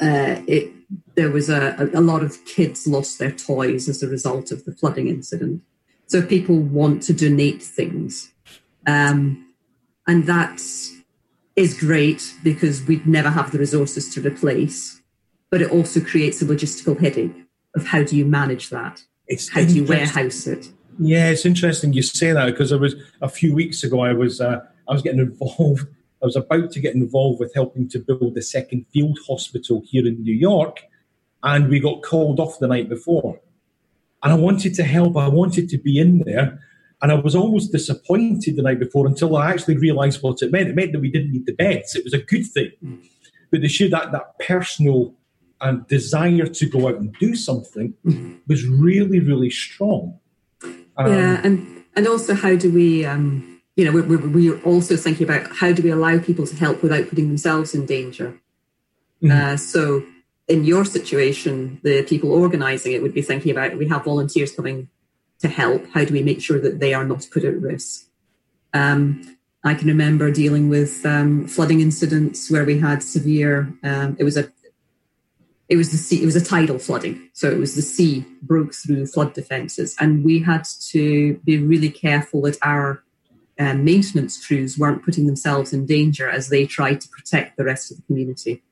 uh, 0.00 0.42
it 0.46 0.72
there 1.14 1.30
was 1.30 1.48
a, 1.48 1.90
a 1.94 2.00
lot 2.00 2.22
of 2.22 2.44
kids 2.44 2.86
lost 2.86 3.18
their 3.18 3.32
toys 3.32 3.88
as 3.88 4.02
a 4.02 4.08
result 4.08 4.52
of 4.52 4.64
the 4.64 4.72
flooding 4.72 5.08
incident. 5.08 5.62
So 6.06 6.22
people 6.22 6.58
want 6.58 7.02
to 7.04 7.12
donate 7.12 7.62
things. 7.62 8.32
Um, 8.86 9.52
and 10.06 10.26
that's 10.26 10.94
great 11.78 12.34
because 12.44 12.84
we'd 12.84 13.06
never 13.06 13.30
have 13.30 13.50
the 13.50 13.58
resources 13.58 14.12
to 14.14 14.20
replace, 14.20 15.00
but 15.50 15.62
it 15.62 15.70
also 15.70 16.00
creates 16.00 16.40
a 16.42 16.44
logistical 16.44 17.00
headache 17.00 17.34
of 17.74 17.86
how 17.88 18.02
do 18.02 18.16
you 18.16 18.24
manage 18.24 18.70
that? 18.70 19.02
It's 19.28 19.48
how 19.48 19.64
do 19.64 19.74
you 19.74 19.84
warehouse 19.84 20.46
it? 20.46 20.70
Yeah, 20.98 21.28
it's 21.28 21.44
interesting 21.44 21.92
you 21.92 22.02
say 22.02 22.32
that 22.32 22.46
because 22.46 22.72
I 22.72 22.76
was 22.76 22.94
a 23.20 23.28
few 23.28 23.54
weeks 23.54 23.82
ago. 23.82 24.00
I 24.00 24.12
was 24.12 24.40
uh, 24.40 24.60
I 24.88 24.92
was 24.92 25.02
getting 25.02 25.20
involved. 25.20 25.86
I 26.22 26.24
was 26.24 26.36
about 26.36 26.70
to 26.72 26.80
get 26.80 26.94
involved 26.94 27.40
with 27.40 27.52
helping 27.54 27.88
to 27.90 27.98
build 27.98 28.34
the 28.34 28.42
second 28.42 28.86
field 28.90 29.18
hospital 29.28 29.82
here 29.84 30.06
in 30.06 30.22
New 30.22 30.34
York, 30.34 30.80
and 31.42 31.68
we 31.68 31.78
got 31.78 32.02
called 32.02 32.40
off 32.40 32.58
the 32.58 32.66
night 32.66 32.88
before. 32.88 33.38
And 34.22 34.32
I 34.32 34.36
wanted 34.36 34.74
to 34.76 34.82
help. 34.82 35.16
I 35.16 35.28
wanted 35.28 35.68
to 35.68 35.78
be 35.78 35.98
in 35.98 36.20
there, 36.20 36.58
and 37.02 37.12
I 37.12 37.16
was 37.16 37.34
almost 37.34 37.72
disappointed 37.72 38.56
the 38.56 38.62
night 38.62 38.78
before 38.78 39.06
until 39.06 39.36
I 39.36 39.50
actually 39.50 39.76
realised 39.76 40.22
what 40.22 40.40
it 40.40 40.50
meant. 40.50 40.68
It 40.68 40.76
meant 40.76 40.92
that 40.92 41.00
we 41.00 41.10
didn't 41.10 41.32
need 41.32 41.46
the 41.46 41.52
beds. 41.52 41.94
It 41.94 42.04
was 42.04 42.14
a 42.14 42.22
good 42.22 42.46
thing, 42.46 42.72
but 43.50 43.60
they 43.60 43.68
showed 43.68 43.90
that 43.90 44.12
that 44.12 44.38
personal 44.38 45.14
and 45.60 45.86
desire 45.86 46.46
to 46.46 46.68
go 46.68 46.88
out 46.88 46.96
and 46.96 47.14
do 47.18 47.34
something 47.34 47.94
was 48.46 48.66
really, 48.66 49.20
really 49.20 49.50
strong. 49.50 50.18
Um, 50.96 51.12
yeah, 51.12 51.40
and 51.42 51.84
and 51.94 52.06
also 52.06 52.34
how 52.34 52.56
do 52.56 52.72
we, 52.72 53.04
um, 53.06 53.60
you 53.74 53.84
know, 53.84 53.92
we're, 53.92 54.06
we're, 54.06 54.28
we're 54.28 54.62
also 54.62 54.96
thinking 54.96 55.24
about 55.28 55.50
how 55.56 55.72
do 55.72 55.82
we 55.82 55.90
allow 55.90 56.18
people 56.18 56.46
to 56.46 56.56
help 56.56 56.82
without 56.82 57.08
putting 57.08 57.28
themselves 57.28 57.74
in 57.74 57.86
danger. 57.86 58.38
Uh, 59.28 59.56
so 59.56 60.04
in 60.46 60.64
your 60.64 60.84
situation, 60.84 61.80
the 61.82 62.02
people 62.04 62.30
organising 62.30 62.92
it 62.92 63.02
would 63.02 63.14
be 63.14 63.22
thinking 63.22 63.50
about 63.50 63.76
we 63.76 63.88
have 63.88 64.04
volunteers 64.04 64.52
coming 64.52 64.88
to 65.40 65.48
help. 65.48 65.86
How 65.92 66.04
do 66.04 66.12
we 66.12 66.22
make 66.22 66.40
sure 66.40 66.60
that 66.60 66.80
they 66.80 66.94
are 66.94 67.04
not 67.04 67.26
put 67.32 67.44
at 67.44 67.60
risk? 67.60 68.06
Um, 68.72 69.36
I 69.64 69.74
can 69.74 69.88
remember 69.88 70.30
dealing 70.30 70.68
with 70.68 71.04
um, 71.04 71.48
flooding 71.48 71.80
incidents 71.80 72.50
where 72.50 72.64
we 72.64 72.78
had 72.78 73.02
severe. 73.02 73.72
Um, 73.82 74.16
it 74.18 74.24
was 74.24 74.36
a 74.36 74.52
it 75.68 75.76
was 75.76 75.90
the 75.90 75.96
sea. 75.96 76.22
It 76.22 76.26
was 76.26 76.36
a 76.36 76.44
tidal 76.44 76.78
flooding, 76.78 77.28
so 77.32 77.50
it 77.50 77.58
was 77.58 77.74
the 77.74 77.82
sea 77.82 78.24
broke 78.42 78.74
through 78.74 79.06
flood 79.06 79.32
defences, 79.34 79.96
and 79.98 80.24
we 80.24 80.40
had 80.40 80.64
to 80.90 81.34
be 81.44 81.58
really 81.58 81.90
careful 81.90 82.42
that 82.42 82.58
our 82.62 83.02
um, 83.58 83.84
maintenance 83.84 84.44
crews 84.44 84.78
weren't 84.78 85.04
putting 85.04 85.26
themselves 85.26 85.72
in 85.72 85.86
danger 85.86 86.28
as 86.28 86.48
they 86.48 86.66
tried 86.66 87.00
to 87.00 87.08
protect 87.08 87.56
the 87.56 87.64
rest 87.64 87.90
of 87.90 87.96
the 87.96 88.02
community. 88.04 88.62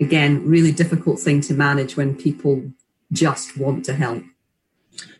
Again, 0.00 0.46
really 0.46 0.72
difficult 0.72 1.18
thing 1.18 1.40
to 1.42 1.54
manage 1.54 1.96
when 1.96 2.16
people 2.16 2.72
just 3.12 3.56
want 3.56 3.84
to 3.86 3.94
help. 3.94 4.22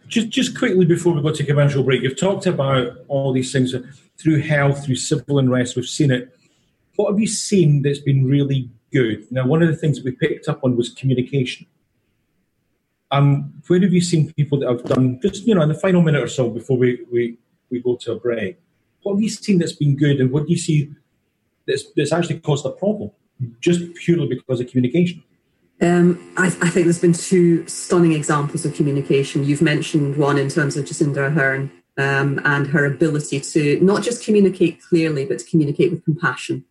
Just, 0.08 0.28
just 0.28 0.58
quickly 0.58 0.84
before 0.84 1.14
we 1.14 1.22
go 1.22 1.32
to 1.32 1.44
commercial 1.44 1.82
break, 1.82 2.02
you've 2.02 2.20
talked 2.20 2.46
about 2.46 2.98
all 3.08 3.32
these 3.32 3.50
things 3.50 3.74
through 4.18 4.42
health, 4.42 4.84
through 4.84 4.96
civil 4.96 5.38
unrest. 5.38 5.74
We've 5.74 5.86
seen 5.86 6.10
it. 6.10 6.36
What 6.96 7.10
have 7.10 7.20
you 7.20 7.26
seen 7.26 7.82
that's 7.82 8.00
been 8.00 8.26
really 8.26 8.68
good? 8.92 9.26
Now, 9.30 9.46
one 9.46 9.62
of 9.62 9.68
the 9.68 9.76
things 9.76 10.02
we 10.02 10.12
picked 10.12 10.48
up 10.48 10.62
on 10.64 10.76
was 10.76 10.90
communication. 10.90 11.66
Um, 13.10 13.62
where 13.66 13.80
have 13.80 13.92
you 13.92 14.00
seen 14.00 14.32
people 14.32 14.58
that 14.60 14.68
have 14.68 14.84
done 14.84 15.20
just 15.20 15.46
you 15.46 15.54
know 15.54 15.62
in 15.62 15.68
the 15.68 15.74
final 15.74 16.00
minute 16.00 16.22
or 16.22 16.28
so 16.28 16.48
before 16.48 16.78
we, 16.78 17.04
we, 17.12 17.36
we 17.70 17.80
go 17.80 17.96
to 17.96 18.12
a 18.12 18.18
break? 18.18 18.58
What 19.02 19.14
have 19.14 19.22
you 19.22 19.28
seen 19.28 19.58
that's 19.58 19.74
been 19.74 19.96
good, 19.96 20.20
and 20.20 20.30
what 20.30 20.46
do 20.46 20.52
you 20.52 20.58
see 20.58 20.90
that's, 21.66 21.84
that's 21.96 22.12
actually 22.12 22.40
caused 22.40 22.64
a 22.64 22.70
problem 22.70 23.10
just 23.60 23.94
purely 23.94 24.26
because 24.28 24.60
of 24.60 24.68
communication? 24.68 25.22
Um, 25.80 26.32
I, 26.36 26.46
I 26.46 26.70
think 26.70 26.86
there's 26.86 27.00
been 27.00 27.12
two 27.12 27.66
stunning 27.66 28.12
examples 28.12 28.64
of 28.64 28.74
communication. 28.74 29.44
You've 29.44 29.62
mentioned 29.62 30.16
one 30.16 30.38
in 30.38 30.48
terms 30.48 30.76
of 30.76 30.84
Jacinda 30.84 31.34
Ardern 31.34 31.70
um, 31.98 32.40
and 32.44 32.68
her 32.68 32.84
ability 32.84 33.40
to 33.40 33.80
not 33.80 34.02
just 34.02 34.24
communicate 34.24 34.80
clearly, 34.80 35.24
but 35.24 35.40
to 35.40 35.44
communicate 35.44 35.90
with 35.90 36.04
compassion. 36.04 36.64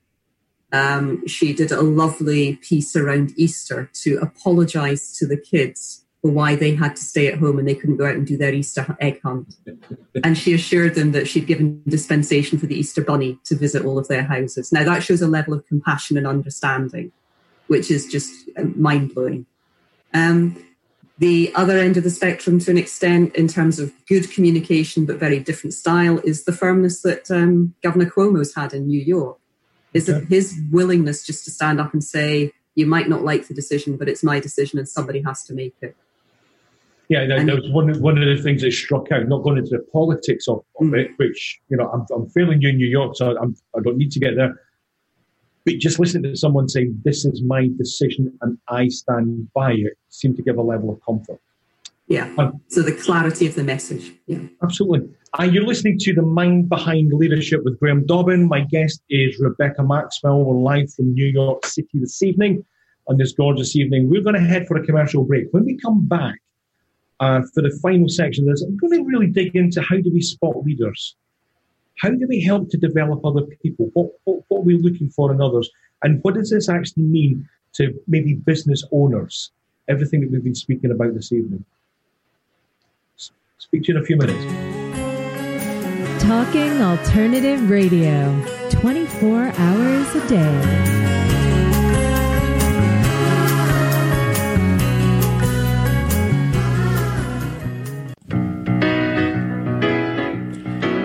Um, 0.71 1.27
she 1.27 1.53
did 1.53 1.71
a 1.71 1.81
lovely 1.81 2.55
piece 2.57 2.95
around 2.95 3.33
Easter 3.35 3.89
to 4.03 4.17
apologize 4.21 5.11
to 5.17 5.27
the 5.27 5.37
kids 5.37 6.05
for 6.21 6.31
why 6.31 6.55
they 6.55 6.75
had 6.75 6.95
to 6.95 7.03
stay 7.03 7.27
at 7.27 7.39
home 7.39 7.59
and 7.59 7.67
they 7.67 7.75
couldn't 7.75 7.97
go 7.97 8.05
out 8.05 8.15
and 8.15 8.27
do 8.27 8.37
their 8.37 8.53
Easter 8.53 8.95
egg 8.99 9.21
hunt. 9.23 9.55
And 10.23 10.37
she 10.37 10.53
assured 10.53 10.93
them 10.93 11.13
that 11.13 11.27
she'd 11.27 11.47
given 11.47 11.81
dispensation 11.87 12.59
for 12.59 12.67
the 12.67 12.75
Easter 12.75 13.01
bunny 13.01 13.39
to 13.45 13.55
visit 13.55 13.83
all 13.83 13.97
of 13.97 14.07
their 14.07 14.23
houses. 14.23 14.71
Now, 14.71 14.83
that 14.83 15.01
shows 15.01 15.21
a 15.21 15.27
level 15.27 15.53
of 15.53 15.65
compassion 15.65 16.15
and 16.15 16.27
understanding 16.27 17.11
which 17.71 17.89
is 17.89 18.05
just 18.05 18.49
mind 18.75 19.15
blowing. 19.15 19.45
Um, 20.13 20.61
the 21.19 21.53
other 21.55 21.77
end 21.77 21.95
of 21.95 22.03
the 22.03 22.09
spectrum, 22.09 22.59
to 22.59 22.71
an 22.71 22.77
extent, 22.77 23.33
in 23.33 23.47
terms 23.47 23.79
of 23.79 23.93
good 24.07 24.29
communication 24.29 25.05
but 25.05 25.15
very 25.15 25.39
different 25.39 25.73
style, 25.73 26.19
is 26.25 26.43
the 26.43 26.51
firmness 26.51 27.01
that 27.03 27.31
um, 27.31 27.73
Governor 27.81 28.07
Cuomo's 28.07 28.53
had 28.55 28.73
in 28.73 28.87
New 28.87 28.99
York. 28.99 29.37
Is 29.93 30.09
Okay. 30.09 30.25
his 30.25 30.59
willingness 30.71 31.25
just 31.25 31.43
to 31.45 31.51
stand 31.51 31.81
up 31.81 31.91
and 31.93 32.03
say, 32.03 32.53
"You 32.75 32.85
might 32.85 33.09
not 33.09 33.23
like 33.23 33.47
the 33.47 33.53
decision, 33.53 33.97
but 33.97 34.07
it's 34.07 34.23
my 34.23 34.39
decision, 34.39 34.79
and 34.79 34.87
somebody 34.87 35.21
has 35.21 35.43
to 35.43 35.53
make 35.53 35.75
it." 35.81 35.95
Yeah, 37.09 37.25
that, 37.25 37.45
that 37.45 37.55
was 37.55 37.69
one 37.71 37.89
of, 37.89 37.99
one 37.99 38.17
of 38.17 38.25
the 38.25 38.41
things 38.41 38.61
that 38.61 38.71
struck 38.71 39.11
out. 39.11 39.27
Not 39.27 39.43
going 39.43 39.57
into 39.57 39.71
the 39.71 39.85
politics 39.91 40.47
of, 40.47 40.63
of 40.79 40.87
Mm. 40.87 40.97
it, 40.97 41.11
which 41.17 41.59
you 41.67 41.75
know, 41.75 41.89
I'm, 41.91 42.05
I'm 42.15 42.29
fairly 42.29 42.55
new 42.55 42.69
in 42.69 42.77
New 42.77 42.87
York, 42.87 43.17
so 43.17 43.37
I'm, 43.37 43.53
I 43.75 43.81
don't 43.81 43.97
need 43.97 44.11
to 44.11 44.19
get 44.19 44.35
there. 44.37 44.61
But 45.65 45.77
just 45.79 45.99
listening 45.99 46.23
to 46.23 46.37
someone 46.37 46.69
saying, 46.69 47.01
"This 47.03 47.25
is 47.25 47.41
my 47.41 47.69
decision 47.77 48.37
and 48.41 48.57
I 48.69 48.87
stand 48.87 49.51
by 49.53 49.73
it," 49.73 49.97
seemed 50.07 50.37
to 50.37 50.41
give 50.41 50.57
a 50.57 50.61
level 50.61 50.89
of 50.89 51.01
comfort. 51.05 51.41
Yeah. 52.11 52.29
Um, 52.37 52.59
So 52.67 52.81
the 52.81 52.91
clarity 52.91 53.47
of 53.47 53.55
the 53.55 53.63
message. 53.63 54.11
Yeah. 54.27 54.39
Absolutely. 54.61 55.07
Uh, 55.39 55.43
you're 55.43 55.65
listening 55.65 55.97
to 55.99 56.13
The 56.13 56.21
Mind 56.21 56.67
Behind 56.67 57.13
Leadership 57.13 57.63
with 57.63 57.79
Graham 57.79 58.05
Dobbin. 58.05 58.49
My 58.49 58.65
guest 58.65 59.01
is 59.09 59.39
Rebecca 59.39 59.81
Maxwell. 59.81 60.43
We're 60.43 60.57
live 60.57 60.93
from 60.93 61.13
New 61.13 61.27
York 61.27 61.65
City 61.65 61.99
this 61.99 62.21
evening 62.21 62.65
on 63.07 63.15
this 63.15 63.31
gorgeous 63.31 63.77
evening. 63.77 64.09
We're 64.09 64.23
going 64.23 64.35
to 64.35 64.41
head 64.41 64.67
for 64.67 64.75
a 64.75 64.85
commercial 64.85 65.23
break. 65.23 65.47
When 65.51 65.63
we 65.63 65.77
come 65.77 66.05
back 66.05 66.35
uh, 67.21 67.43
for 67.53 67.63
the 67.63 67.71
final 67.81 68.09
section 68.09 68.45
of 68.45 68.55
this, 68.55 68.61
I'm 68.61 68.75
going 68.75 68.91
to 68.91 69.05
really 69.05 69.27
dig 69.27 69.55
into 69.55 69.81
how 69.81 69.95
do 69.95 70.11
we 70.13 70.21
spot 70.21 70.65
leaders? 70.65 71.15
How 71.99 72.09
do 72.09 72.25
we 72.27 72.41
help 72.41 72.69
to 72.71 72.77
develop 72.77 73.23
other 73.23 73.43
people? 73.63 73.89
What, 73.93 74.09
what, 74.25 74.43
what 74.49 74.57
are 74.57 74.63
we 74.63 74.77
looking 74.77 75.09
for 75.11 75.31
in 75.31 75.39
others? 75.39 75.69
And 76.03 76.19
what 76.23 76.33
does 76.33 76.49
this 76.49 76.67
actually 76.67 77.03
mean 77.03 77.47
to 77.75 77.97
maybe 78.05 78.33
business 78.33 78.83
owners? 78.91 79.51
Everything 79.87 80.19
that 80.21 80.31
we've 80.31 80.43
been 80.43 80.55
speaking 80.55 80.91
about 80.91 81.13
this 81.13 81.31
evening. 81.31 81.63
S- 83.73 83.77
Speak 83.77 83.83
to 83.83 83.91
you 83.93 83.97
in 83.97 84.03
a 84.03 84.05
few 84.05 84.17
minutes. 84.17 84.43
Talking 86.23 86.81
Alternative 86.81 87.69
Radio, 87.69 88.43
24 88.69 89.51
hours 89.57 90.15
a 90.15 90.27
day. 90.27 90.87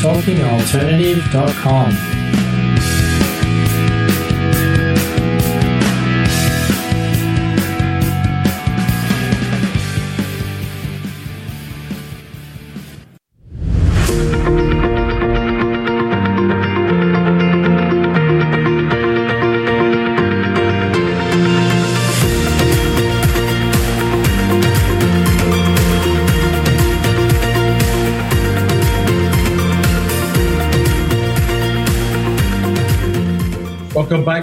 TalkingAlternative.com. 0.00 2.17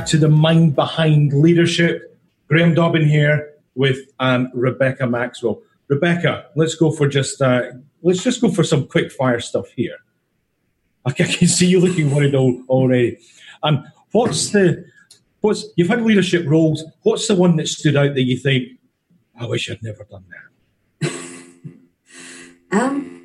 to 0.08 0.18
the 0.18 0.30
Mind 0.30 0.76
Behind 0.76 1.34
Leadership. 1.34 2.16
Graham 2.48 2.76
Dobbin 2.76 3.08
here 3.08 3.54
with 3.74 3.98
um, 4.20 4.52
Rebecca 4.54 5.08
Maxwell. 5.08 5.62
Rebecca, 5.88 6.46
let's 6.56 6.76
go 6.76 6.92
for 6.92 7.08
just 7.08 7.42
uh, 7.42 7.72
let's 8.04 8.24
just 8.24 8.40
go 8.42 8.52
for 8.52 8.64
some 8.64 8.88
quick 8.88 9.12
fire 9.12 9.40
stuff 9.40 9.68
here. 9.70 9.98
I 11.06 11.12
can 11.12 11.48
see 11.48 11.68
you 11.68 11.80
looking 11.80 12.14
worried 12.14 12.36
already. 12.36 13.18
Um, 13.64 13.84
what's 14.12 14.50
the 14.50 14.86
what's 15.42 15.66
you've 15.76 15.90
had 15.90 16.04
leadership 16.04 16.46
roles? 16.48 16.84
What's 17.02 17.28
the 17.28 17.36
one 17.36 17.56
that 17.58 17.68
stood 17.68 17.96
out 17.96 18.14
that 18.14 18.24
you 18.24 18.38
think 18.38 18.80
I 19.40 19.46
wish 19.48 19.70
I'd 19.72 19.82
never 19.82 20.04
done 20.04 20.26
that? 20.30 21.12
Um, 22.72 23.25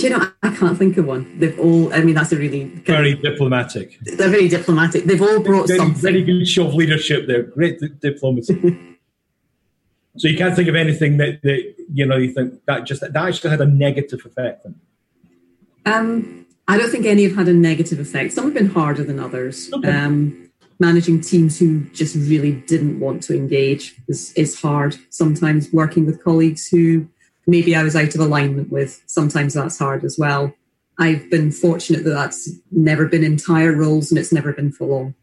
do 0.00 0.06
you 0.08 0.18
know, 0.18 0.30
I 0.42 0.50
can't 0.54 0.78
think 0.78 0.96
of 0.96 1.06
one. 1.06 1.38
They've 1.38 1.58
all, 1.58 1.92
I 1.92 2.00
mean, 2.00 2.14
that's 2.14 2.32
a 2.32 2.36
really, 2.36 2.64
Very 2.64 3.14
diplomatic. 3.14 3.98
they're 4.02 4.28
very 4.28 4.48
diplomatic. 4.48 5.04
They've 5.04 5.20
all 5.20 5.40
brought 5.40 5.68
Very, 5.68 5.78
something. 5.78 6.00
very 6.00 6.22
good 6.22 6.46
show 6.46 6.66
of 6.66 6.74
leadership 6.74 7.26
there. 7.26 7.42
Great 7.42 7.80
di- 7.80 7.88
diplomacy. 8.00 8.54
so 10.16 10.28
you 10.28 10.36
can't 10.36 10.56
think 10.56 10.68
of 10.68 10.74
anything 10.74 11.16
that, 11.18 11.42
that 11.42 11.74
you 11.92 12.06
know 12.06 12.16
you 12.16 12.32
think 12.32 12.64
that 12.66 12.84
just 12.84 13.00
that 13.00 13.14
actually 13.16 13.50
had 13.50 13.60
a 13.60 13.66
negative 13.66 14.20
effect. 14.24 14.64
on 14.66 14.74
you. 14.74 15.92
Um, 15.92 16.46
I 16.68 16.78
don't 16.78 16.90
think 16.90 17.06
any 17.06 17.24
have 17.24 17.36
had 17.36 17.48
a 17.48 17.52
negative 17.52 17.98
effect. 18.00 18.32
Some 18.32 18.44
have 18.44 18.54
been 18.54 18.70
harder 18.70 19.02
than 19.04 19.18
others. 19.18 19.70
Okay. 19.72 19.90
Um, 19.90 20.50
managing 20.78 21.20
teams 21.20 21.58
who 21.58 21.80
just 21.90 22.14
really 22.16 22.52
didn't 22.52 23.00
want 23.00 23.22
to 23.24 23.36
engage 23.36 23.94
is, 24.08 24.32
is 24.34 24.60
hard. 24.60 24.96
Sometimes 25.10 25.72
working 25.72 26.06
with 26.06 26.22
colleagues 26.22 26.68
who 26.68 27.06
maybe 27.46 27.74
I 27.74 27.82
was 27.82 27.96
out 27.96 28.14
of 28.14 28.20
alignment 28.20 28.70
with, 28.70 29.02
sometimes 29.06 29.54
that's 29.54 29.78
hard 29.78 30.04
as 30.04 30.18
well. 30.18 30.54
I've 30.98 31.30
been 31.30 31.50
fortunate 31.50 32.04
that 32.04 32.10
that's 32.10 32.50
never 32.70 33.06
been 33.06 33.24
entire 33.24 33.74
roles 33.74 34.10
and 34.10 34.18
it's 34.18 34.32
never 34.32 34.52
been 34.52 34.70
full 34.70 34.92
on. 34.92 35.14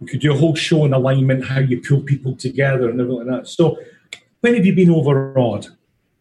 You 0.00 0.06
could 0.06 0.20
do 0.20 0.32
a 0.32 0.36
whole 0.36 0.54
show 0.54 0.82
on 0.84 0.92
alignment, 0.92 1.46
how 1.46 1.58
you 1.58 1.80
pull 1.80 2.02
people 2.02 2.36
together 2.36 2.88
and 2.88 3.00
everything 3.00 3.26
like 3.26 3.38
that. 3.38 3.48
So 3.48 3.78
when 4.40 4.54
have 4.54 4.64
you 4.64 4.74
been 4.74 4.90
overawed? 4.90 5.68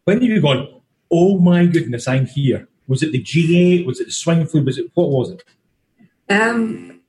When 0.05 0.21
have 0.21 0.29
you 0.29 0.41
gone, 0.41 0.81
oh 1.11 1.37
my 1.39 1.65
goodness, 1.65 2.07
I'm 2.07 2.25
here? 2.25 2.67
Was 2.87 3.03
it 3.03 3.11
the 3.11 3.21
G8? 3.21 3.85
Was 3.85 3.99
it 3.99 4.05
the 4.05 4.11
swine 4.11 4.47
flu? 4.47 4.63
Was 4.63 4.77
it 4.77 4.89
what 4.93 5.09
was 5.09 5.31
it? 5.31 5.43
Um, 6.29 7.01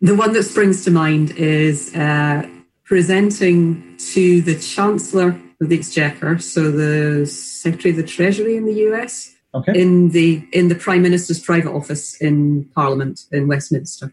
the 0.00 0.14
one 0.14 0.32
that 0.32 0.42
springs 0.42 0.84
to 0.84 0.90
mind 0.90 1.32
is 1.32 1.94
uh, 1.94 2.48
presenting 2.84 3.96
to 4.12 4.42
the 4.42 4.58
Chancellor 4.58 5.40
of 5.60 5.68
the 5.68 5.76
Exchequer, 5.78 6.38
so 6.38 6.70
the 6.70 7.26
Secretary 7.26 7.90
of 7.90 7.96
the 7.96 8.02
Treasury 8.02 8.56
in 8.56 8.64
the 8.64 8.74
US, 8.90 9.34
Okay. 9.52 9.80
in 9.80 10.10
the 10.10 10.42
in 10.52 10.68
the 10.68 10.74
Prime 10.76 11.02
Minister's 11.02 11.40
private 11.40 11.72
office 11.72 12.14
in 12.20 12.64
Parliament 12.74 13.24
in 13.32 13.48
Westminster. 13.48 14.12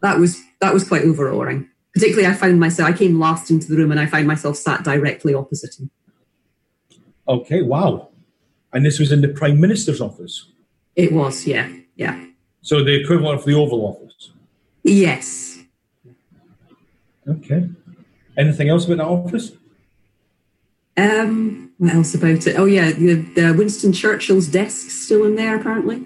That 0.00 0.18
was 0.18 0.40
that 0.60 0.72
was 0.72 0.86
quite 0.88 1.02
overawing. 1.02 1.68
Particularly, 1.94 2.26
I 2.26 2.32
found 2.32 2.58
myself. 2.60 2.88
I 2.88 2.92
came 2.96 3.18
last 3.18 3.50
into 3.50 3.68
the 3.68 3.76
room, 3.76 3.90
and 3.90 4.00
I 4.00 4.06
found 4.06 4.26
myself 4.26 4.56
sat 4.56 4.84
directly 4.84 5.34
opposite 5.34 5.78
him. 5.78 5.90
Okay, 7.26 7.60
wow. 7.62 8.08
And 8.72 8.84
this 8.84 8.98
was 8.98 9.12
in 9.12 9.20
the 9.20 9.28
Prime 9.28 9.60
Minister's 9.60 10.00
office. 10.00 10.46
It 10.96 11.12
was, 11.12 11.46
yeah, 11.46 11.68
yeah, 11.96 12.24
So 12.60 12.82
the 12.82 13.00
equivalent 13.00 13.38
of 13.40 13.44
the 13.44 13.54
Oval 13.54 13.80
Office. 13.86 14.30
yes. 14.84 15.58
Okay. 17.26 17.68
Anything 18.36 18.68
else 18.68 18.86
about 18.86 18.98
that 18.98 19.04
office? 19.06 19.52
Um, 20.98 21.70
what 21.78 21.94
else 21.94 22.14
about 22.14 22.46
it? 22.46 22.58
Oh 22.58 22.64
yeah, 22.64 22.90
the, 22.90 23.14
the 23.14 23.54
Winston 23.56 23.92
Churchill's 23.92 24.48
desk 24.48 24.90
still 24.90 25.24
in 25.24 25.36
there 25.36 25.56
apparently. 25.56 26.04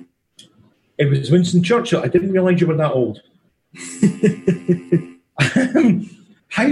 It 0.98 1.08
was 1.08 1.30
Winston 1.30 1.62
Churchill. 1.62 2.02
I 2.02 2.08
didn't 2.08 2.32
realise 2.32 2.60
you 2.60 2.66
were 2.66 2.76
that 2.76 2.92
old. 2.92 3.22
How 6.48 6.68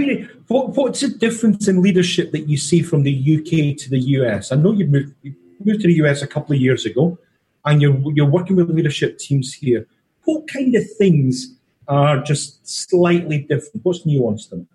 what, 0.47 0.75
what's 0.75 1.01
the 1.01 1.07
difference 1.07 1.67
in 1.67 1.81
leadership 1.81 2.31
that 2.33 2.47
you 2.47 2.57
see 2.57 2.83
from 2.83 3.01
the 3.01 3.11
UK 3.11 3.75
to 3.79 3.89
the 3.89 3.99
US? 3.99 4.51
I 4.51 4.57
know 4.57 4.71
you 4.71 4.85
moved, 4.85 5.15
you 5.23 5.33
moved 5.65 5.81
to 5.81 5.87
the 5.87 5.95
US 6.05 6.21
a 6.21 6.27
couple 6.27 6.53
of 6.53 6.61
years 6.61 6.85
ago, 6.85 7.17
and 7.65 7.81
you're 7.81 7.99
you're 8.13 8.29
working 8.29 8.55
with 8.55 8.69
leadership 8.69 9.17
teams 9.17 9.53
here. 9.53 9.87
what 10.25 10.47
kind 10.47 10.75
of 10.75 10.83
things 10.99 11.55
are 11.87 12.21
just 12.21 12.67
slightly 12.67 13.39
different? 13.39 13.83
What's 13.83 14.05
nuanced 14.05 14.53
in 14.53 14.61
it? 14.61 14.67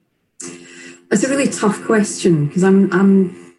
It's 1.11 1.25
a 1.25 1.29
really 1.29 1.49
tough 1.49 1.83
question 1.85 2.47
because 2.47 2.65
I'm 2.65 2.93
I'm 2.93 3.55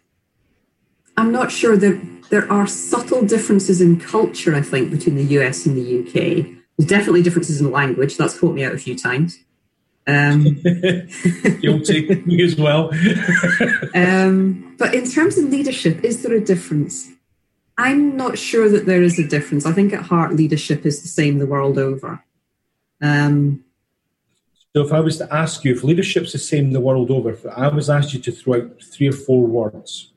I'm 1.16 1.32
not 1.32 1.50
sure 1.50 1.76
that 1.76 2.00
there 2.30 2.50
are 2.52 2.66
subtle 2.66 3.24
differences 3.24 3.80
in 3.80 3.98
culture. 3.98 4.54
I 4.54 4.60
think 4.60 4.90
between 4.90 5.16
the 5.16 5.24
US 5.38 5.66
and 5.66 5.76
the 5.76 6.00
UK. 6.00 6.54
There's 6.76 6.88
definitely 6.88 7.22
differences 7.22 7.60
in 7.60 7.72
language. 7.72 8.16
That's 8.16 8.38
caught 8.38 8.54
me 8.54 8.62
out 8.62 8.72
a 8.72 8.78
few 8.78 8.96
times. 8.96 9.38
Um, 10.06 10.44
Guilty, 11.60 12.22
me 12.24 12.42
as 12.42 12.56
well. 12.56 12.90
um, 13.94 14.76
but 14.78 14.94
in 14.94 15.04
terms 15.10 15.36
of 15.38 15.46
leadership, 15.46 16.04
is 16.04 16.22
there 16.22 16.34
a 16.34 16.40
difference? 16.40 17.10
I'm 17.76 18.16
not 18.16 18.38
sure 18.38 18.68
that 18.68 18.86
there 18.86 19.02
is 19.02 19.18
a 19.18 19.26
difference. 19.26 19.66
I 19.66 19.72
think 19.72 19.92
at 19.92 20.02
heart, 20.02 20.34
leadership 20.34 20.86
is 20.86 21.02
the 21.02 21.08
same 21.08 21.38
the 21.38 21.46
world 21.46 21.78
over. 21.78 22.24
Um, 23.02 23.64
so, 24.76 24.84
if 24.84 24.92
I 24.92 25.00
was 25.00 25.16
to 25.18 25.34
ask 25.34 25.64
you 25.64 25.72
if 25.72 25.82
leadership's 25.82 26.32
the 26.32 26.38
same 26.38 26.72
the 26.72 26.80
world 26.80 27.10
over, 27.10 27.30
if 27.30 27.46
I 27.46 27.68
was 27.68 27.88
asked 27.88 28.12
you 28.12 28.20
to 28.20 28.32
throw 28.32 28.62
out 28.62 28.82
three 28.82 29.08
or 29.08 29.12
four 29.12 29.46
words, 29.46 30.12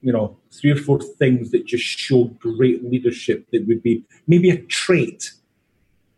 you 0.00 0.12
know, 0.12 0.36
three 0.50 0.70
or 0.70 0.76
four 0.76 1.00
things 1.00 1.50
that 1.50 1.66
just 1.66 1.84
show 1.84 2.24
great 2.24 2.84
leadership, 2.84 3.46
that 3.52 3.66
would 3.68 3.82
be 3.82 4.04
maybe 4.26 4.50
a 4.50 4.58
trait 4.62 5.32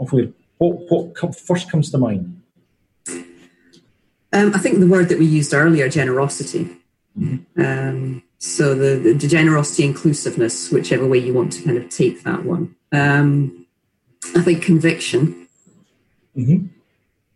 of 0.01 0.13
what, 0.13 1.23
what 1.23 1.37
first 1.39 1.71
comes 1.71 1.91
to 1.91 1.99
mind? 1.99 2.41
Um, 4.33 4.53
I 4.55 4.59
think 4.59 4.81
the 4.81 4.87
word 4.87 5.09
that 5.11 5.19
we 5.19 5.27
used 5.27 5.55
earlier, 5.55 5.89
generosity. 5.89 6.77
Mm-hmm. 7.19 7.63
Um, 7.63 8.23
so 8.39 8.75
the, 8.75 9.13
the, 9.13 9.29
generosity, 9.29 9.85
inclusiveness, 9.85 10.71
whichever 10.71 11.07
way 11.07 11.19
you 11.19 11.33
want 11.33 11.53
to 11.53 11.63
kind 11.63 11.79
of 11.79 11.89
take 11.89 12.25
that 12.25 12.45
one. 12.45 12.75
Um, 12.93 13.67
I 14.35 14.43
think 14.43 14.63
conviction. 14.63 15.49
Mm-hmm. 16.37 16.67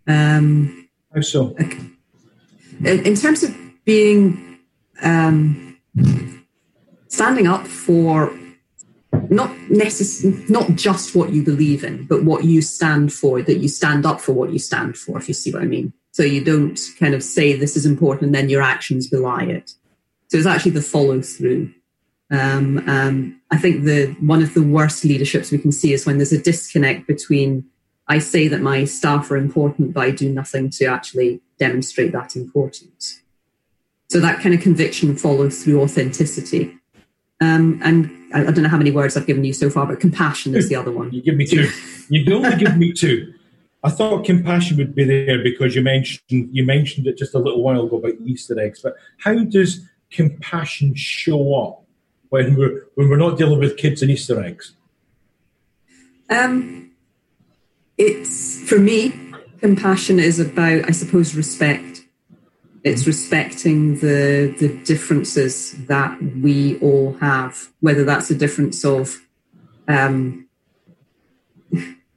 Um, 0.08 0.88
How 1.14 1.20
so? 1.20 1.54
In, 1.56 3.06
in 3.06 3.14
terms 3.14 3.42
of 3.42 3.56
being 3.84 4.58
um, 5.02 5.78
standing 7.08 7.46
up 7.46 7.66
for 7.66 8.32
not 9.30 9.50
necess- 9.68 10.48
not 10.48 10.74
just 10.74 11.14
what 11.14 11.32
you 11.32 11.42
believe 11.42 11.84
in, 11.84 12.06
but 12.06 12.24
what 12.24 12.44
you 12.44 12.62
stand 12.62 13.12
for. 13.12 13.42
That 13.42 13.58
you 13.58 13.68
stand 13.68 14.06
up 14.06 14.20
for 14.20 14.32
what 14.32 14.52
you 14.52 14.58
stand 14.58 14.96
for. 14.96 15.18
If 15.18 15.28
you 15.28 15.34
see 15.34 15.52
what 15.52 15.62
I 15.62 15.66
mean. 15.66 15.92
So 16.12 16.22
you 16.22 16.42
don't 16.42 16.80
kind 16.98 17.14
of 17.14 17.22
say 17.22 17.52
this 17.52 17.76
is 17.76 17.86
important 17.86 18.24
and 18.24 18.34
then 18.34 18.48
your 18.48 18.62
actions 18.62 19.08
belie 19.08 19.44
it. 19.44 19.74
So 20.28 20.36
it's 20.36 20.46
actually 20.46 20.72
the 20.72 20.82
follow 20.82 21.22
through. 21.22 21.72
Um, 22.30 22.78
um, 22.88 23.40
I 23.50 23.56
think 23.56 23.84
the 23.84 24.16
one 24.20 24.42
of 24.42 24.52
the 24.52 24.62
worst 24.62 25.04
leaderships 25.04 25.50
we 25.50 25.58
can 25.58 25.72
see 25.72 25.92
is 25.92 26.04
when 26.04 26.18
there's 26.18 26.32
a 26.32 26.42
disconnect 26.42 27.06
between 27.06 27.64
I 28.08 28.18
say 28.18 28.48
that 28.48 28.60
my 28.60 28.84
staff 28.84 29.30
are 29.30 29.36
important, 29.36 29.92
but 29.92 30.00
I 30.00 30.10
do 30.10 30.32
nothing 30.32 30.70
to 30.70 30.86
actually 30.86 31.40
demonstrate 31.58 32.12
that 32.12 32.36
importance. 32.36 33.20
So 34.08 34.20
that 34.20 34.40
kind 34.40 34.54
of 34.54 34.62
conviction 34.62 35.16
follows 35.16 35.62
through 35.62 35.82
authenticity. 35.82 36.74
Um, 37.40 37.80
and 37.84 38.10
I, 38.32 38.40
I, 38.40 38.44
don't 38.50 38.62
know 38.62 38.68
how 38.68 38.78
many 38.78 38.90
words 38.90 39.16
I've 39.16 39.26
given 39.26 39.44
you 39.44 39.52
so 39.52 39.68
far, 39.68 39.86
but 39.86 40.00
compassion 40.00 40.56
is 40.56 40.68
the 40.68 40.76
other 40.76 40.90
one. 40.90 41.12
You 41.12 41.22
give 41.22 41.36
me 41.36 41.46
two. 41.46 41.70
You 42.08 42.34
only 42.34 42.56
give 42.64 42.76
me 42.76 42.92
two. 42.92 43.34
I 43.84 43.90
thought 43.90 44.24
compassion 44.24 44.76
would 44.78 44.94
be 44.94 45.04
there 45.04 45.42
because 45.42 45.76
you 45.76 45.82
mentioned 45.82 46.22
you 46.28 46.64
mentioned 46.64 47.06
it 47.06 47.16
just 47.16 47.34
a 47.34 47.38
little 47.38 47.62
while 47.62 47.84
ago 47.84 47.98
about 47.98 48.14
Easter 48.24 48.58
eggs. 48.58 48.80
But 48.82 48.96
how 49.18 49.44
does 49.44 49.86
compassion 50.10 50.94
show 50.96 51.54
up 51.54 51.84
when 52.30 52.56
we're 52.56 52.86
when 52.96 53.08
we're 53.08 53.16
not 53.16 53.38
dealing 53.38 53.60
with 53.60 53.76
kids 53.76 54.02
and 54.02 54.10
Easter 54.10 54.42
eggs? 54.42 54.72
Um, 56.28 56.90
it's 57.98 58.62
for 58.68 58.78
me, 58.78 59.12
compassion 59.60 60.18
is 60.18 60.38
about, 60.38 60.88
I 60.88 60.92
suppose, 60.92 61.34
respect. 61.34 62.02
It's 62.84 63.06
respecting 63.06 63.98
the 63.98 64.54
the 64.58 64.68
differences 64.84 65.72
that 65.86 66.16
we 66.22 66.78
all 66.78 67.14
have, 67.14 67.68
whether 67.80 68.04
that's 68.04 68.30
a 68.30 68.34
difference 68.34 68.84
of 68.84 69.16
um, 69.88 70.48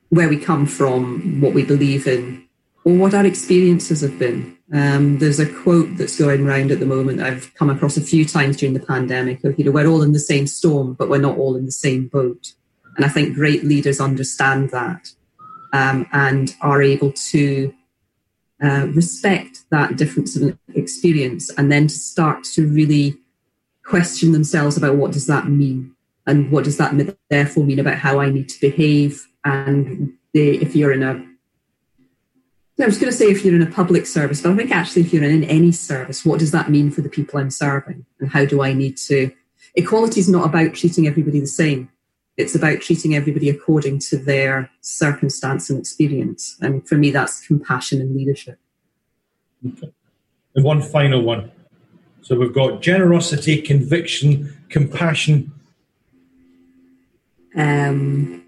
where 0.10 0.30
we 0.30 0.38
come 0.38 0.66
from, 0.66 1.42
what 1.42 1.54
we 1.54 1.64
believe 1.64 2.06
in, 2.06 2.48
or 2.84 2.96
what 2.96 3.14
our 3.14 3.26
experiences 3.26 4.02
have 4.02 4.20
been. 4.20 4.58
Um, 4.74 5.18
there's 5.18 5.40
a 5.40 5.52
quote 5.52 5.98
that's 5.98 6.18
going 6.18 6.48
around 6.48 6.72
at 6.72 6.80
the 6.80 6.86
moment 6.86 7.22
I've 7.22 7.54
come 7.56 7.70
across 7.70 7.98
a 7.98 8.02
few 8.02 8.24
times 8.24 8.58
during 8.58 8.74
the 8.74 8.86
pandemic 8.86 9.44
of, 9.44 9.58
you 9.58 9.66
know, 9.66 9.72
we're 9.72 9.88
all 9.88 10.02
in 10.02 10.14
the 10.14 10.20
same 10.20 10.48
storm, 10.48 10.94
but 10.94 11.10
we're 11.10 11.18
not 11.18 11.38
all 11.38 11.58
in 11.58 11.66
the 11.66 11.72
same 11.74 12.08
boat. 12.08 12.54
And 12.96 13.06
I 13.06 13.10
think 13.10 13.36
great 13.36 13.66
leaders 13.66 14.00
understand 14.00 14.70
that 14.70 15.12
um, 15.74 16.08
and 16.12 16.56
are 16.62 16.82
able 16.82 17.12
to 17.12 17.74
uh, 18.64 18.88
respect 18.94 19.64
that 19.72 19.98
difference 19.98 20.36
of 20.36 20.58
experience 20.74 21.50
and 21.58 21.72
then 21.72 21.88
to 21.88 21.96
start 21.96 22.44
to 22.44 22.68
really 22.68 23.18
question 23.84 24.32
themselves 24.32 24.78
about 24.78 24.96
what 24.96 25.12
does 25.12 25.28
that 25.28 25.48
mean 25.48 25.96
and 26.28 26.52
what 26.52 26.64
does 26.64 26.78
that 26.78 27.18
therefore 27.30 27.64
mean 27.64 27.80
about 27.80 27.98
how 27.98 28.20
I 28.20 28.30
need 28.30 28.50
to 28.50 28.62
behave 28.62 29.28
and 29.44 30.14
if 30.34 30.76
you're 30.76 30.92
in 30.92 31.04
a 31.04 31.26
I 32.80 32.86
was 32.86 32.98
going 32.98 33.12
to 33.12 33.18
say 33.18 33.30
if 33.30 33.46
you're 33.46 33.56
in 33.56 33.62
a 33.62 33.70
public 33.70 34.08
service, 34.08 34.42
but 34.42 34.52
I 34.52 34.56
think 34.56 34.72
actually 34.72 35.04
if 35.04 35.14
you're 35.14 35.24
in 35.24 35.44
any 35.44 35.72
service, 35.72 36.26
what 36.26 36.40
does 36.40 36.52
that 36.52 36.70
mean 36.70 36.90
for 36.90 37.02
the 37.02 37.10
people 37.10 37.40
I'm 37.40 37.52
serving? 37.52 38.06
And 38.20 38.32
how 38.32 38.46
do 38.46 38.64
I 38.64 38.74
need 38.74 38.98
to? 38.98 39.32
Equality 39.76 40.20
is 40.20 40.28
not 40.28 40.48
about 40.48 40.74
treating 40.74 41.06
everybody 41.06 41.40
the 41.40 41.46
same. 41.46 41.90
It's 42.38 42.56
about 42.56 42.82
treating 42.82 43.16
everybody 43.16 43.50
according 43.50 44.00
to 44.00 44.18
their 44.18 44.72
circumstance 44.82 45.70
and 45.70 45.80
experience. 45.80 46.58
And 46.62 46.88
for 46.88 46.96
me, 46.96 47.12
that's 47.12 47.46
compassion 47.46 48.02
and 48.02 48.16
leadership. 48.16 48.58
Okay. 49.68 49.92
And 50.56 50.66
one 50.66 50.82
final 50.82 51.22
one. 51.22 51.52
So 52.22 52.38
we've 52.38 52.54
got 52.54 52.82
generosity, 52.82 53.62
conviction, 53.62 54.56
compassion. 54.70 55.52
Um, 57.56 58.46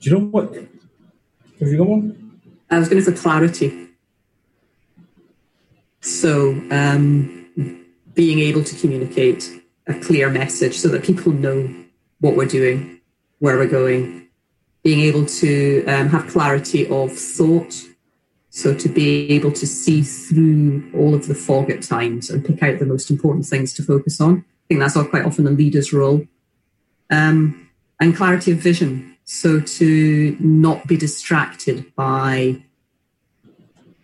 do 0.00 0.10
you 0.10 0.18
know 0.18 0.24
what? 0.26 0.54
Have 0.54 1.68
you 1.68 1.78
got 1.78 1.88
one? 1.88 2.40
I 2.70 2.78
was 2.78 2.88
going 2.88 3.04
to 3.04 3.10
say 3.10 3.20
clarity. 3.20 3.88
So, 6.00 6.52
um, 6.70 7.84
being 8.14 8.38
able 8.38 8.64
to 8.64 8.74
communicate 8.76 9.50
a 9.86 9.94
clear 9.94 10.30
message 10.30 10.78
so 10.78 10.88
that 10.88 11.04
people 11.04 11.32
know 11.32 11.68
what 12.20 12.36
we're 12.36 12.46
doing, 12.46 13.00
where 13.38 13.56
we're 13.56 13.68
going, 13.68 14.28
being 14.82 15.00
able 15.00 15.26
to 15.26 15.84
um, 15.86 16.08
have 16.08 16.28
clarity 16.28 16.88
of 16.88 17.12
thought. 17.12 17.74
So, 18.52 18.74
to 18.74 18.88
be 18.88 19.30
able 19.30 19.52
to 19.52 19.66
see 19.66 20.02
through 20.02 20.90
all 20.92 21.14
of 21.14 21.28
the 21.28 21.36
fog 21.36 21.70
at 21.70 21.82
times 21.82 22.30
and 22.30 22.44
pick 22.44 22.62
out 22.64 22.80
the 22.80 22.86
most 22.86 23.08
important 23.08 23.46
things 23.46 23.72
to 23.74 23.82
focus 23.84 24.20
on. 24.20 24.38
I 24.38 24.66
think 24.68 24.80
that's 24.80 24.94
quite 25.08 25.24
often 25.24 25.46
a 25.46 25.50
leader's 25.50 25.92
role. 25.92 26.26
Um, 27.10 27.70
and 28.00 28.16
clarity 28.16 28.52
of 28.52 28.58
vision 28.58 29.10
so 29.32 29.60
to 29.60 30.36
not 30.40 30.88
be 30.88 30.96
distracted 30.96 31.94
by 31.94 32.60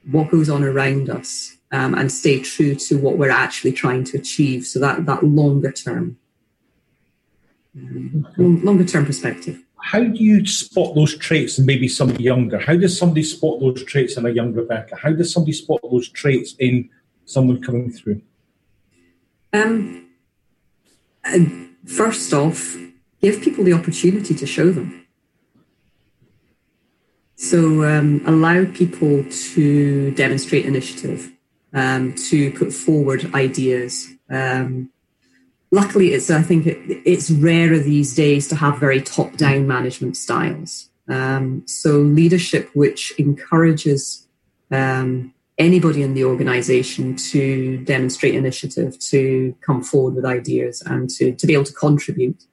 what 0.09 0.31
goes 0.31 0.49
on 0.49 0.63
around 0.63 1.11
us 1.11 1.57
um, 1.73 1.95
and 1.95 2.13
stay 2.13 2.39
true 2.39 2.77
to 2.77 2.97
what 2.97 3.19
we're 3.19 3.29
actually 3.29 3.73
trying 3.73 4.05
to 4.05 4.19
achieve. 4.19 4.65
So 4.65 4.79
that, 4.79 5.05
that 5.07 5.25
longer 5.25 5.73
term, 5.73 6.17
longer 8.37 8.85
term 8.85 9.07
perspective. 9.07 9.63
How 9.79 10.03
do 10.03 10.23
you 10.23 10.45
spot 10.47 10.95
those 10.95 11.17
traits 11.17 11.59
in 11.59 11.67
maybe 11.67 11.89
somebody 11.89 12.25
younger? 12.25 12.59
How 12.59 12.77
does 12.77 12.99
somebody 12.99 13.23
spot 13.23 13.61
those 13.61 13.85
traits 13.85 14.17
in 14.17 14.27
a 14.27 14.31
young 14.31 14.53
Rebecca? 14.53 14.97
How 14.97 15.13
does 15.13 15.33
somebody 15.33 15.53
spot 15.53 15.81
those 15.83 16.09
traits 16.09 16.55
in 16.59 16.91
someone 17.25 17.63
coming 17.63 17.93
through? 17.93 18.21
Um, 19.53 20.09
first 21.87 22.33
off, 22.33 22.77
give 23.21 23.41
people 23.43 23.65
the 23.65 23.75
opportunity 23.75 24.35
to 24.35 24.47
show 24.47 24.71
them. 24.71 25.07
So 27.37 27.85
um, 27.85 28.23
allow 28.27 28.65
people 28.65 29.25
to 29.53 30.11
demonstrate 30.13 30.65
initiative, 30.65 31.31
um, 31.73 32.15
to 32.31 32.51
put 32.53 32.73
forward 32.73 33.31
ideas. 33.35 34.09
Um, 34.31 34.91
luckily, 35.71 36.13
it's 36.13 36.31
I 36.31 36.43
think 36.43 36.67
it, 36.67 36.79
it's 37.05 37.31
rarer 37.31 37.79
these 37.79 38.15
days 38.15 38.49
to 38.49 38.57
have 38.57 38.79
very 38.79 39.01
top-down 39.01 39.67
management 39.67 40.17
styles. 40.17 40.91
Um, 41.09 41.63
so 41.67 41.99
leadership 41.99 42.71
which 42.75 43.13
encourages 43.19 44.27
um, 44.71 45.33
anybody 45.57 46.03
in 46.03 46.15
the 46.15 46.25
organization 46.25 47.17
to 47.17 47.79
demonstrate 47.85 48.35
initiative, 48.35 48.99
to 48.99 49.55
come 49.65 49.83
forward 49.83 50.15
with 50.15 50.25
ideas, 50.25 50.83
and 50.83 51.09
to 51.11 51.33
to 51.35 51.47
be 51.47 51.55
able 51.55 51.65
to 51.65 51.73
contribute 51.73 52.45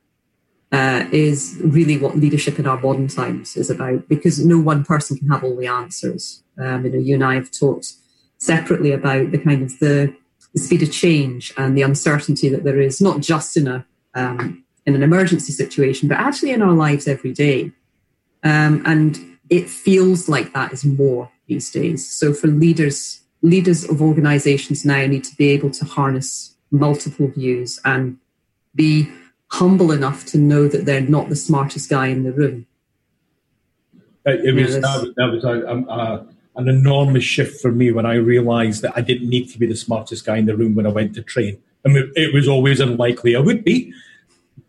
uh, 0.73 1.05
is 1.11 1.61
really 1.63 1.97
what 1.97 2.17
leadership 2.17 2.57
in 2.57 2.65
our 2.65 2.79
modern 2.79 3.07
times 3.07 3.55
is 3.55 3.69
about 3.69 4.09
because 4.09 4.43
no 4.43 4.59
one 4.59 4.83
person 4.83 5.15
can 5.15 5.29
have 5.29 5.43
all 5.43 5.55
the 5.55 5.67
answers. 5.67 6.43
Um, 6.57 6.85
you 6.85 6.91
know, 6.91 6.97
you 6.97 7.13
and 7.13 7.23
I 7.23 7.35
have 7.35 7.51
talked 7.51 7.93
separately 8.39 8.91
about 8.91 9.31
the 9.31 9.37
kind 9.37 9.61
of 9.61 9.77
the, 9.79 10.15
the 10.53 10.59
speed 10.59 10.83
of 10.83 10.91
change 10.91 11.53
and 11.57 11.77
the 11.77 11.81
uncertainty 11.81 12.49
that 12.49 12.63
there 12.63 12.79
is, 12.79 13.01
not 13.01 13.21
just 13.21 13.57
in 13.57 13.67
a 13.67 13.85
um, 14.13 14.63
in 14.85 14.95
an 14.95 15.03
emergency 15.03 15.53
situation, 15.53 16.09
but 16.09 16.17
actually 16.17 16.51
in 16.51 16.61
our 16.61 16.73
lives 16.73 17.07
every 17.07 17.31
day. 17.31 17.71
Um, 18.43 18.83
and 18.85 19.37
it 19.49 19.69
feels 19.69 20.27
like 20.27 20.53
that 20.53 20.73
is 20.73 20.83
more 20.83 21.31
these 21.47 21.71
days. 21.71 22.09
So 22.09 22.33
for 22.33 22.47
leaders, 22.47 23.21
leaders 23.41 23.83
of 23.85 24.01
organizations 24.01 24.85
now 24.85 25.05
need 25.05 25.23
to 25.23 25.35
be 25.35 25.49
able 25.49 25.71
to 25.71 25.85
harness 25.85 26.55
multiple 26.71 27.27
views 27.27 27.79
and 27.85 28.17
be 28.75 29.09
humble 29.51 29.91
enough 29.91 30.25
to 30.25 30.37
know 30.37 30.67
that 30.67 30.85
they're 30.85 31.01
not 31.01 31.29
the 31.29 31.35
smartest 31.35 31.89
guy 31.89 32.07
in 32.07 32.23
the 32.23 32.33
room. 32.33 32.65
It, 34.25 34.55
was, 34.55 34.75
that, 34.75 35.13
that 35.17 35.31
was 35.31 35.43
a, 35.43 36.32
an 36.55 36.67
enormous 36.67 37.23
shift 37.23 37.61
for 37.61 37.71
me 37.71 37.91
when 37.91 38.05
I 38.05 38.15
realized 38.15 38.81
that 38.83 38.93
I 38.95 39.01
didn't 39.01 39.29
need 39.29 39.49
to 39.49 39.59
be 39.59 39.65
the 39.65 39.75
smartest 39.75 40.25
guy 40.25 40.37
in 40.37 40.45
the 40.45 40.55
room 40.55 40.75
when 40.75 40.85
I 40.85 40.89
went 40.89 41.15
to 41.15 41.23
train. 41.23 41.61
I 41.85 41.89
mean, 41.89 42.11
it 42.15 42.33
was 42.33 42.47
always 42.47 42.79
unlikely 42.79 43.35
I 43.35 43.39
would 43.39 43.63
be, 43.63 43.93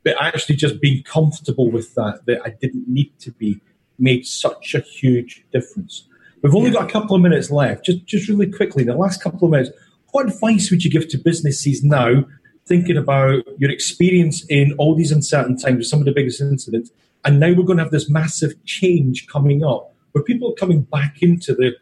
but 0.03 0.16
actually 0.20 0.57
just 0.57 0.80
being 0.80 1.03
comfortable 1.03 1.70
with 1.70 1.95
that, 1.95 2.26
that 2.26 2.41
I 2.45 2.51
didn't 2.51 2.89
need 2.89 3.18
to 3.20 3.30
be, 3.32 3.61
made 3.99 4.26
such 4.26 4.74
a 4.74 4.80
huge 4.80 5.45
difference. 5.53 6.09
We've 6.43 6.55
only 6.55 6.70
got 6.70 6.89
a 6.89 6.93
couple 6.93 7.16
of 7.16 7.22
minutes 7.22 7.51
left. 7.51 7.85
Just, 7.85 8.05
just 8.07 8.28
really 8.28 8.51
quickly, 8.51 8.85
the 8.85 8.95
last 8.95 9.22
couple 9.22 9.47
of 9.47 9.53
minutes, 9.53 9.70
what 10.12 10.26
advice 10.26 10.70
would 10.70 10.85
you 10.85 10.91
give 10.91 11.09
to 11.09 11.18
businesses 11.18 11.82
now, 11.85 12.24
thinking 12.66 12.97
about 12.97 13.45
your 13.59 13.70
experience 13.70 14.45
in 14.47 14.72
all 14.78 14.95
these 14.95 15.12
uncertain 15.12 15.57
times, 15.57 15.89
some 15.89 16.01
of 16.01 16.07
the 16.07 16.12
biggest 16.12 16.41
incidents, 16.41 16.91
and 17.24 17.41
now 17.41 17.49
we're 17.49 17.64
going 17.64 17.78
to 17.78 17.85
have 17.85 17.93
this 17.93 18.11
massive 18.11 18.53
change 18.64 19.26
coming 19.26 19.64
up 19.64 19.94
where 20.15 20.23
people 20.23 20.53
coming 20.53 20.83
back 20.83 21.23
into 21.23 21.55
the 21.55 21.75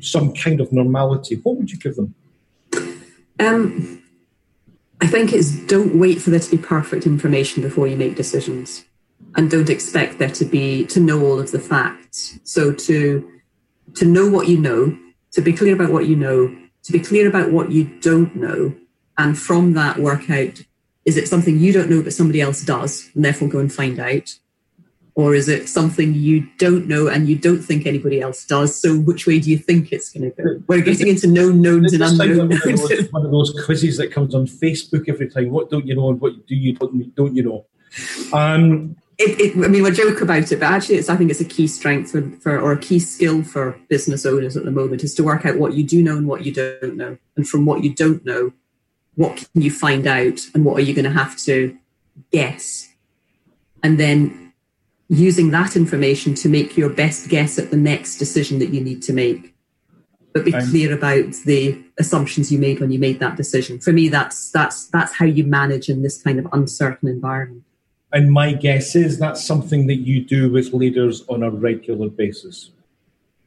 some 0.00 0.32
kind 0.32 0.60
of 0.60 0.72
normality? 0.72 1.34
What 1.42 1.56
would 1.56 1.70
you 1.70 1.78
give 1.78 1.96
them? 1.96 2.14
Um, 3.40 4.02
I 5.00 5.08
think 5.08 5.32
it's 5.32 5.50
don't 5.66 5.98
wait 5.98 6.22
for 6.22 6.30
there 6.30 6.40
to 6.40 6.50
be 6.50 6.62
perfect 6.62 7.06
information 7.06 7.62
before 7.62 7.88
you 7.88 7.96
make 7.96 8.14
decisions, 8.14 8.84
and 9.34 9.50
don't 9.50 9.68
expect 9.68 10.18
there 10.18 10.30
to 10.30 10.44
be 10.44 10.86
to 10.86 11.00
know 11.00 11.24
all 11.26 11.40
of 11.40 11.50
the 11.50 11.58
facts. 11.58 12.38
So 12.44 12.72
to 12.72 13.28
to 13.96 14.04
know 14.04 14.30
what 14.30 14.48
you 14.48 14.58
know, 14.58 14.96
to 15.32 15.40
be 15.42 15.52
clear 15.52 15.74
about 15.74 15.90
what 15.90 16.06
you 16.06 16.14
know, 16.14 16.56
to 16.84 16.92
be 16.92 17.00
clear 17.00 17.28
about 17.28 17.50
what 17.50 17.72
you 17.72 17.84
don't 18.00 18.36
know, 18.36 18.74
and 19.18 19.36
from 19.36 19.72
that 19.74 19.98
work 19.98 20.30
out 20.30 20.62
is 21.04 21.16
it 21.16 21.26
something 21.26 21.58
you 21.58 21.72
don't 21.72 21.90
know 21.90 22.00
but 22.00 22.12
somebody 22.12 22.40
else 22.40 22.62
does, 22.62 23.10
and 23.16 23.24
therefore 23.24 23.48
go 23.48 23.58
and 23.58 23.72
find 23.72 23.98
out, 23.98 24.36
or 25.14 25.34
is 25.34 25.48
it 25.48 25.68
something 25.68 26.14
you 26.14 26.48
don't 26.58 26.88
know 26.88 27.06
and 27.06 27.28
you 27.28 27.36
don't 27.36 27.60
think 27.60 27.86
anybody 27.86 28.20
else 28.20 28.46
does? 28.46 28.74
So 28.80 28.96
which 28.96 29.26
way 29.26 29.38
do 29.40 29.50
you 29.50 29.58
think 29.58 29.92
it's 29.92 30.10
going 30.10 30.30
to 30.30 30.42
go? 30.42 30.62
We're 30.66 30.80
getting 30.80 31.08
into 31.08 31.26
known 31.26 31.60
knowns 31.60 31.92
and 31.92 32.02
unknown 32.02 32.48
knowns. 32.48 32.64
One 32.64 32.72
of, 32.72 32.88
those, 32.88 33.12
one 33.12 33.26
of 33.26 33.30
those 33.30 33.64
quizzes 33.64 33.98
that 33.98 34.10
comes 34.10 34.34
on 34.34 34.46
Facebook 34.46 35.08
every 35.08 35.28
time. 35.28 35.50
What 35.50 35.70
don't 35.70 35.86
you 35.86 35.94
know 35.94 36.08
and 36.08 36.20
what 36.20 36.46
do 36.46 36.54
you 36.54 36.72
don't, 36.72 37.14
don't 37.14 37.36
you 37.36 37.42
know? 37.42 37.66
Um, 38.32 38.96
it, 39.18 39.38
it, 39.38 39.64
I 39.64 39.68
mean, 39.68 39.82
we 39.82 39.90
joke 39.90 40.22
about 40.22 40.50
it, 40.50 40.58
but 40.58 40.72
actually, 40.72 40.96
it's 40.96 41.10
I 41.10 41.16
think 41.16 41.30
it's 41.30 41.40
a 41.40 41.44
key 41.44 41.66
strength 41.66 42.10
for, 42.10 42.22
for, 42.40 42.58
or 42.58 42.72
a 42.72 42.78
key 42.78 42.98
skill 42.98 43.42
for 43.42 43.78
business 43.88 44.24
owners 44.24 44.56
at 44.56 44.64
the 44.64 44.70
moment 44.70 45.04
is 45.04 45.14
to 45.16 45.22
work 45.22 45.44
out 45.44 45.58
what 45.58 45.74
you 45.74 45.84
do 45.84 46.02
know 46.02 46.16
and 46.16 46.26
what 46.26 46.46
you 46.46 46.52
don't 46.52 46.96
know, 46.96 47.18
and 47.36 47.46
from 47.46 47.66
what 47.66 47.84
you 47.84 47.94
don't 47.94 48.24
know, 48.24 48.52
what 49.14 49.36
can 49.36 49.60
you 49.60 49.70
find 49.70 50.06
out, 50.06 50.40
and 50.54 50.64
what 50.64 50.78
are 50.78 50.82
you 50.82 50.94
going 50.94 51.04
to 51.04 51.10
have 51.10 51.36
to 51.40 51.76
guess, 52.32 52.88
and 53.82 54.00
then 54.00 54.41
using 55.12 55.50
that 55.50 55.76
information 55.76 56.34
to 56.34 56.48
make 56.48 56.76
your 56.76 56.88
best 56.88 57.28
guess 57.28 57.58
at 57.58 57.70
the 57.70 57.76
next 57.76 58.16
decision 58.16 58.58
that 58.58 58.70
you 58.70 58.80
need 58.80 59.02
to 59.02 59.12
make. 59.12 59.54
But 60.32 60.46
be 60.46 60.52
clear 60.52 60.94
about 60.94 61.34
the 61.44 61.78
assumptions 61.98 62.50
you 62.50 62.58
made 62.58 62.80
when 62.80 62.90
you 62.90 62.98
made 62.98 63.20
that 63.20 63.36
decision. 63.36 63.78
For 63.78 63.92
me, 63.92 64.08
that's 64.08 64.50
that's 64.50 64.86
that's 64.86 65.12
how 65.12 65.26
you 65.26 65.44
manage 65.44 65.90
in 65.90 66.02
this 66.02 66.22
kind 66.22 66.38
of 66.38 66.48
uncertain 66.54 67.10
environment. 67.10 67.64
And 68.14 68.32
my 68.32 68.54
guess 68.54 68.96
is 68.96 69.18
that's 69.18 69.44
something 69.44 69.86
that 69.88 69.96
you 69.96 70.24
do 70.24 70.50
with 70.50 70.72
leaders 70.72 71.22
on 71.28 71.42
a 71.42 71.50
regular 71.50 72.08
basis. 72.08 72.70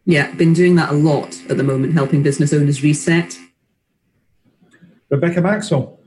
Yeah, 0.06 0.32
been 0.36 0.54
doing 0.54 0.76
that 0.76 0.90
a 0.92 0.94
lot 0.94 1.42
at 1.50 1.58
the 1.58 1.64
moment, 1.64 1.94
helping 1.94 2.22
business 2.22 2.54
owners 2.54 2.84
reset. 2.84 3.40
Rebecca 5.10 5.42
Maxwell, 5.42 6.00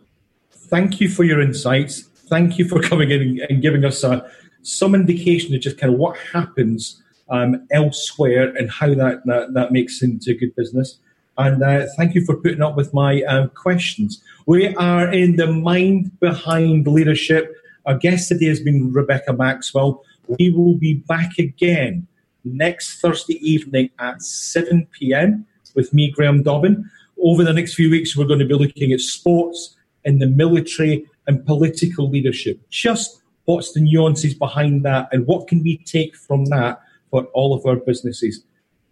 thank 0.53 1.01
you 1.01 1.09
for 1.09 1.25
your 1.25 1.41
insights. 1.41 2.03
Thank 2.03 2.59
you 2.59 2.69
for 2.69 2.81
coming 2.81 3.11
in 3.11 3.41
and 3.49 3.61
giving 3.61 3.85
us 3.85 4.05
a, 4.05 4.31
some 4.63 4.95
indication 4.95 5.55
of 5.55 5.61
just 5.61 5.79
kind 5.79 5.93
of 5.93 5.99
what 5.99 6.17
happens 6.19 7.03
um, 7.31 7.67
elsewhere 7.71 8.55
and 8.57 8.71
how 8.71 8.95
that, 8.95 9.23
that, 9.27 9.55
that 9.55 9.73
makes 9.73 10.03
into 10.03 10.35
good 10.35 10.55
business. 10.57 10.99
And 11.37 11.63
uh, 11.63 11.87
thank 11.97 12.15
you 12.15 12.25
for 12.25 12.37
putting 12.37 12.63
up 12.63 12.77
with 12.77 12.93
my 12.93 13.23
um, 13.23 13.51
questions. 13.51 14.23
We 14.47 14.75
are 14.75 15.13
in 15.13 15.37
the 15.37 15.47
mind 15.47 16.19
behind 16.21 16.87
leadership. 16.87 17.55
Our 17.87 17.97
guest 17.97 18.29
today 18.29 18.47
has 18.47 18.61
been 18.61 18.93
Rebecca 18.93 19.33
Maxwell. 19.33 20.03
We 20.27 20.51
will 20.51 20.75
be 20.75 20.95
back 20.95 21.39
again 21.39 22.07
next 22.45 23.01
Thursday 23.01 23.35
evening 23.35 23.91
at 23.99 24.21
7 24.23 24.87
p.m. 24.99 25.47
with 25.75 25.93
me, 25.95 26.11
Graham 26.11 26.43
Dobbin. 26.43 26.91
Over 27.23 27.45
the 27.45 27.53
next 27.53 27.75
few 27.75 27.91
weeks, 27.91 28.17
we're 28.17 28.27
going 28.27 28.39
to 28.41 28.47
be 28.47 28.55
looking 28.55 28.93
at 28.93 29.01
sports 29.01 29.77
and 30.05 30.21
the 30.21 30.27
military 30.27 31.07
and 31.27 31.45
political 31.45 32.09
leadership. 32.09 32.61
Just 32.71 33.23
What's 33.49 33.73
the 33.73 33.81
nuances 33.81 34.35
behind 34.35 34.85
that? 34.85 35.09
And 35.11 35.27
what 35.27 35.49
can 35.49 35.63
we 35.63 35.79
take 35.79 36.15
from 36.15 36.45
that 36.51 36.83
for 37.11 37.25
all 37.33 37.55
of 37.55 37.65
our 37.65 37.77
businesses? 37.77 38.45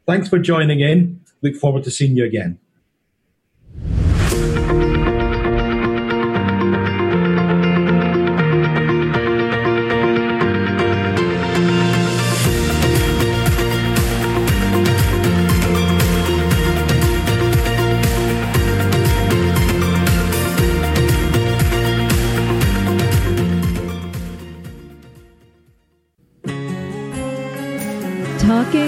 Thanks 0.07 0.31
for 0.31 0.39
joining 0.39 0.81
in. 0.81 1.21
Look 1.43 1.57
forward 1.57 1.85
to 1.85 1.91
seeing 1.91 2.17
you 2.17 2.25
again. 2.25 2.59